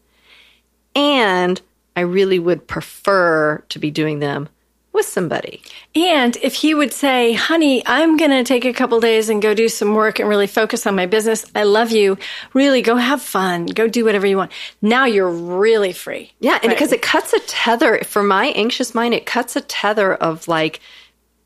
And 0.96 1.62
I 1.96 2.02
really 2.02 2.39
would 2.39 2.68
prefer 2.68 3.63
to 3.70 3.80
be 3.80 3.92
doing 3.92 4.20
them 4.20 4.50
with 4.93 5.06
somebody. 5.06 5.62
And 5.95 6.36
if 6.38 6.56
he 6.56 6.73
would 6.73 6.93
say, 6.93 7.34
honey, 7.34 7.84
I'm 7.86 8.17
going 8.17 8.32
to 8.32 8.43
take 8.43 8.65
a 8.65 8.73
couple 8.73 8.99
days 8.99 9.30
and 9.30 9.41
go 9.41 9.54
do 9.54 9.69
some 9.69 9.93
work 9.93 10.19
and 10.19 10.28
really 10.28 10.47
focus 10.47 10.88
on 10.88 10.95
my 10.95 11.06
business. 11.06 11.45
I 11.54 11.63
love 11.63 11.91
you. 11.91 12.17
Really 12.54 12.82
go 12.82 12.95
have 12.95 13.21
fun. 13.21 13.67
Go 13.67 13.88
do 13.88 14.04
whatever 14.04 14.25
you 14.25 14.38
want. 14.38 14.52
Now 14.82 15.06
you're 15.06 15.30
really 15.30 15.93
free. 15.93 16.32
Yeah. 16.39 16.56
And 16.56 16.65
right. 16.65 16.69
because 16.69 16.91
it 16.91 17.02
cuts 17.02 17.34
a 17.34 17.39
tether 17.41 18.04
for 18.04 18.23
my 18.23 18.47
anxious 18.47 18.95
mind, 18.95 19.13
it 19.13 19.25
cuts 19.25 19.56
a 19.56 19.62
tether 19.62 20.15
of 20.15 20.47
like, 20.47 20.80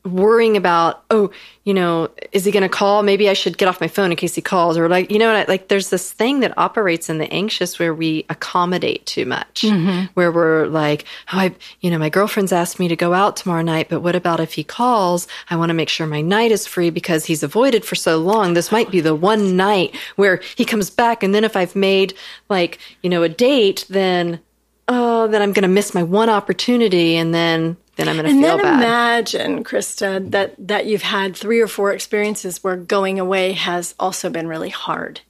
worrying 0.04 0.56
about, 0.56 1.02
oh, 1.10 1.30
you 1.64 1.72
know, 1.72 2.10
is 2.30 2.44
he 2.44 2.52
going 2.52 2.62
to 2.62 2.68
call? 2.68 3.02
Maybe 3.02 3.30
I 3.30 3.32
should 3.32 3.56
get 3.56 3.68
off 3.68 3.80
my 3.80 3.88
phone 3.88 4.10
in 4.10 4.16
case 4.16 4.34
he 4.34 4.42
calls, 4.42 4.76
or 4.76 4.88
like, 4.88 5.10
you 5.10 5.18
know, 5.18 5.44
like 5.48 5.68
there's 5.68 5.88
this 5.88 6.12
thing 6.12 6.40
that 6.40 6.56
operates 6.58 7.08
in 7.08 7.18
the 7.18 7.32
anxious 7.32 7.78
where 7.78 7.94
we 7.94 8.26
accommodate 8.28 9.06
too 9.06 9.24
much, 9.24 9.62
mm-hmm. 9.62 10.06
where 10.12 10.30
we're 10.30 10.66
like, 10.66 11.06
oh, 11.32 11.38
I, 11.38 11.54
you 11.80 11.90
know, 11.90 11.98
my 11.98 12.10
girlfriend's 12.10 12.52
asked 12.52 12.78
me 12.78 12.88
to 12.88 12.96
go 12.96 13.14
out 13.14 13.36
tomorrow 13.36 13.62
night, 13.62 13.88
but 13.88 14.00
what 14.00 14.14
about 14.14 14.40
if 14.40 14.52
he 14.52 14.62
calls? 14.62 15.26
I 15.48 15.56
want 15.56 15.70
to 15.70 15.74
make 15.74 15.88
sure 15.88 16.06
my 16.06 16.20
night 16.20 16.52
is 16.52 16.66
free 16.66 16.90
because 16.90 17.24
he's 17.24 17.42
avoided 17.42 17.84
for 17.84 17.94
so 17.94 18.18
long. 18.18 18.52
This 18.52 18.70
might 18.70 18.90
be 18.90 19.00
the 19.00 19.14
one 19.14 19.56
night 19.56 19.96
where 20.16 20.42
he 20.56 20.66
comes 20.66 20.90
back, 20.90 21.22
and 21.22 21.34
then 21.34 21.44
if 21.44 21.56
I've 21.56 21.74
made 21.74 22.12
like, 22.50 22.78
you 23.02 23.08
know, 23.08 23.22
a 23.22 23.28
date, 23.28 23.86
then 23.88 24.40
oh, 24.86 25.28
then 25.28 25.40
I'm 25.40 25.54
going 25.54 25.62
to 25.62 25.68
miss 25.68 25.94
my 25.94 26.02
one 26.02 26.28
opportunity, 26.28 27.16
and 27.16 27.32
then 27.34 27.78
then 27.96 28.08
I'm 28.08 28.16
going 28.16 28.26
to 28.26 28.40
feel 28.40 28.58
bad. 28.58 28.82
imagine, 28.82 29.64
Krista, 29.64 30.30
that 30.30 30.54
that 30.66 30.86
you've 30.86 31.02
had 31.02 31.36
three 31.36 31.60
or 31.60 31.68
four 31.68 31.92
experiences 31.92 32.62
where 32.62 32.76
going 32.76 33.20
away 33.20 33.52
has 33.52 33.94
also 33.98 34.30
been 34.30 34.48
really 34.48 34.70
hard. 34.70 35.20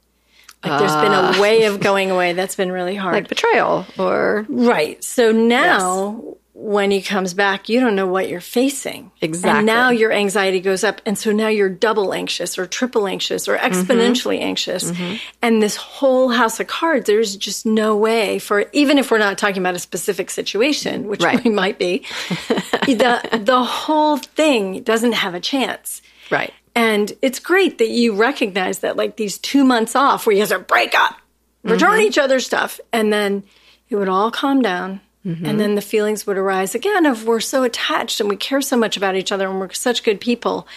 Like 0.63 0.79
there's 0.79 0.95
been 0.97 1.13
a 1.13 1.37
ah. 1.37 1.41
way 1.41 1.65
of 1.65 1.81
going 1.81 2.11
away 2.11 2.33
that's 2.33 2.55
been 2.55 2.73
really 2.73 2.95
hard, 2.95 3.15
like 3.15 3.29
betrayal 3.29 3.87
or 3.99 4.47
right. 4.49 5.03
So 5.05 5.31
now, 5.31 6.23
yes 6.25 6.35
when 6.57 6.93
he 6.93 7.03
comes 7.03 7.35
back, 7.35 7.69
you 7.69 7.81
don't 7.81 7.97
know 7.97 8.07
what 8.07 8.29
you're 8.29 8.41
facing. 8.41 9.11
Exactly. 9.21 9.59
And 9.59 9.67
now 9.67 9.91
your 9.91 10.13
anxiety 10.13 10.61
goes 10.61 10.85
up. 10.85 11.01
And 11.05 11.19
so 11.19 11.33
now 11.33 11.49
you're 11.49 11.69
double 11.69 12.15
anxious 12.15 12.57
or 12.57 12.65
triple 12.65 13.09
anxious 13.09 13.49
or 13.49 13.57
exponentially 13.57 14.37
mm-hmm. 14.37 14.45
anxious. 14.45 14.93
Mm-hmm. 14.93 15.17
And 15.43 15.61
this 15.61 15.75
whole 15.75 16.29
house 16.29 16.61
of 16.61 16.69
cards, 16.69 17.07
there's 17.07 17.37
just 17.37 17.67
no 17.67 17.97
way 17.97 18.39
for, 18.39 18.67
even 18.73 18.99
if 18.99 19.11
we're 19.11 19.19
not 19.19 19.37
talking 19.37 19.59
about 19.59 19.75
a 19.75 19.81
specific 19.81 20.31
situation, 20.31 21.09
which 21.09 21.25
right. 21.25 21.43
we 21.43 21.51
might 21.51 21.77
be, 21.77 22.07
the, 22.87 23.41
the 23.43 23.65
whole 23.65 24.19
thing 24.19 24.85
doesn't 24.85 25.13
have 25.13 25.35
a 25.35 25.41
chance. 25.41 26.03
Right. 26.31 26.53
And 26.77 27.13
it's 27.21 27.41
great 27.41 27.79
that 27.79 27.91
you 27.91 28.15
recognize 28.15 28.79
that, 28.81 28.97
like 28.97 29.17
these 29.17 29.39
two 29.39 29.65
months 29.65 29.97
off 29.97 30.25
where 30.25 30.37
you 30.37 30.43
guys 30.43 30.53
are 30.53 30.61
break 30.61 30.95
up, 30.95 31.17
return 31.65 31.99
mm-hmm. 31.99 32.03
each 32.03 32.19
other's 32.19 32.47
stuff, 32.47 32.79
and 32.93 33.13
then 33.13 33.43
it 33.89 33.97
would 33.97 34.09
all 34.09 34.31
calm 34.31 34.63
down 34.63 35.01
Mm-hmm. 35.27 35.47
And 35.47 35.59
then 35.59 35.75
the 35.75 35.83
feelings 35.83 36.27
would 36.27 36.37
arise 36.37 36.75
again 36.75 37.07
of 37.07 37.27
we're 37.27 37.41
so 37.41 37.63
attached 37.63 38.21
and 38.21 38.29
we 38.29 38.37
care 38.37 38.61
so 38.61 38.77
much 38.77 38.97
about 38.97 39.17
each 39.17 39.33
other 39.33 39.49
and 39.49 39.59
we're 39.59 39.73
such 39.73 40.03
good 40.03 40.21
people. 40.21 40.69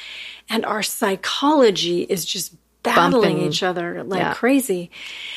And 0.50 0.66
our 0.66 0.84
psychology 0.84 2.04
is 2.04 2.24
just 2.24 2.54
battling 2.84 3.34
Bumping. 3.34 3.48
each 3.48 3.64
other 3.64 4.04
like 4.04 4.22
yeah. 4.22 4.34
crazy. 4.34 4.90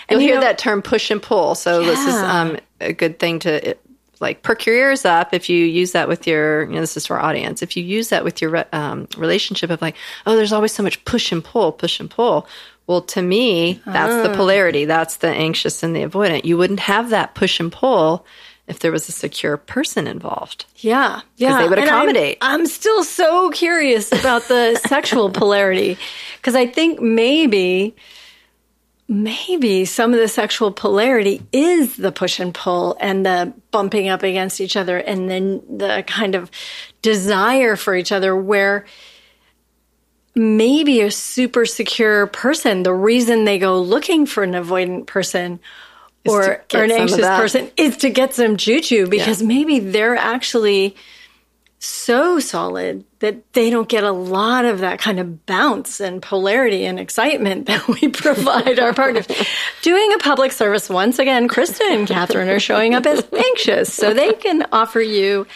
And 0.09 0.21
You'll 0.21 0.23
you 0.23 0.29
hear 0.29 0.37
know, 0.37 0.47
that 0.47 0.59
term 0.59 0.83
push 0.83 1.11
and 1.11 1.21
pull. 1.21 1.55
So 1.57 1.81
yeah. 1.81 1.87
this 1.87 2.07
is 2.07 2.15
um, 2.15 2.57
a 2.81 2.93
good 2.93 3.19
thing 3.19 3.41
to 3.41 3.77
like 4.21 4.43
perk 4.43 4.67
your 4.67 4.77
ears 4.77 5.05
up 5.05 5.33
if 5.33 5.49
you 5.49 5.65
use 5.65 5.93
that 5.93 6.07
with 6.07 6.27
your 6.27 6.65
you 6.65 6.75
know 6.75 6.81
this 6.81 6.97
is 6.97 7.07
for 7.07 7.19
our 7.19 7.23
audience 7.23 7.63
if 7.63 7.77
you 7.77 7.83
use 7.83 8.11
that 8.11 8.23
with 8.23 8.41
your 8.41 8.65
um, 8.73 9.09
relationship 9.17 9.71
of 9.71 9.81
like 9.81 9.97
oh 10.27 10.37
there's 10.37 10.53
always 10.53 10.73
so 10.73 10.83
much 10.83 11.03
push 11.05 11.33
and 11.33 11.43
pull 11.43 11.73
push 11.73 11.99
and 11.99 12.11
pull 12.11 12.47
well 12.87 13.01
to 13.01 13.23
me 13.23 13.81
that's 13.87 14.23
the 14.23 14.31
ah. 14.31 14.37
polarity 14.37 14.85
that's 14.85 15.17
the 15.17 15.29
anxious 15.29 15.83
and 15.83 15.97
the 15.97 16.03
avoidant 16.03 16.45
you 16.45 16.57
wouldn't 16.57 16.81
have 16.81 17.11
that 17.11 17.35
push 17.35 17.59
and 17.59 17.73
pull 17.73 18.27
if 18.71 18.79
there 18.79 18.93
was 18.93 19.09
a 19.09 19.13
secure 19.13 19.57
person 19.57 20.07
involved. 20.07 20.65
Yeah. 20.77 21.23
Yeah. 21.37 21.61
They 21.61 21.69
would 21.69 21.79
accommodate. 21.79 22.39
I'm, 22.41 22.61
I'm, 22.61 22.67
still 22.67 23.03
so 23.03 23.51
curious 23.51 24.13
about 24.13 24.45
the 24.45 24.77
sexual 24.87 25.29
polarity 25.29 25.99
because 26.37 26.55
I 26.55 26.67
think 26.67 27.01
maybe, 27.01 27.97
maybe 29.09 29.85
some 29.85 30.15
of 30.15 30.21
the 30.21 30.29
sexual 30.29 30.71
polarity 30.71 31.43
is 31.53 31.97
the 31.97 32.13
push 32.13 32.39
and 32.39 32.55
pull 32.55 32.97
and 33.01 33.27
the 33.27 33.53
bumping 33.73 34.09
up 34.09 34.23
against 34.23 34.61
each 34.61 34.77
other 34.77 34.99
and 34.99 35.29
then 35.29 35.63
the 35.69 36.05
kind 36.07 36.37
of 36.37 36.49
desire 37.03 37.75
for 37.75 37.97
each 37.97 38.13
other 38.13 38.37
where 38.37 38.87
maybe 40.37 41.01
a 41.01 41.11
super 41.11 41.67
secure 41.67 42.29
person, 42.29 42.85
the 42.85 42.95
reason 42.95 43.45
they 43.45 43.59
go 43.59 43.81
looking 43.81 44.27
for 44.27 44.45
an 44.45 44.53
avoidant 44.53 45.07
person 45.07 45.59
or, 46.27 46.63
or 46.75 46.83
an 46.83 46.91
anxious 46.91 47.21
person 47.21 47.71
is 47.77 47.99
to 47.99 48.11
get 48.11 48.35
some 48.35 48.57
juju 48.57 49.09
because 49.09 49.41
yeah. 49.41 49.49
maybe 49.49 49.79
they're 49.79 50.17
actually 50.17 50.97
so 51.79 52.39
solid 52.39 53.05
that 53.21 53.53
they 53.55 53.71
don't 53.71 53.89
get 53.89 54.05
a 54.05 54.13
lot 54.13 54.67
of 54.67 54.81
that 54.81 54.99
kind 54.99 55.19
of 55.19 55.47
bounce 55.47 55.99
and 55.99 56.21
polarity 56.21 56.85
and 56.85 57.01
excitement 57.01 57.67
that 57.67 57.89
we 57.89 58.09
provide 58.09 58.79
our 58.79 58.93
partners. 58.93 59.27
Doing 59.83 60.13
a 60.13 60.19
public 60.19 60.53
service, 60.53 60.89
once 60.89 61.19
again, 61.19 61.49
Krista 61.49 61.81
and 61.91 62.07
Katherine 62.07 62.49
are 62.49 62.61
showing 62.61 62.95
up 62.95 63.07
as 63.07 63.27
anxious 63.33 63.93
so 63.93 64.13
they 64.13 64.35
can 64.35 64.67
offer 64.73 65.01
you 65.01 65.47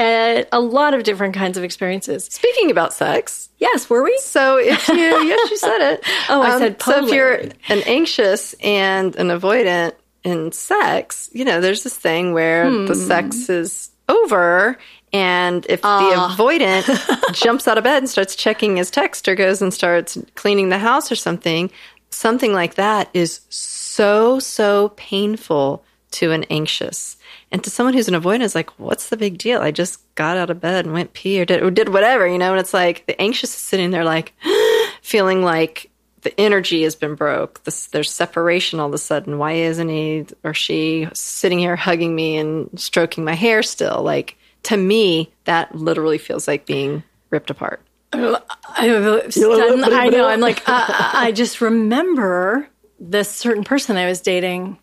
a, 0.00 0.44
a 0.52 0.60
lot 0.60 0.94
of 0.94 1.02
different 1.02 1.34
kinds 1.34 1.58
of 1.58 1.64
experiences. 1.64 2.24
Speaking 2.26 2.70
about 2.70 2.92
sex, 2.92 3.50
Yes, 3.58 3.88
were 3.88 4.02
we? 4.02 4.18
so 4.18 4.58
if 4.58 4.88
you 4.88 4.96
yes 4.96 5.50
you 5.50 5.56
said 5.56 5.92
it. 5.92 6.04
Oh, 6.28 6.42
I 6.42 6.52
um, 6.52 6.58
said 6.58 6.82
so. 6.82 7.04
If 7.04 7.12
you're 7.12 7.34
an 7.68 7.82
anxious 7.86 8.54
and 8.54 9.14
an 9.16 9.28
avoidant 9.28 9.92
in 10.24 10.52
sex, 10.52 11.28
you 11.32 11.44
know, 11.44 11.60
there's 11.60 11.82
this 11.82 11.96
thing 11.96 12.32
where 12.32 12.70
the 12.70 12.94
Hmm. 12.94 13.06
sex 13.08 13.48
is 13.48 13.90
over. 14.08 14.78
And 15.12 15.66
if 15.68 15.80
Ah. 15.84 15.98
the 16.36 16.42
avoidant 16.42 17.32
jumps 17.34 17.66
out 17.68 17.76
of 17.78 17.84
bed 17.84 17.98
and 17.98 18.08
starts 18.08 18.34
checking 18.36 18.76
his 18.76 18.90
text 18.90 19.28
or 19.28 19.34
goes 19.34 19.60
and 19.60 19.72
starts 19.74 20.16
cleaning 20.34 20.68
the 20.70 20.78
house 20.78 21.10
or 21.12 21.16
something, 21.16 21.70
something 22.10 22.52
like 22.52 22.74
that 22.76 23.08
is 23.14 23.40
so, 23.48 24.38
so 24.38 24.92
painful 24.96 25.84
to 26.12 26.30
an 26.30 26.44
anxious. 26.50 27.16
And 27.50 27.62
to 27.64 27.70
someone 27.70 27.94
who's 27.94 28.08
an 28.08 28.14
avoidant 28.20 28.42
is 28.42 28.54
like, 28.54 28.70
what's 28.78 29.08
the 29.08 29.16
big 29.16 29.38
deal? 29.38 29.60
I 29.62 29.70
just 29.70 30.00
got 30.14 30.36
out 30.36 30.50
of 30.50 30.60
bed 30.60 30.84
and 30.84 30.92
went 30.94 31.14
pee 31.14 31.40
or 31.40 31.44
did, 31.44 31.62
or 31.62 31.70
did 31.70 31.88
whatever, 31.90 32.26
you 32.26 32.38
know? 32.38 32.50
And 32.52 32.60
it's 32.60 32.74
like 32.74 33.06
the 33.06 33.20
anxious 33.20 33.50
is 33.50 33.56
sitting 33.60 33.90
there 33.90 34.04
like 34.04 34.34
feeling 35.02 35.42
like 35.42 35.90
the 36.22 36.38
energy 36.40 36.82
has 36.82 36.94
been 36.94 37.14
broke. 37.14 37.62
This, 37.64 37.86
there's 37.88 38.10
separation 38.10 38.80
all 38.80 38.88
of 38.88 38.94
a 38.94 38.98
sudden. 38.98 39.38
Why 39.38 39.52
isn't 39.52 39.88
he 39.88 40.26
or 40.44 40.54
she 40.54 41.08
sitting 41.12 41.58
here 41.58 41.76
hugging 41.76 42.14
me 42.14 42.36
and 42.36 42.70
stroking 42.78 43.24
my 43.24 43.34
hair 43.34 43.62
still? 43.62 44.02
Like 44.02 44.36
to 44.64 44.76
me, 44.76 45.32
that 45.44 45.74
literally 45.74 46.18
feels 46.18 46.46
like 46.46 46.66
being 46.66 47.02
ripped 47.30 47.50
apart. 47.50 47.82
I, 48.12 49.28
stunned. 49.30 49.84
I 49.84 50.08
know. 50.08 50.26
I'm 50.26 50.40
like, 50.40 50.62
I, 50.66 51.10
I 51.14 51.32
just 51.32 51.60
remember 51.60 52.68
this 53.00 53.30
certain 53.30 53.64
person 53.64 53.96
I 53.96 54.06
was 54.06 54.20
dating 54.20 54.78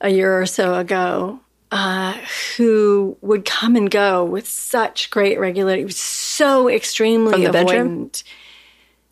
a 0.00 0.08
year 0.08 0.40
or 0.40 0.46
so 0.46 0.74
ago 0.74 1.40
uh, 1.70 2.14
who 2.56 3.16
would 3.20 3.44
come 3.44 3.76
and 3.76 3.90
go 3.90 4.24
with 4.24 4.48
such 4.48 5.10
great 5.10 5.38
regularity. 5.38 5.82
He 5.82 5.86
was 5.86 5.98
so 5.98 6.68
extremely 6.68 7.32
From 7.32 7.42
the 7.44 7.52
bedroom? 7.52 8.10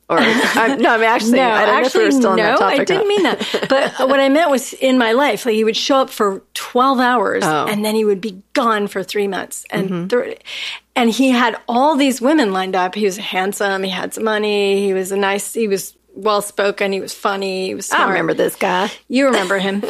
Or 0.09 0.19
I'm, 0.21 0.81
no, 0.81 0.95
I'm 0.95 1.03
actually. 1.03 1.33
No, 1.39 1.49
I 1.51 1.67
don't 1.67 1.83
know 1.83 1.87
if 1.87 1.95
we 1.95 2.05
actually, 2.07 2.27
on 2.27 2.37
no, 2.37 2.43
that 2.45 2.59
topic. 2.59 2.81
I 2.81 2.85
didn't 2.85 3.09
mean 3.09 3.23
that. 3.25 3.67
But 3.69 3.93
what 4.09 4.21
I 4.21 4.29
meant 4.29 4.51
was 4.51 4.73
in 4.75 4.99
my 4.99 5.13
life, 5.13 5.45
like 5.45 5.55
he 5.57 5.65
would 5.65 5.77
show 5.77 5.97
up 5.97 6.11
for 6.11 6.43
12 6.55 7.01
hours 7.01 7.43
Oh. 7.45 7.47
Mm-hmm. 7.49 7.73
and 7.73 7.85
then 7.85 7.95
he 7.97 8.05
would 8.05 8.21
be 8.21 8.41
gone 8.53 8.87
for 8.87 9.03
three 9.03 9.27
months. 9.27 9.65
And, 9.71 10.09
th- 10.09 10.41
and 10.95 11.11
he 11.11 11.31
had 11.31 11.57
all 11.69 11.97
these 11.97 12.21
women 12.21 12.53
lined 12.53 12.77
up. 12.77 12.95
He 12.95 13.05
was 13.05 13.17
handsome. 13.17 13.83
He 13.83 13.91
had 13.91 14.15
some 14.15 14.23
money. 14.23 14.81
He 14.87 14.95
was 14.95 15.11
a 15.11 15.17
nice, 15.17 15.53
he 15.53 15.67
was 15.67 15.97
well 16.15 16.41
spoken. 16.41 16.93
He 16.93 17.01
was 17.01 17.13
funny. 17.13 17.67
He 17.67 17.75
was 17.75 17.87
smart. 17.87 18.05
I 18.05 18.09
remember 18.11 18.33
this 18.35 18.55
guy. 18.55 18.91
You 19.09 19.27
remember 19.27 19.59
him. 19.59 19.83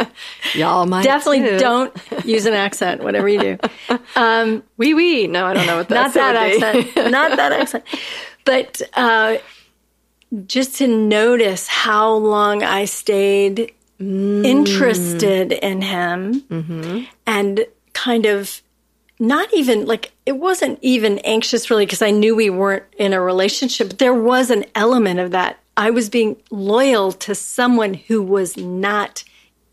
Y'all 0.54 0.86
might 0.86 1.04
Definitely 1.04 1.40
too. 1.50 1.58
don't 1.58 1.94
use 2.24 2.46
an 2.46 2.54
accent, 2.54 3.02
whatever 3.02 3.28
you 3.28 3.38
do. 3.38 3.58
Wee 4.78 4.94
wee. 4.94 5.26
No, 5.26 5.44
I 5.44 5.52
don't 5.52 5.66
know 5.66 5.76
what 5.76 5.88
that's 5.88 6.14
not 6.16 6.32
that 6.32 6.62
accent 6.62 7.10
not 7.12 7.36
that 7.36 7.52
accent 7.52 7.84
but 8.44 8.80
uh, 8.94 9.36
just 10.46 10.76
to 10.76 10.86
notice 10.86 11.66
how 11.68 12.12
long 12.12 12.62
i 12.62 12.84
stayed 12.84 13.72
mm. 14.00 14.44
interested 14.44 15.52
in 15.52 15.82
him 15.82 16.40
mm-hmm. 16.42 17.04
and 17.26 17.66
kind 17.94 18.26
of 18.26 18.62
not 19.18 19.52
even 19.52 19.86
like 19.86 20.12
it 20.26 20.36
wasn't 20.36 20.78
even 20.82 21.18
anxious 21.20 21.70
really 21.70 21.86
because 21.86 22.02
i 22.02 22.10
knew 22.10 22.36
we 22.36 22.50
weren't 22.50 22.84
in 22.98 23.12
a 23.12 23.20
relationship 23.20 23.88
but 23.88 23.98
there 23.98 24.14
was 24.14 24.50
an 24.50 24.64
element 24.74 25.18
of 25.18 25.30
that 25.32 25.58
i 25.76 25.90
was 25.90 26.08
being 26.08 26.36
loyal 26.50 27.10
to 27.12 27.34
someone 27.34 27.94
who 27.94 28.22
was 28.22 28.56
not 28.56 29.24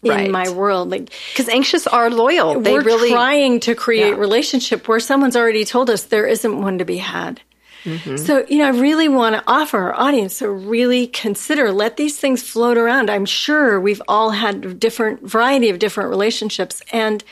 in 0.03 0.11
Right. 0.11 0.29
my 0.31 0.49
world 0.49 0.91
like 0.91 1.11
Because 1.33 1.49
anxious 1.49 1.87
are 1.87 2.11
loyal. 2.11 2.61
They 2.61 2.73
we're 2.73 2.83
really. 2.83 3.09
trying 3.09 3.59
to 3.61 3.73
create 3.73 4.09
Yeah. 4.11 4.19
relationship 4.19 4.87
where 4.87 4.99
someone's 4.99 5.35
already 5.35 5.65
told 5.65 5.89
us 5.89 6.03
there 6.03 6.27
isn't 6.27 6.61
one 6.61 6.77
to 6.77 6.85
be 6.85 6.97
had. 6.97 7.41
Mm-hmm. 7.85 8.17
So, 8.17 8.45
you 8.49 8.57
know, 8.57 8.65
I 8.65 8.69
really 8.69 9.07
want 9.07 9.35
to 9.35 9.43
offer 9.47 9.77
our 9.77 9.93
audience 9.93 10.39
to 10.39 10.49
really 10.49 11.07
consider, 11.07 11.71
let 11.71 11.97
these 11.97 12.17
things 12.19 12.43
float 12.43 12.77
around. 12.77 13.09
I'm 13.09 13.25
sure 13.25 13.79
we've 13.79 14.01
all 14.07 14.31
had 14.31 14.79
different 14.79 15.21
variety 15.21 15.69
of 15.69 15.79
different 15.79 16.09
relationships 16.09 16.81
and 16.91 17.23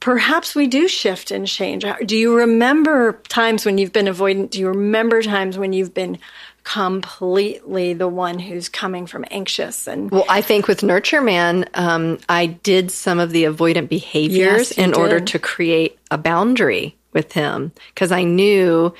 perhaps 0.00 0.54
we 0.54 0.66
do 0.66 0.86
shift 0.86 1.30
and 1.30 1.46
change. 1.46 1.84
Do 2.04 2.16
you 2.16 2.36
remember 2.36 3.20
times 3.28 3.64
when 3.64 3.78
you've 3.78 3.92
been 3.92 4.06
avoidant? 4.06 4.50
Do 4.50 4.60
you 4.60 4.68
remember 4.68 5.22
times 5.22 5.58
when 5.58 5.72
you've 5.72 5.94
been 5.94 6.18
completely 6.64 7.92
the 7.94 8.08
one 8.08 8.38
who's 8.38 8.68
coming 8.68 9.06
from 9.06 9.24
anxious 9.30 9.86
and 9.86 10.10
Well, 10.10 10.24
I 10.28 10.40
think 10.40 10.66
with 10.66 10.82
Nurture 10.82 11.20
Man, 11.20 11.66
um, 11.74 12.18
I 12.28 12.46
did 12.46 12.90
some 12.90 13.18
of 13.18 13.30
the 13.30 13.44
avoidant 13.44 13.88
behaviors 13.88 14.70
Yes, 14.70 14.72
in 14.72 14.94
order 14.94 15.20
to 15.20 15.38
create 15.38 15.98
a 16.10 16.18
boundary 16.18 16.96
with 17.12 17.32
him 17.32 17.72
because 17.94 18.12
I 18.12 18.24
knew, 18.24 18.94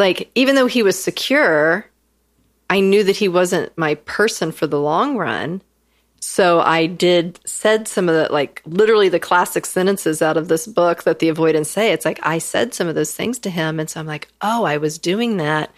like, 0.00 0.30
even 0.34 0.56
though 0.56 0.66
he 0.66 0.82
was 0.82 1.00
secure, 1.00 1.86
I 2.68 2.80
knew 2.80 3.04
that 3.04 3.16
he 3.16 3.28
wasn't 3.28 3.76
my 3.76 3.94
person 3.94 4.50
for 4.50 4.66
the 4.66 4.80
long 4.80 5.16
run. 5.16 5.62
So 6.20 6.60
I 6.60 6.86
did 6.86 7.40
said 7.44 7.88
some 7.88 8.08
of 8.08 8.14
the 8.14 8.32
like 8.32 8.62
literally 8.66 9.08
the 9.08 9.18
classic 9.18 9.64
sentences 9.64 10.20
out 10.20 10.36
of 10.36 10.48
this 10.48 10.66
book 10.66 11.04
that 11.04 11.18
the 11.18 11.28
avoidance 11.30 11.70
say. 11.70 11.92
It's 11.92 12.04
like 12.04 12.20
I 12.22 12.38
said 12.38 12.74
some 12.74 12.88
of 12.88 12.94
those 12.94 13.14
things 13.14 13.38
to 13.40 13.50
him, 13.50 13.80
and 13.80 13.88
so 13.88 14.00
I'm 14.00 14.06
like, 14.06 14.28
oh, 14.42 14.64
I 14.64 14.76
was 14.76 14.98
doing 14.98 15.38
that 15.38 15.70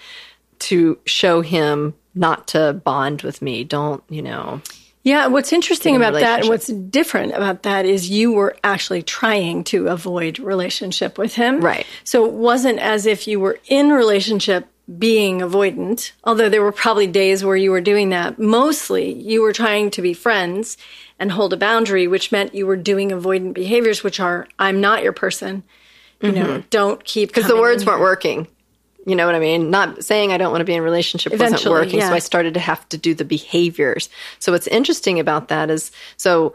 to 0.60 0.98
show 1.06 1.42
him 1.42 1.94
not 2.14 2.48
to 2.48 2.72
bond 2.72 3.22
with 3.22 3.40
me. 3.40 3.64
Don't 3.64 4.02
you 4.08 4.22
know? 4.22 4.60
Yeah, 5.04 5.26
what's 5.26 5.52
interesting 5.52 5.96
about 5.96 6.14
that 6.14 6.40
and 6.40 6.48
what's 6.48 6.68
different 6.68 7.32
about 7.34 7.64
that 7.64 7.84
is 7.84 8.08
you 8.08 8.32
were 8.32 8.56
actually 8.62 9.02
trying 9.02 9.64
to 9.64 9.88
avoid 9.88 10.38
relationship 10.38 11.18
with 11.18 11.34
him. 11.34 11.60
Right. 11.60 11.86
So 12.04 12.24
it 12.26 12.32
wasn't 12.32 12.78
as 12.78 13.04
if 13.04 13.26
you 13.26 13.40
were 13.40 13.58
in 13.66 13.90
relationship 13.90 14.68
being 14.98 15.40
avoidant, 15.40 16.12
although 16.24 16.48
there 16.48 16.62
were 16.62 16.72
probably 16.72 17.06
days 17.08 17.44
where 17.44 17.56
you 17.56 17.70
were 17.72 17.80
doing 17.80 18.10
that. 18.10 18.38
Mostly 18.38 19.12
you 19.12 19.42
were 19.42 19.52
trying 19.52 19.90
to 19.92 20.02
be 20.02 20.14
friends 20.14 20.76
and 21.18 21.32
hold 21.32 21.52
a 21.52 21.56
boundary, 21.56 22.06
which 22.06 22.30
meant 22.30 22.54
you 22.54 22.66
were 22.66 22.76
doing 22.76 23.10
avoidant 23.10 23.54
behaviors, 23.54 24.04
which 24.04 24.20
are 24.20 24.46
I'm 24.58 24.80
not 24.80 25.02
your 25.02 25.12
person. 25.12 25.62
You 26.20 26.30
know, 26.30 26.62
don't 26.70 27.02
keep 27.04 27.30
because 27.30 27.46
Mm-hmm. 27.46 27.54
the 27.56 27.60
words 27.60 27.84
weren't 27.84 28.00
working. 28.00 28.46
You 29.04 29.16
know 29.16 29.26
what 29.26 29.34
I 29.34 29.40
mean? 29.40 29.70
Not 29.70 30.04
saying 30.04 30.32
I 30.32 30.38
don't 30.38 30.52
want 30.52 30.60
to 30.60 30.64
be 30.64 30.74
in 30.74 30.80
a 30.80 30.82
relationship 30.82 31.32
wasn't 31.32 31.48
Eventually, 31.48 31.80
working, 31.80 32.00
so. 32.00 32.12
I 32.12 32.20
started 32.20 32.54
to 32.54 32.60
have 32.60 32.88
to 32.90 32.98
do 32.98 33.14
the 33.14 33.24
behaviors. 33.24 34.08
So 34.38 34.52
what's 34.52 34.68
interesting 34.68 35.18
about 35.18 35.48
that 35.48 35.70
is 35.70 35.90
so 36.16 36.54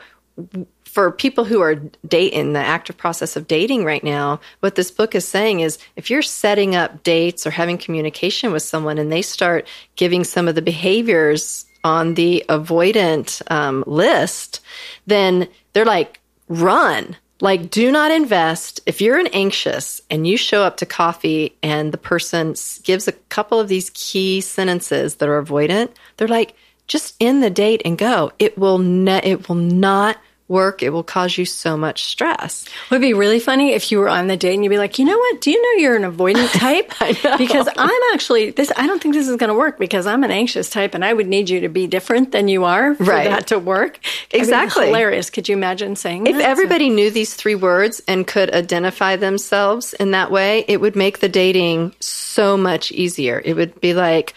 for 0.86 1.12
people 1.12 1.44
who 1.44 1.62
are 1.62 1.76
date 2.08 2.34
in 2.34 2.54
the 2.54 2.60
active 2.60 2.98
process 2.98 3.36
of 3.36 3.48
dating 3.48 3.86
right 3.86 4.04
now, 4.04 4.40
what 4.62 4.76
this 4.76 4.90
book 4.90 5.14
is 5.14 5.28
saying 5.28 5.60
is 5.60 5.78
if 5.96 6.10
you're 6.10 6.22
setting 6.22 6.76
up 6.76 7.04
dates 7.04 7.46
or 7.46 7.52
having 7.52 7.78
communication 7.78 8.52
with 8.52 8.64
someone 8.64 8.98
and 8.98 9.12
they 9.12 9.22
start 9.22 9.68
giving 9.96 10.24
some 10.24 10.48
of 10.48 10.56
the 10.56 10.62
behaviors 10.62 11.66
on 11.84 12.16
the 12.16 12.44
avoidant 12.50 13.42
um, 13.52 13.84
list, 13.86 14.62
then 15.06 15.48
they're 15.74 15.86
like, 15.86 16.20
run. 16.48 17.16
Like, 17.40 17.70
do 17.70 17.92
not 17.92 18.12
invest. 18.12 18.80
If 18.86 19.00
you're 19.00 19.20
an 19.20 19.28
anxious 19.28 20.02
and 20.10 20.26
you 20.26 20.38
show 20.38 20.64
up 20.64 20.78
to 20.78 20.86
coffee 20.86 21.56
and 21.62 21.92
the 21.92 21.98
person 21.98 22.56
gives 22.84 23.08
a 23.08 23.12
couple 23.12 23.60
of 23.60 23.68
these 23.68 23.92
key 23.92 24.42
sentences 24.42 25.16
that 25.16 25.30
are 25.30 25.42
avoidant, 25.42 25.92
they're 26.18 26.28
like, 26.28 26.56
just 26.88 27.16
end 27.20 27.44
the 27.44 27.50
date 27.50 27.82
and 27.86 27.98
go. 27.98 28.32
It 28.40 28.58
will 28.58 28.80
ne- 28.80 29.22
it 29.24 29.48
will 29.48 29.56
not 29.56 30.18
work. 30.48 30.82
It 30.82 30.90
will 30.92 31.04
cause 31.04 31.38
you 31.38 31.46
so 31.46 31.76
much 31.76 32.06
stress. 32.06 32.66
Would 32.90 33.02
be 33.02 33.14
really 33.14 33.40
funny 33.40 33.74
if 33.74 33.92
you 33.92 34.00
were 34.00 34.08
on 34.10 34.28
the 34.28 34.38
date 34.38 34.54
and 34.56 34.64
you'd 34.64 34.70
be 34.70 34.78
like, 34.78 34.98
you 34.98 35.06
know 35.06 35.18
what? 35.18 35.42
Do 35.42 35.52
you 35.52 35.62
know 35.62 35.82
you're 35.82 35.96
an 35.96 36.04
avoidant 36.10 36.52
type? 36.58 36.92
Because 37.38 37.68
I'm 37.78 38.00
actually 38.14 38.52
this. 38.52 38.72
I 38.78 38.88
don't 38.88 39.02
think 39.02 39.14
this 39.14 39.28
is 39.28 39.36
going 39.36 39.50
to 39.50 39.54
work 39.56 39.78
because 39.78 40.08
I'm 40.08 40.24
an 40.24 40.32
anxious 40.32 40.70
type, 40.70 40.94
and 40.96 41.04
I 41.04 41.14
would 41.14 41.28
need 41.28 41.50
you 41.50 41.60
to 41.62 41.70
be 41.70 41.86
different 41.88 42.32
than 42.32 42.48
you 42.48 42.64
are 42.64 42.96
for 42.96 43.04
Right. 43.04 43.30
that 43.30 43.48
to 43.48 43.60
work. 43.60 44.00
Exactly. 44.32 44.88
hilarious. 44.88 45.30
Could 45.30 45.50
you 45.50 45.56
imagine 45.56 45.96
saying 45.96 46.28
If 46.28 46.38
that? 46.38 46.46
everybody 46.46 46.90
knew 46.90 47.12
these 47.12 47.34
three 47.34 47.56
words 47.56 48.02
and 48.08 48.26
could 48.26 48.54
identify 48.54 49.16
themselves 49.18 49.94
in 49.94 50.12
that 50.12 50.32
way, 50.32 50.64
it 50.68 50.80
would 50.80 50.96
make 50.96 51.20
the 51.20 51.30
dating 51.30 51.94
so 52.00 52.56
much 52.58 52.92
easier. 52.92 53.42
It 53.44 53.54
would 53.56 53.80
be 53.82 53.94
like, 53.94 54.34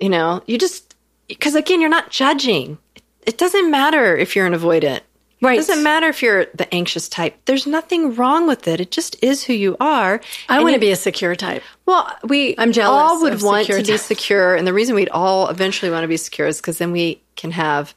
you 0.00 0.08
know, 0.08 0.42
you 0.46 0.58
just, 0.58 0.94
because 1.28 1.54
again, 1.54 1.80
you're 1.80 1.90
not 1.90 2.10
judging. 2.10 2.78
It 3.24 3.38
doesn't 3.38 3.70
matter 3.70 4.16
if 4.16 4.34
you're 4.34 4.46
an 4.46 4.54
avoidant. 4.54 5.00
Right. 5.42 5.58
It 5.58 5.66
doesn't 5.66 5.82
matter 5.82 6.06
if 6.06 6.22
you're 6.22 6.46
the 6.54 6.72
anxious 6.72 7.08
type. 7.08 7.36
There's 7.46 7.66
nothing 7.66 8.14
wrong 8.14 8.46
with 8.46 8.68
it. 8.68 8.80
It 8.80 8.92
just 8.92 9.16
is 9.22 9.42
who 9.42 9.52
you 9.52 9.76
are. 9.80 10.20
I 10.48 10.62
want 10.62 10.74
to 10.74 10.80
be 10.80 10.92
a 10.92 10.96
secure 10.96 11.34
type. 11.34 11.64
well, 11.84 12.08
we 12.22 12.54
I'm 12.56 12.70
jealous 12.70 13.10
all 13.10 13.22
would 13.22 13.42
want 13.42 13.66
to 13.66 13.82
be 13.82 13.96
secure, 13.96 14.54
and 14.54 14.66
the 14.66 14.72
reason 14.72 14.94
we'd 14.94 15.08
all 15.08 15.48
eventually 15.48 15.90
want 15.90 16.04
to 16.04 16.08
be 16.08 16.16
secure 16.16 16.46
is 16.46 16.58
because 16.60 16.78
then 16.78 16.92
we 16.92 17.20
can 17.34 17.50
have 17.50 17.92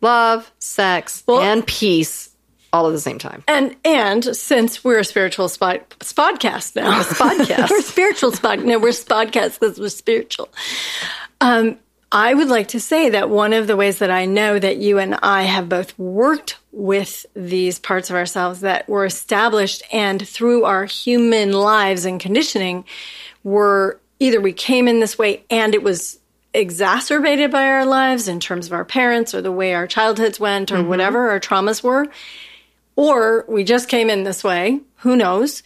love, 0.00 0.50
sex, 0.58 1.22
Well- 1.26 1.40
and 1.42 1.64
peace 1.64 2.30
all 2.72 2.88
at 2.88 2.90
the 2.92 3.00
same 3.00 3.20
time. 3.20 3.44
And 3.46 3.76
and 3.84 4.36
since 4.36 4.82
we're 4.82 4.98
a 4.98 5.04
spiritual 5.04 5.48
spot 5.48 5.88
spodcast 6.00 6.74
now, 6.74 7.02
spodcast. 7.04 7.70
we're 7.70 7.82
spiritual 7.82 8.32
spot. 8.32 8.58
No, 8.58 8.80
we're 8.80 8.88
spodcast 8.88 9.60
because 9.60 9.78
we're 9.78 9.88
spiritual. 9.90 10.48
Um, 11.40 11.78
I 12.14 12.32
would 12.32 12.46
like 12.46 12.68
to 12.68 12.78
say 12.78 13.10
that 13.10 13.28
one 13.28 13.52
of 13.52 13.66
the 13.66 13.74
ways 13.74 13.98
that 13.98 14.08
I 14.08 14.24
know 14.24 14.56
that 14.56 14.76
you 14.76 14.98
and 14.98 15.16
I 15.20 15.42
have 15.42 15.68
both 15.68 15.98
worked 15.98 16.58
with 16.70 17.26
these 17.34 17.80
parts 17.80 18.08
of 18.08 18.14
ourselves 18.14 18.60
that 18.60 18.88
were 18.88 19.04
established 19.04 19.82
and 19.92 20.26
through 20.26 20.64
our 20.64 20.84
human 20.84 21.50
lives 21.50 22.04
and 22.04 22.20
conditioning 22.20 22.84
were 23.42 23.98
either 24.20 24.40
we 24.40 24.52
came 24.52 24.86
in 24.86 25.00
this 25.00 25.18
way 25.18 25.42
and 25.50 25.74
it 25.74 25.82
was 25.82 26.20
exacerbated 26.54 27.50
by 27.50 27.64
our 27.64 27.84
lives 27.84 28.28
in 28.28 28.38
terms 28.38 28.66
of 28.66 28.74
our 28.74 28.84
parents 28.84 29.34
or 29.34 29.42
the 29.42 29.50
way 29.50 29.74
our 29.74 29.88
childhoods 29.88 30.38
went 30.38 30.70
or 30.70 30.76
mm-hmm. 30.76 30.90
whatever 30.90 31.30
our 31.30 31.40
traumas 31.40 31.82
were, 31.82 32.06
or 32.94 33.44
we 33.48 33.64
just 33.64 33.88
came 33.88 34.08
in 34.08 34.22
this 34.22 34.44
way, 34.44 34.78
who 34.98 35.16
knows? 35.16 35.64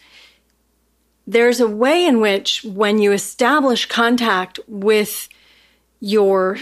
There's 1.27 1.59
a 1.59 1.67
way 1.67 2.07
in 2.07 2.21
which 2.21 2.63
when 2.63 2.97
you 2.97 3.11
establish 3.11 3.85
contact 3.85 4.59
with 4.67 5.29
your 5.99 6.57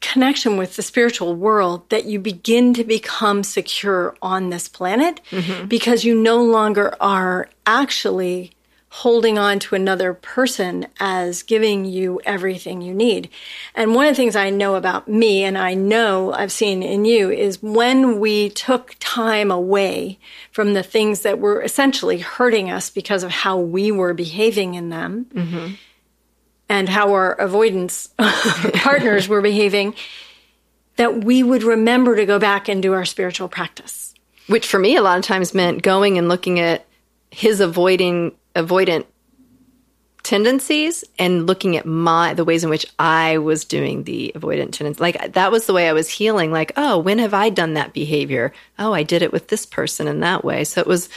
connection 0.00 0.56
with 0.56 0.76
the 0.76 0.82
spiritual 0.82 1.34
world 1.34 1.88
that 1.90 2.06
you 2.06 2.18
begin 2.18 2.72
to 2.74 2.84
become 2.84 3.42
secure 3.42 4.16
on 4.22 4.50
this 4.50 4.68
planet 4.68 5.20
mm-hmm. 5.30 5.66
because 5.66 6.04
you 6.04 6.14
no 6.14 6.42
longer 6.42 6.94
are 7.00 7.48
actually 7.66 8.52
holding 8.92 9.38
on 9.38 9.60
to 9.60 9.76
another 9.76 10.12
person 10.12 10.84
as 10.98 11.44
giving 11.44 11.84
you 11.84 12.20
everything 12.24 12.82
you 12.82 12.92
need. 12.92 13.28
And 13.74 13.94
one 13.94 14.06
of 14.06 14.12
the 14.12 14.16
things 14.16 14.34
I 14.34 14.50
know 14.50 14.74
about 14.74 15.06
me 15.06 15.44
and 15.44 15.56
I 15.56 15.74
know 15.74 16.32
I've 16.32 16.50
seen 16.50 16.82
in 16.82 17.04
you 17.04 17.30
is 17.30 17.62
when 17.62 18.18
we 18.18 18.50
took 18.50 18.96
time 18.98 19.52
away 19.52 20.18
from 20.50 20.74
the 20.74 20.82
things 20.82 21.20
that 21.20 21.38
were 21.38 21.62
essentially 21.62 22.18
hurting 22.18 22.68
us 22.68 22.90
because 22.90 23.22
of 23.22 23.30
how 23.30 23.58
we 23.58 23.92
were 23.92 24.12
behaving 24.12 24.74
in 24.74 24.90
them. 24.90 25.26
Mm-hmm 25.34 25.74
and 26.70 26.88
how 26.88 27.12
our 27.12 27.32
avoidance 27.32 28.08
partners 28.74 29.28
were 29.28 29.42
behaving, 29.42 29.92
that 30.96 31.24
we 31.24 31.42
would 31.42 31.64
remember 31.64 32.14
to 32.14 32.24
go 32.24 32.38
back 32.38 32.68
and 32.68 32.80
do 32.80 32.94
our 32.94 33.04
spiritual 33.04 33.48
practice. 33.48 34.14
Which 34.46 34.66
for 34.66 34.78
me, 34.78 34.94
a 34.94 35.02
lot 35.02 35.18
of 35.18 35.24
times 35.24 35.52
meant 35.52 35.82
going 35.82 36.16
and 36.16 36.28
looking 36.28 36.60
at 36.60 36.86
his 37.32 37.60
avoiding 37.60 38.36
avoidant 38.54 39.06
tendencies 40.22 41.02
and 41.18 41.46
looking 41.46 41.76
at 41.76 41.86
my 41.86 42.34
the 42.34 42.44
ways 42.44 42.62
in 42.62 42.70
which 42.70 42.86
I 42.98 43.38
was 43.38 43.64
doing 43.64 44.04
the 44.04 44.32
avoidant 44.36 44.72
tendencies. 44.72 45.00
Like 45.00 45.32
that 45.32 45.50
was 45.50 45.66
the 45.66 45.72
way 45.72 45.88
I 45.88 45.92
was 45.92 46.08
healing. 46.08 46.52
Like, 46.52 46.72
oh, 46.76 46.98
when 46.98 47.18
have 47.18 47.34
I 47.34 47.48
done 47.48 47.74
that 47.74 47.92
behavior? 47.92 48.52
Oh, 48.78 48.92
I 48.92 49.02
did 49.02 49.22
it 49.22 49.32
with 49.32 49.48
this 49.48 49.66
person 49.66 50.06
in 50.06 50.20
that 50.20 50.44
way. 50.44 50.62
So 50.64 50.80
it 50.80 50.86
was 50.86 51.08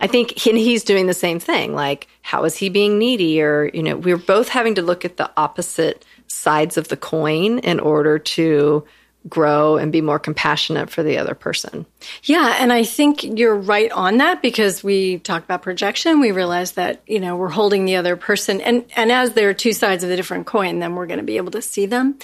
I 0.00 0.06
think 0.06 0.30
he's 0.38 0.82
doing 0.82 1.06
the 1.06 1.14
same 1.14 1.38
thing. 1.38 1.74
Like, 1.74 2.08
how 2.22 2.44
is 2.44 2.56
he 2.56 2.68
being 2.68 2.98
needy? 2.98 3.42
Or, 3.42 3.70
you 3.74 3.82
know, 3.82 3.96
we're 3.96 4.16
both 4.16 4.48
having 4.48 4.74
to 4.76 4.82
look 4.82 5.04
at 5.04 5.18
the 5.18 5.30
opposite 5.36 6.04
sides 6.26 6.76
of 6.76 6.88
the 6.88 6.96
coin 6.96 7.58
in 7.58 7.78
order 7.78 8.18
to 8.18 8.84
grow 9.28 9.76
and 9.76 9.92
be 9.92 10.00
more 10.00 10.18
compassionate 10.18 10.90
for 10.90 11.02
the 11.02 11.18
other 11.18 11.34
person. 11.34 11.84
Yeah, 12.22 12.56
and 12.58 12.72
I 12.72 12.84
think 12.84 13.22
you're 13.22 13.56
right 13.56 13.92
on 13.92 14.16
that 14.18 14.40
because 14.40 14.82
we 14.82 15.18
talk 15.18 15.44
about 15.44 15.62
projection, 15.62 16.20
we 16.20 16.32
realize 16.32 16.72
that, 16.72 17.02
you 17.06 17.20
know, 17.20 17.36
we're 17.36 17.50
holding 17.50 17.84
the 17.84 17.96
other 17.96 18.16
person 18.16 18.60
and 18.60 18.84
and 18.96 19.12
as 19.12 19.32
there 19.34 19.50
are 19.50 19.54
two 19.54 19.72
sides 19.72 20.02
of 20.02 20.10
the 20.10 20.16
different 20.16 20.46
coin, 20.46 20.78
then 20.78 20.94
we're 20.94 21.06
going 21.06 21.18
to 21.18 21.24
be 21.24 21.36
able 21.36 21.52
to 21.52 21.62
see 21.62 21.86
them. 21.86 22.18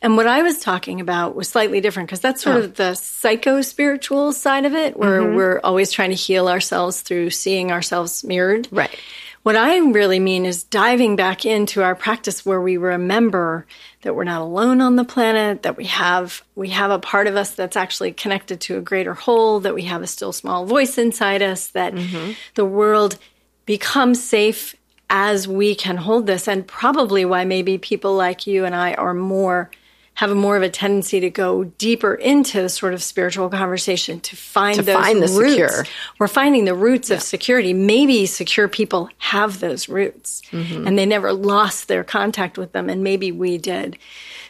And 0.00 0.16
what 0.16 0.26
I 0.26 0.42
was 0.42 0.60
talking 0.60 1.00
about 1.00 1.34
was 1.34 1.48
slightly 1.48 1.80
different 1.80 2.08
because 2.08 2.20
that's 2.20 2.42
sort 2.42 2.56
oh. 2.56 2.60
of 2.60 2.74
the 2.74 2.94
psycho 2.94 3.60
spiritual 3.62 4.32
side 4.32 4.64
of 4.64 4.74
it, 4.74 4.96
where 4.96 5.20
mm-hmm. 5.20 5.34
we're 5.34 5.60
always 5.64 5.90
trying 5.90 6.10
to 6.10 6.16
heal 6.16 6.48
ourselves 6.48 7.00
through 7.00 7.30
seeing 7.30 7.72
ourselves 7.72 8.22
mirrored. 8.22 8.68
Right. 8.70 8.96
What 9.42 9.56
I 9.56 9.78
really 9.78 10.20
mean 10.20 10.44
is 10.44 10.64
diving 10.64 11.16
back 11.16 11.46
into 11.46 11.82
our 11.82 11.94
practice 11.94 12.44
where 12.44 12.60
we 12.60 12.76
remember 12.76 13.66
that 14.02 14.14
we're 14.14 14.24
not 14.24 14.40
alone 14.40 14.80
on 14.80 14.96
the 14.96 15.04
planet, 15.04 15.62
that 15.62 15.76
we 15.76 15.84
have 15.84 16.42
we 16.54 16.68
have 16.70 16.90
a 16.90 16.98
part 16.98 17.26
of 17.26 17.36
us 17.36 17.50
that's 17.50 17.76
actually 17.76 18.12
connected 18.12 18.60
to 18.62 18.78
a 18.78 18.80
greater 18.80 19.14
whole, 19.14 19.60
that 19.60 19.74
we 19.74 19.82
have 19.82 20.02
a 20.02 20.06
still 20.06 20.32
small 20.32 20.66
voice 20.66 20.98
inside 20.98 21.42
us, 21.42 21.68
that 21.68 21.94
mm-hmm. 21.94 22.32
the 22.54 22.64
world 22.64 23.18
becomes 23.66 24.22
safe 24.22 24.74
as 25.10 25.48
we 25.48 25.74
can 25.74 25.96
hold 25.96 26.26
this 26.26 26.46
and 26.46 26.66
probably 26.66 27.24
why 27.24 27.44
maybe 27.44 27.78
people 27.78 28.14
like 28.14 28.46
you 28.46 28.64
and 28.64 28.74
I 28.74 28.94
are 28.94 29.14
more 29.14 29.70
have 30.18 30.32
a 30.32 30.34
more 30.34 30.56
of 30.56 30.64
a 30.64 30.68
tendency 30.68 31.20
to 31.20 31.30
go 31.30 31.62
deeper 31.62 32.12
into 32.12 32.68
sort 32.68 32.92
of 32.92 33.00
spiritual 33.00 33.48
conversation 33.48 34.18
to 34.18 34.34
find 34.34 34.74
to 34.74 34.82
those 34.82 34.96
find 34.96 35.22
the 35.22 35.28
roots. 35.28 35.76
Secure. 35.76 35.84
We're 36.18 36.26
finding 36.26 36.64
the 36.64 36.74
roots 36.74 37.08
yeah. 37.08 37.18
of 37.18 37.22
security. 37.22 37.72
Maybe 37.72 38.26
secure 38.26 38.66
people 38.66 39.10
have 39.18 39.60
those 39.60 39.88
roots 39.88 40.42
mm-hmm. 40.50 40.88
and 40.88 40.98
they 40.98 41.06
never 41.06 41.32
lost 41.32 41.86
their 41.86 42.02
contact 42.02 42.58
with 42.58 42.72
them, 42.72 42.90
and 42.90 43.04
maybe 43.04 43.30
we 43.30 43.58
did. 43.58 43.96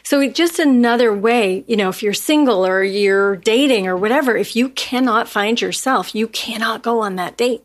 So 0.01 0.21
it's 0.21 0.35
just 0.35 0.57
another 0.57 1.13
way, 1.13 1.63
you 1.67 1.77
know, 1.77 1.89
if 1.89 2.01
you're 2.01 2.15
single 2.15 2.65
or 2.65 2.81
you're 2.81 3.35
dating 3.35 3.85
or 3.85 3.95
whatever, 3.95 4.35
if 4.35 4.55
you 4.55 4.69
cannot 4.69 5.29
find 5.29 5.61
yourself, 5.61 6.15
you 6.15 6.27
cannot 6.29 6.81
go 6.81 7.01
on 7.01 7.17
that 7.17 7.37
date. 7.37 7.63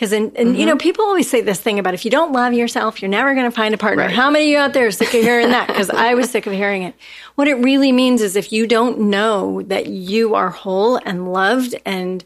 Because, 0.00 0.12
and, 0.12 0.34
and 0.34 0.48
mm-hmm. 0.48 0.58
you 0.58 0.64
know, 0.64 0.72
mm-hmm. 0.72 0.78
people 0.78 1.04
always 1.04 1.28
say 1.28 1.42
this 1.42 1.60
thing 1.60 1.78
about 1.78 1.92
if 1.92 2.06
you 2.06 2.10
don't 2.10 2.32
love 2.32 2.54
yourself, 2.54 3.02
you're 3.02 3.10
never 3.10 3.34
going 3.34 3.44
to 3.44 3.54
find 3.54 3.74
a 3.74 3.76
partner. 3.76 4.04
Right. 4.04 4.14
How 4.14 4.30
many 4.30 4.46
of 4.46 4.50
you 4.50 4.56
out 4.56 4.72
there 4.72 4.86
are 4.86 4.90
sick 4.90 5.08
of 5.08 5.20
hearing 5.20 5.50
that? 5.50 5.66
Because 5.66 5.90
I 5.90 6.14
was 6.14 6.30
sick 6.30 6.46
of 6.46 6.54
hearing 6.54 6.84
it. 6.84 6.94
What 7.34 7.48
it 7.48 7.56
really 7.56 7.92
means 7.92 8.22
is 8.22 8.34
if 8.34 8.50
you 8.50 8.66
don't 8.66 8.98
know 8.98 9.60
that 9.60 9.88
you 9.88 10.36
are 10.36 10.48
whole 10.48 10.96
and 10.96 11.30
loved 11.30 11.74
and 11.84 12.24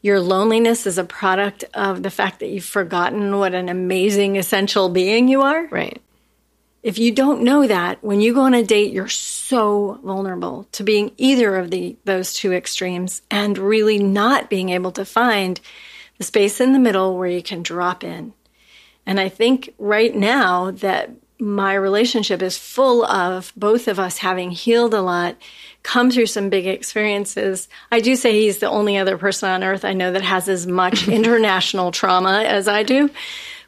your 0.00 0.20
loneliness 0.20 0.86
is 0.86 0.96
a 0.96 1.04
product 1.04 1.64
of 1.74 2.02
the 2.02 2.08
fact 2.08 2.40
that 2.40 2.48
you've 2.48 2.64
forgotten 2.64 3.36
what 3.36 3.52
an 3.52 3.68
amazing, 3.68 4.38
essential 4.38 4.88
being 4.88 5.28
you 5.28 5.42
are. 5.42 5.66
Right. 5.66 6.00
If 6.82 6.98
you 6.98 7.12
don't 7.12 7.42
know 7.42 7.66
that, 7.66 8.02
when 8.02 8.22
you 8.22 8.32
go 8.32 8.40
on 8.40 8.54
a 8.54 8.64
date, 8.64 8.90
you're 8.90 9.06
so 9.06 10.00
vulnerable 10.02 10.66
to 10.72 10.82
being 10.82 11.12
either 11.18 11.56
of 11.56 11.70
the 11.70 11.94
those 12.06 12.32
two 12.32 12.54
extremes 12.54 13.20
and 13.30 13.58
really 13.58 13.98
not 13.98 14.48
being 14.48 14.70
able 14.70 14.92
to 14.92 15.04
find 15.04 15.60
the 16.22 16.26
space 16.26 16.60
in 16.60 16.72
the 16.72 16.78
middle 16.78 17.18
where 17.18 17.28
you 17.28 17.42
can 17.42 17.64
drop 17.64 18.04
in. 18.04 18.32
And 19.04 19.18
I 19.18 19.28
think 19.28 19.74
right 19.76 20.14
now 20.14 20.70
that 20.70 21.10
my 21.40 21.74
relationship 21.74 22.40
is 22.42 22.56
full 22.56 23.04
of 23.04 23.52
both 23.56 23.88
of 23.88 23.98
us 23.98 24.18
having 24.18 24.52
healed 24.52 24.94
a 24.94 25.02
lot, 25.02 25.36
come 25.82 26.12
through 26.12 26.26
some 26.26 26.48
big 26.48 26.68
experiences. 26.68 27.68
I 27.90 27.98
do 27.98 28.14
say 28.14 28.40
he's 28.40 28.60
the 28.60 28.70
only 28.70 28.98
other 28.98 29.18
person 29.18 29.48
on 29.48 29.64
earth 29.64 29.84
I 29.84 29.94
know 29.94 30.12
that 30.12 30.22
has 30.22 30.48
as 30.48 30.64
much 30.64 31.08
international 31.08 31.90
trauma 31.90 32.44
as 32.44 32.68
I 32.68 32.84
do. 32.84 33.10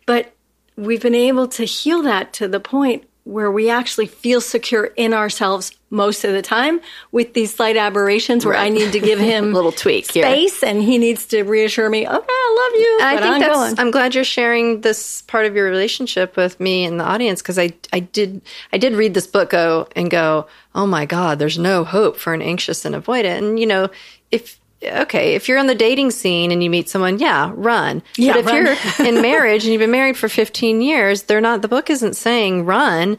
But 0.07 0.33
we've 0.77 1.03
been 1.03 1.17
able 1.17 1.49
to 1.49 1.65
heal 1.65 2.03
that 2.03 2.35
to 2.35 2.47
the 2.47 2.61
point 2.61 3.09
where 3.25 3.51
we 3.51 3.71
actually 3.71 4.07
feel 4.07 4.41
secure 4.41 4.85
in 4.97 5.15
ourselves 5.15 5.73
most 5.89 6.25
of 6.25 6.33
the 6.33 6.43
time 6.43 6.79
with 7.11 7.33
these 7.33 7.55
slight 7.55 7.77
aberrations 7.77 8.45
where 8.45 8.55
right. 8.55 8.67
I 8.67 8.69
need 8.69 8.93
to 8.93 9.01
give 9.01 9.19
him 9.33 9.51
a 9.51 9.55
little 9.55 9.73
tweak 9.73 10.05
space 10.05 10.61
here. 10.61 10.69
and 10.69 10.83
he 10.83 10.99
needs 10.99 11.27
to 11.27 11.43
reassure 11.43 11.89
me, 11.89 12.07
okay, 12.07 12.15
I 12.15 12.71
love 12.71 12.81
you. 12.81 12.99
I 13.01 13.17
think 13.17 13.35
I'm 13.35 13.41
that's, 13.41 13.55
going. 13.55 13.79
I'm 13.79 13.91
glad 13.91 14.15
you're 14.15 14.25
sharing 14.25 14.83
this 14.83 15.23
part 15.23 15.47
of 15.47 15.57
your 15.57 15.65
relationship 15.65 16.37
with 16.37 16.61
me 16.61 16.85
and 16.85 17.01
the 17.01 17.05
audience 17.05 17.41
because 17.41 17.59
I, 17.59 17.73
I 17.95 18.01
did, 18.01 18.43
I 18.73 18.79
did 18.79 18.95
read 18.95 19.15
this 19.15 19.27
book 19.27 19.51
go 19.51 19.89
and 19.97 20.11
go, 20.11 20.47
oh 20.75 20.87
my 20.87 21.07
God, 21.07 21.39
there's 21.39 21.59
no 21.59 21.83
hope 21.85 22.19
for 22.19 22.35
an 22.35 22.43
anxious 22.43 22.85
and 22.85 22.95
avoidant. 22.95 23.39
And, 23.39 23.59
you 23.59 23.67
know, 23.67 23.89
if, 24.31 24.61
okay, 24.87 25.35
if 25.35 25.49
you're 25.49 25.59
on 25.59 25.67
the 25.67 25.75
dating 25.75 26.11
scene 26.11 26.51
and 26.51 26.63
you 26.63 26.71
meet 26.71 26.89
someone, 26.89 27.19
yeah, 27.19 27.53
run. 27.55 28.03
Yeah, 28.17 28.35
but 28.35 28.41
if 28.41 28.47
run. 28.47 28.57
you're 28.57 28.77
in 29.09 29.23
marriage 29.23 29.65
and 29.65 29.73
you've 29.73 29.81
been 29.81 29.91
married 29.91 30.17
for 30.17 30.29
15 30.29 30.81
years, 30.81 31.25
they're 31.25 31.41
not, 31.41 31.63
the 31.63 31.69
book 31.69 31.91
isn't 31.91 32.15
saying 32.15 32.65
run 32.65 33.19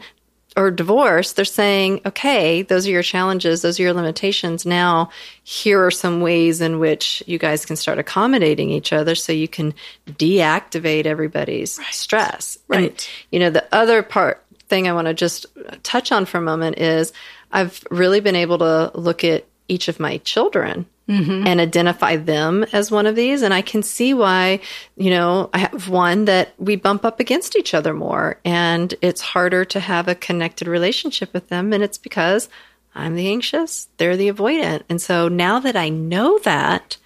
or 0.58 0.72
divorce, 0.72 1.34
they're 1.34 1.44
saying, 1.44 2.00
okay, 2.06 2.62
those 2.62 2.88
are 2.88 2.92
your 2.92 3.04
challenges, 3.04 3.62
those 3.62 3.80
are 3.80 3.84
your 3.84 3.94
limitations. 3.94 4.66
Now, 4.66 5.10
here 5.44 5.86
are 5.86 5.92
some 5.92 6.22
ways 6.22 6.62
in 6.62 6.80
which 6.80 7.22
you 7.28 7.38
guys 7.38 7.66
can 7.66 7.76
start 7.76 8.00
accommodating 8.00 8.70
each 8.70 8.94
other 8.94 9.16
so 9.16 9.34
you 9.34 9.50
can 9.50 9.74
deactivate 10.08 11.06
everybody's 11.06 11.78
right. 11.78 11.94
stress. 11.94 12.58
Right. 12.70 12.92
And, 12.92 13.08
you 13.32 13.40
know, 13.40 13.50
the 13.50 13.66
other 13.74 14.02
part 14.02 14.46
thing 14.68 14.88
I 14.88 14.94
want 14.94 15.08
to 15.08 15.14
just 15.14 15.46
touch 15.84 16.12
on 16.12 16.26
for 16.26 16.38
a 16.38 16.42
moment 16.42 16.80
is 16.80 17.12
I've 17.52 17.84
really 17.92 18.22
been 18.22 18.36
able 18.36 18.58
to 18.60 18.92
look 18.96 19.24
at 19.24 19.46
each 19.68 19.88
of 19.88 20.00
my 20.00 20.18
children 20.20 20.86
mm-hmm. 21.08 21.48
and 21.48 21.60
identify 21.60 22.16
them 22.16 22.64
as 22.72 22.92
one 22.92 23.06
of 23.06 23.16
these. 23.16 23.42
And 23.42 23.54
I 23.54 23.62
can 23.62 23.84
see 23.84 24.14
why, 24.14 24.60
you 24.96 25.10
know, 25.10 25.50
I 25.54 25.60
have 25.60 25.90
one 25.90 26.26
that 26.26 26.54
we 26.58 26.76
bump 26.76 27.06
up 27.06 27.20
against 27.20 27.56
each 27.56 27.74
other 27.74 27.94
more 27.94 28.40
and 28.44 28.94
it's 29.02 29.22
harder 29.22 29.66
to 29.66 29.80
have 29.80 30.08
a 30.08 30.16
connected 30.16 30.68
relationship 30.68 31.34
with 31.34 31.50
them. 31.50 31.74
And 31.74 31.84
it's 31.84 31.98
because 31.98 32.50
I'm 32.94 33.16
the 33.16 33.28
anxious, 33.28 33.90
they're 33.98 34.18
the 34.18 34.32
avoidant. 34.32 34.84
And 34.90 35.02
so 35.02 35.28
now 35.28 35.60
that 35.60 35.76
I 35.76 35.90
know 35.90 36.40
that, 36.40 36.98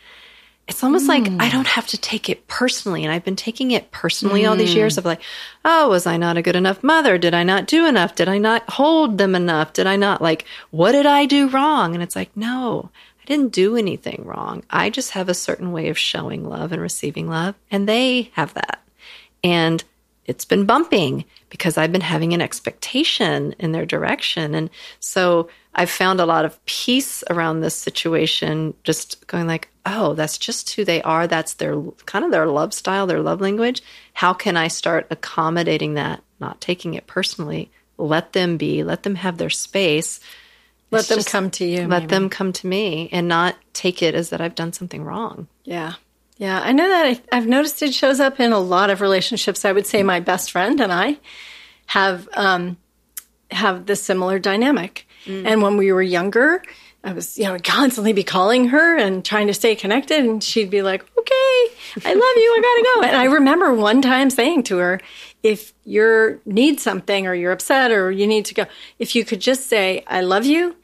it's 0.69 0.83
almost 0.83 1.05
mm. 1.05 1.09
like 1.09 1.23
I 1.41 1.49
mm. 1.49 1.51
don't 1.51 1.67
have 1.67 1.87
to 1.87 1.97
take 1.97 2.29
it 2.29 2.47
personally. 2.47 3.03
And 3.03 3.11
I've 3.11 3.25
been 3.25 3.35
taking 3.35 3.71
it 3.71 3.91
personally 3.91 4.43
mm. 4.43 4.49
all 4.49 4.55
these 4.55 4.75
years 4.75 4.95
mm. 4.95 4.97
of 4.99 5.05
like, 5.05 5.21
oh, 5.65 5.89
was 5.89 6.05
I 6.05 6.15
not 6.15 6.37
a 6.37 6.41
good 6.43 6.55
enough 6.55 6.83
mother? 6.83 7.17
Did 7.17 7.33
I 7.33 7.43
not 7.43 7.65
do 7.65 7.87
enough? 7.87 8.15
Did 8.15 8.29
I 8.29 8.37
not 8.37 8.69
hold 8.69 9.17
them 9.17 9.35
enough? 9.35 9.73
Did 9.73 9.87
I 9.87 9.95
not 9.95 10.21
like, 10.21 10.45
what 10.69 10.91
did 10.91 11.07
I 11.07 11.25
do 11.25 11.49
wrong? 11.49 11.95
And 11.95 12.03
it's 12.03 12.15
like, 12.15 12.29
no, 12.37 12.91
I 13.21 13.25
didn't 13.25 13.51
do 13.51 13.75
anything 13.75 14.23
wrong. 14.25 14.63
I 14.69 14.91
just 14.91 15.11
have 15.11 15.27
a 15.27 15.33
certain 15.33 15.71
way 15.71 15.89
of 15.89 15.97
showing 15.97 16.47
love 16.47 16.71
and 16.71 16.81
receiving 16.81 17.27
love, 17.27 17.55
and 17.71 17.89
they 17.89 18.29
have 18.33 18.53
that. 18.53 18.81
And 19.43 19.83
it's 20.25 20.45
been 20.45 20.65
bumping 20.65 21.25
because 21.49 21.79
I've 21.79 21.91
been 21.91 22.01
having 22.01 22.33
an 22.33 22.41
expectation 22.41 23.55
in 23.57 23.71
their 23.71 23.87
direction. 23.87 24.53
And 24.53 24.69
so 24.99 25.49
I've 25.79 25.89
found 25.89 26.19
a 26.19 26.25
lot 26.25 26.43
of 26.43 26.63
peace 26.65 27.23
around 27.29 27.61
this 27.61 27.73
situation, 27.73 28.73
just 28.83 29.25
going 29.27 29.47
like, 29.47 29.69
oh, 29.85 30.13
that's 30.13 30.37
just 30.37 30.71
who 30.73 30.83
they 30.83 31.01
are. 31.03 31.25
That's 31.25 31.53
their 31.53 31.81
kind 32.05 32.25
of 32.25 32.31
their 32.31 32.47
love 32.47 32.73
style, 32.73 33.07
their 33.07 33.21
love 33.21 33.39
language. 33.39 33.81
How 34.13 34.33
can 34.33 34.57
I 34.57 34.67
start 34.67 35.07
accommodating 35.09 35.93
that, 35.93 36.21
not 36.41 36.59
taking 36.59 36.95
it 36.95 37.07
personally? 37.07 37.71
Let 37.97 38.33
them 38.33 38.57
be, 38.57 38.83
let 38.83 39.03
them 39.03 39.15
have 39.15 39.37
their 39.37 39.49
space. 39.49 40.19
Let 40.91 40.99
It's 40.99 41.07
them 41.07 41.17
just- 41.19 41.29
come 41.31 41.49
to 41.51 41.65
you. 41.65 41.79
Let 41.87 42.01
maybe. 42.03 42.07
them 42.07 42.29
come 42.29 42.51
to 42.51 42.67
me 42.67 43.07
and 43.13 43.29
not 43.29 43.55
take 43.73 44.01
it 44.03 44.15
as 44.15 44.31
that 44.31 44.41
I've 44.41 44.55
done 44.55 44.73
something 44.73 45.03
wrong. 45.05 45.47
Yeah. 45.63 45.93
Yeah. 46.37 46.59
I 46.61 46.73
know 46.73 46.89
that 46.89 47.05
I, 47.05 47.21
I've 47.37 47.47
noticed 47.47 47.81
it 47.83 47.93
shows 47.93 48.19
up 48.19 48.39
in 48.41 48.51
a 48.51 48.59
lot 48.59 48.89
of 48.89 48.99
relationships. 48.99 49.63
I 49.63 49.71
would 49.71 49.87
say 49.87 50.03
my 50.03 50.19
best 50.19 50.51
friend 50.51 50.81
and 50.81 50.91
I 50.91 51.17
have 51.85 52.27
um, 52.33 52.75
have 53.51 53.85
this 53.85 54.01
similar 54.01 54.39
dynamic. 54.39 55.07
Mm. 55.25 55.45
And 55.45 55.61
when 55.61 55.77
we 55.77 55.91
were 55.91 56.01
younger, 56.01 56.63
I 57.03 57.13
was, 57.13 57.37
you 57.37 57.45
know, 57.45 57.57
constantly 57.63 58.13
be 58.13 58.23
calling 58.23 58.69
her 58.69 58.97
and 58.97 59.23
trying 59.23 59.47
to 59.47 59.53
stay 59.53 59.75
connected. 59.75 60.19
And 60.19 60.43
she'd 60.43 60.69
be 60.69 60.81
like, 60.81 61.01
okay, 61.17 61.67
I 62.05 62.13
love 62.13 62.15
you. 62.15 62.55
I 62.57 62.61
gotta 62.61 62.83
go. 62.95 63.07
And 63.07 63.17
I 63.17 63.33
remember 63.33 63.73
one 63.73 64.01
time 64.01 64.29
saying 64.29 64.63
to 64.63 64.77
her, 64.77 65.01
if 65.41 65.73
you 65.85 66.41
need 66.45 66.79
something 66.79 67.25
or 67.25 67.33
you're 67.33 67.53
upset 67.53 67.91
or 67.91 68.11
you 68.11 68.27
need 68.27 68.45
to 68.45 68.53
go, 68.53 68.65
if 68.97 69.15
you 69.15 69.23
could 69.23 69.39
just 69.39 69.67
say, 69.67 70.03
I 70.07 70.21
love 70.21 70.45
you, 70.45 70.75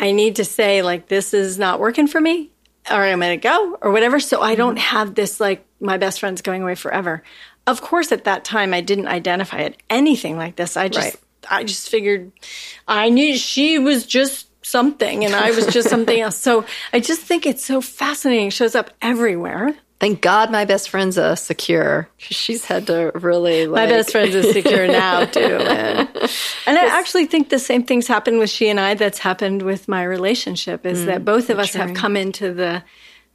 I 0.00 0.10
need 0.10 0.36
to 0.36 0.44
say, 0.44 0.82
like, 0.82 1.06
this 1.06 1.32
is 1.32 1.58
not 1.58 1.78
working 1.78 2.08
for 2.08 2.20
me, 2.20 2.50
or 2.90 2.96
I'm 2.96 3.20
going 3.20 3.38
to 3.38 3.42
go, 3.42 3.78
or 3.80 3.92
whatever. 3.92 4.18
So 4.18 4.42
I 4.42 4.56
don't 4.56 4.74
mm-hmm. 4.74 4.96
have 4.96 5.14
this, 5.14 5.38
like, 5.38 5.64
my 5.78 5.96
best 5.96 6.18
friend's 6.18 6.42
going 6.42 6.62
away 6.62 6.74
forever. 6.74 7.22
Of 7.68 7.80
course, 7.80 8.10
at 8.10 8.24
that 8.24 8.44
time, 8.44 8.74
I 8.74 8.80
didn't 8.80 9.06
identify 9.06 9.58
it 9.58 9.80
anything 9.88 10.36
like 10.36 10.56
this. 10.56 10.76
I 10.76 10.88
just, 10.88 11.14
Right. 11.14 11.21
I 11.50 11.64
just 11.64 11.88
figured 11.88 12.32
I 12.86 13.08
knew 13.08 13.36
she 13.36 13.78
was 13.78 14.06
just 14.06 14.48
something 14.64 15.24
and 15.24 15.34
I 15.34 15.50
was 15.50 15.66
just 15.66 15.88
something 15.88 16.20
else. 16.20 16.36
So 16.36 16.64
I 16.92 17.00
just 17.00 17.20
think 17.22 17.46
it's 17.46 17.64
so 17.64 17.80
fascinating. 17.80 18.48
It 18.48 18.52
shows 18.52 18.74
up 18.74 18.90
everywhere. 19.00 19.74
Thank 20.00 20.20
God 20.20 20.50
my 20.50 20.64
best 20.64 20.90
friend's 20.90 21.16
a 21.16 21.36
secure. 21.36 22.08
She's 22.18 22.64
had 22.64 22.88
to 22.88 23.12
really 23.14 23.68
like, 23.68 23.84
My 23.84 23.86
best 23.86 24.10
friend's 24.10 24.34
is 24.34 24.52
secure 24.52 24.88
now 24.88 25.24
too. 25.26 25.58
man. 25.58 26.08
And 26.66 26.76
I 26.76 26.86
actually 26.86 27.26
think 27.26 27.50
the 27.50 27.60
same 27.60 27.84
things 27.84 28.08
happened 28.08 28.40
with 28.40 28.50
she 28.50 28.68
and 28.68 28.80
I 28.80 28.94
that's 28.94 29.18
happened 29.18 29.62
with 29.62 29.86
my 29.86 30.02
relationship 30.02 30.84
is 30.84 31.02
mm, 31.02 31.06
that 31.06 31.24
both 31.24 31.50
of 31.50 31.60
us 31.60 31.74
have 31.74 31.94
come 31.94 32.16
into 32.16 32.52
the 32.52 32.82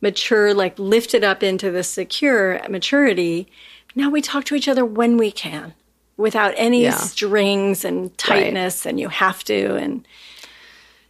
mature, 0.02 0.54
like 0.54 0.78
lifted 0.78 1.24
up 1.24 1.42
into 1.42 1.72
the 1.72 1.84
secure 1.84 2.62
maturity. 2.70 3.48
Now 3.96 4.10
we 4.10 4.22
talk 4.22 4.44
to 4.46 4.56
each 4.56 4.68
other 4.68 4.86
when 4.86 5.16
we 5.16 5.32
can 5.32 5.74
without 6.18 6.54
any 6.58 6.84
Yeah. 6.84 6.98
strings 6.98 7.86
and 7.86 8.16
tightness 8.18 8.86
and 8.86 9.00
you 9.00 9.08
have 9.10 9.44
to 9.46 9.76
and 9.76 10.06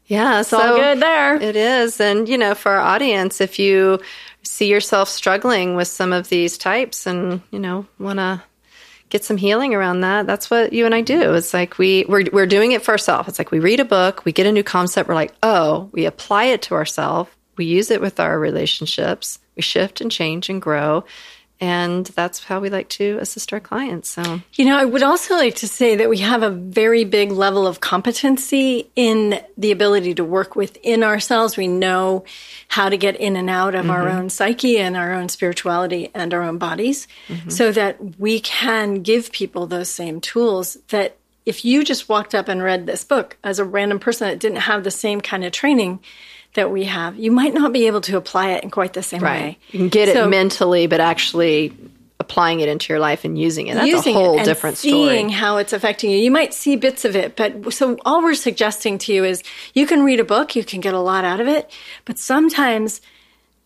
Yeah, 0.05 0.39
it's 0.39 0.53
all 0.53 0.77
good 0.77 1.01
there. 1.01 1.35
It 1.41 1.55
is. 1.57 1.99
And, 1.99 2.29
you 2.29 2.37
know, 2.37 2.55
for 2.55 2.71
our 2.71 2.79
audience, 2.79 3.41
if 3.41 3.59
you 3.59 3.99
see 4.43 4.67
yourself 4.67 5.09
struggling 5.09 5.75
with 5.75 5.89
some 5.89 6.13
of 6.13 6.29
these 6.29 6.57
types 6.57 7.05
and, 7.05 7.41
you 7.51 7.59
know, 7.59 7.85
want 7.99 8.19
to 8.19 8.41
get 9.09 9.25
some 9.25 9.35
healing 9.35 9.73
around 9.75 10.01
that, 10.01 10.25
that's 10.25 10.49
what 10.49 10.71
you 10.71 10.85
and 10.85 10.95
I 10.95 11.01
do. 11.01 11.33
It's 11.33 11.53
like 11.53 11.77
we, 11.77 12.05
we're, 12.07 12.23
we're 12.31 12.45
doing 12.45 12.71
it 12.71 12.83
for 12.83 12.91
ourselves. 12.91 13.27
It's 13.27 13.37
like 13.37 13.51
we 13.51 13.59
read 13.59 13.81
a 13.81 13.85
book, 13.85 14.23
we 14.23 14.31
get 14.31 14.45
a 14.45 14.51
new 14.51 14.63
concept, 14.63 15.09
we're 15.09 15.15
like, 15.15 15.33
oh, 15.43 15.89
we 15.91 16.05
apply 16.05 16.45
it 16.45 16.61
to 16.63 16.75
ourselves, 16.75 17.29
we 17.57 17.65
use 17.65 17.91
it 17.91 17.99
with 17.99 18.19
our 18.19 18.39
relationships, 18.39 19.39
we 19.57 19.61
shift 19.61 19.99
and 19.99 20.09
change 20.11 20.49
and 20.49 20.61
grow. 20.61 21.03
And 21.59 22.05
that's 22.05 22.43
how 22.43 22.59
we 22.59 22.69
like 22.69 22.87
to 22.89 23.17
assist 23.19 23.51
our 23.51 23.59
clients. 23.59 24.09
So, 24.09 24.41
You 24.53 24.65
know, 24.65 24.77
I 24.77 24.85
would 24.85 25.01
also 25.01 25.35
like 25.35 25.55
to 25.55 25.67
say 25.67 25.95
that 25.95 26.07
we 26.07 26.19
have 26.19 26.43
a 26.43 26.51
very 26.51 27.03
big 27.03 27.31
level 27.31 27.65
of 27.65 27.79
competency 27.79 28.91
in 28.95 29.39
the 29.57 29.71
ability 29.71 30.13
to 30.15 30.23
work 30.23 30.55
within 30.55 31.03
ourselves. 31.03 31.57
We 31.57 31.67
know 31.67 32.25
how 32.67 32.89
to 32.89 32.97
get 32.97 33.15
in 33.15 33.35
and 33.35 33.49
out 33.49 33.73
of 33.73 33.89
our 33.89 34.05
mm-hmm. 34.05 34.17
own 34.17 34.29
psyche 34.29 34.77
and 34.77 34.95
our 34.95 35.13
own 35.13 35.29
spirituality 35.29 36.11
and 36.13 36.33
our 36.33 36.43
own 36.43 36.59
bodies 36.59 37.07
mm-hmm. 37.27 37.49
so 37.49 37.71
that 37.71 38.19
we 38.19 38.39
can 38.39 39.01
give 39.01 39.31
people 39.31 39.65
those 39.65 39.89
same 39.89 40.21
tools 40.21 40.77
that 40.89 41.17
if 41.47 41.63
you 41.63 41.83
just 41.83 42.09
walked 42.09 42.35
up 42.35 42.49
and 42.49 42.61
read 42.61 42.85
this 42.85 43.05
book 43.05 43.37
as 43.43 43.57
a 43.57 43.63
random 43.63 43.99
person 43.99 44.27
that 44.27 44.39
didn't 44.39 44.57
have 44.57 44.83
the 44.83 44.91
same 44.91 45.21
kind 45.21 45.45
of 45.45 45.53
training 45.53 45.99
that 46.57 46.69
we 46.71 46.83
have, 46.83 47.17
you 47.17 47.31
might 47.31 47.53
not 47.53 47.71
be 47.71 47.87
able 47.87 48.01
to 48.01 48.17
apply 48.17 48.49
it 48.51 48.63
in 48.63 48.69
quite 48.69 48.93
the 48.93 49.01
same 49.01 49.21
way. 49.21 49.57
you 49.71 49.79
can 49.79 49.89
get 49.89 50.09
So- 50.13 50.25
it 50.25 50.29
mentally, 50.29 50.87
but 50.87 50.99
actually 50.99 51.73
applying 52.19 52.59
it 52.59 52.67
into 52.67 52.91
your 52.91 52.99
life 52.99 53.23
and 53.23 53.39
using 53.39 53.67
it. 53.67 53.75
That's 53.75 53.87
using 53.87 54.15
a 54.15 54.19
whole 54.19 54.43
different 54.43 54.77
seeing 54.77 54.95
story. 54.95 55.15
Seeing 55.15 55.29
how 55.29 55.57
it's 55.57 55.71
affecting 55.71 56.09
you. 56.09 56.17
You 56.17 56.31
might 56.31 56.53
see 56.53 56.75
bits 56.75 57.05
of 57.05 57.15
it, 57.15 57.35
but 57.35 57.71
so 57.71 57.97
all 58.05 58.23
we're 58.23 58.33
suggesting 58.33 58.97
to 58.97 59.13
you 59.13 59.23
is 59.23 59.43
you 59.73 59.85
can 59.85 60.03
read 60.03 60.19
a 60.19 60.23
book, 60.23 60.55
you 60.55 60.63
can 60.63 60.81
get 60.81 60.93
a 60.93 60.99
lot 60.99 61.23
out 61.23 61.39
of 61.39 61.47
it, 61.47 61.71
but 62.05 62.17
sometimes 62.17 63.01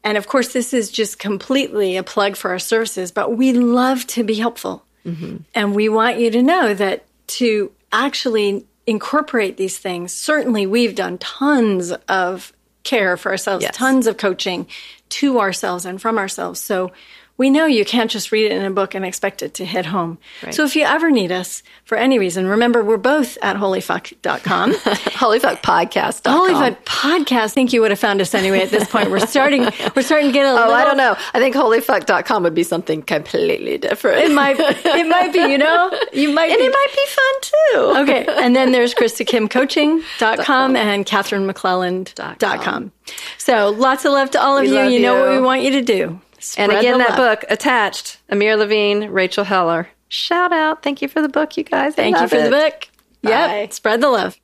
and 0.04 0.18
of 0.18 0.28
course 0.28 0.54
this 0.54 0.74
is 0.74 0.92
just 0.92 1.18
completely 1.18 1.96
a 1.96 2.04
plug 2.04 2.36
for 2.36 2.52
our 2.52 2.60
services, 2.60 3.12
but 3.12 3.38
we 3.38 3.54
love 3.54 4.06
to 4.08 4.24
be 4.24 4.36
helpful. 4.36 4.84
Mm-hmm. 5.06 5.38
And 5.56 5.76
we 5.76 5.90
want 5.90 6.20
you 6.20 6.30
to 6.32 6.42
know 6.42 6.74
that 6.74 7.06
to 7.28 7.72
actually 7.92 8.66
incorporate 8.86 9.58
these 9.58 9.78
things, 9.78 10.14
certainly 10.14 10.66
we've 10.66 10.96
done 10.96 11.18
tons 11.20 11.92
of 12.10 12.52
care 12.84 13.18
for 13.18 13.32
ourselves, 13.32 13.64
Yes. 13.64 13.76
tons 13.76 14.08
of 14.08 14.18
coaching 14.18 14.68
to 15.10 15.40
ourselves 15.40 15.86
and 15.86 16.02
from 16.02 16.18
ourselves. 16.18 16.60
So 16.60 16.92
we 17.42 17.50
know 17.50 17.66
you 17.66 17.84
can't 17.84 18.12
just 18.12 18.32
read 18.32 18.46
it 18.46 18.52
in 18.52 18.64
a 18.64 18.70
book 18.70 18.94
and 18.94 19.04
expect 19.04 19.42
it 19.42 19.56
to 19.56 19.66
hit 19.66 19.88
home. 19.88 20.20
So 20.52 20.64
if 20.64 20.76
you 20.76 20.84
ever 20.84 21.10
need 21.10 21.32
us 21.32 21.64
for 21.86 21.98
any 21.98 22.20
reason, 22.20 22.46
remember 22.46 22.84
we're 22.84 22.98
both 22.98 23.36
at 23.42 23.56
holyfuck.com. 23.56 24.74
Holyfuckpodcast.com. 24.74 26.38
Holy 26.38 26.54
Fuck 26.54 26.86
Podcast. 26.86 27.32
I 27.32 27.48
think 27.48 27.74
you 27.74 27.82
would 27.82 27.90
have 27.90 28.00
found 28.00 28.22
us 28.22 28.36
anyway 28.36 28.62
at 28.62 28.70
this 28.70 28.88
point. 28.88 29.10
We're 29.10 29.26
starting 29.26 29.64
we're 29.96 30.04
starting 30.04 30.28
to 30.28 30.32
get 30.32 30.46
a 30.46 30.50
oh, 30.52 30.54
little. 30.54 30.66
Oh, 30.66 30.68
little 30.68 30.74
I 30.76 30.84
don't 30.84 30.98
know. 30.98 31.16
I 31.34 31.40
think 31.40 31.56
holyfuck.com 31.56 32.44
would 32.44 32.54
be 32.54 32.62
something 32.62 33.02
completely 33.02 33.80
different. 33.80 34.20
It 34.20 34.32
might 34.32 34.58
it 34.60 35.08
might 35.08 35.34
be, 35.34 35.40
you 35.40 35.58
know? 35.58 35.92
You 36.14 36.32
might 36.32 36.52
and 36.52 36.60
be 36.60 36.66
it 36.66 36.72
might 36.72 36.94
be 36.94 37.06
fun 37.08 37.34
too. 37.42 38.02
Okay. 38.04 38.26
And 38.42 38.56
then 38.56 38.72
there's 38.72 38.94
KristaKimCoaching.com 38.94 40.76
and 40.76 41.06
KatherineMcClelland.com. 41.06 42.92
So 43.38 43.70
lots 43.70 44.06
of 44.06 44.14
love 44.14 44.32
to 44.32 44.42
all 44.42 44.58
of 44.58 44.64
We 44.64 44.70
you. 44.70 44.84
You 44.84 45.00
know 45.00 45.20
what 45.20 45.30
we 45.30 45.42
want 45.42 45.62
you 45.64 45.72
to 45.72 45.82
do. 45.82 46.20
And 46.58 46.72
again, 46.72 46.98
that 47.00 47.16
book 47.16 47.46
attached 47.50 48.20
Amir 48.30 48.56
Levine, 48.58 49.10
Rachel 49.10 49.44
Heller. 49.44 49.88
Shout 50.10 50.52
out. 50.52 50.84
Thank 50.84 51.02
you 51.02 51.08
for 51.08 51.22
the 51.22 51.30
book, 51.30 51.56
you 51.56 51.64
guys. 51.64 51.94
I 51.94 51.96
Thank 51.96 52.20
you 52.20 52.28
for 52.28 52.38
the 52.38 52.48
it. 52.48 52.50
book. 52.50 52.90
Bye. 53.22 53.30
Yep. 53.30 53.74
Spread 53.74 54.02
the 54.02 54.10
love. 54.10 54.41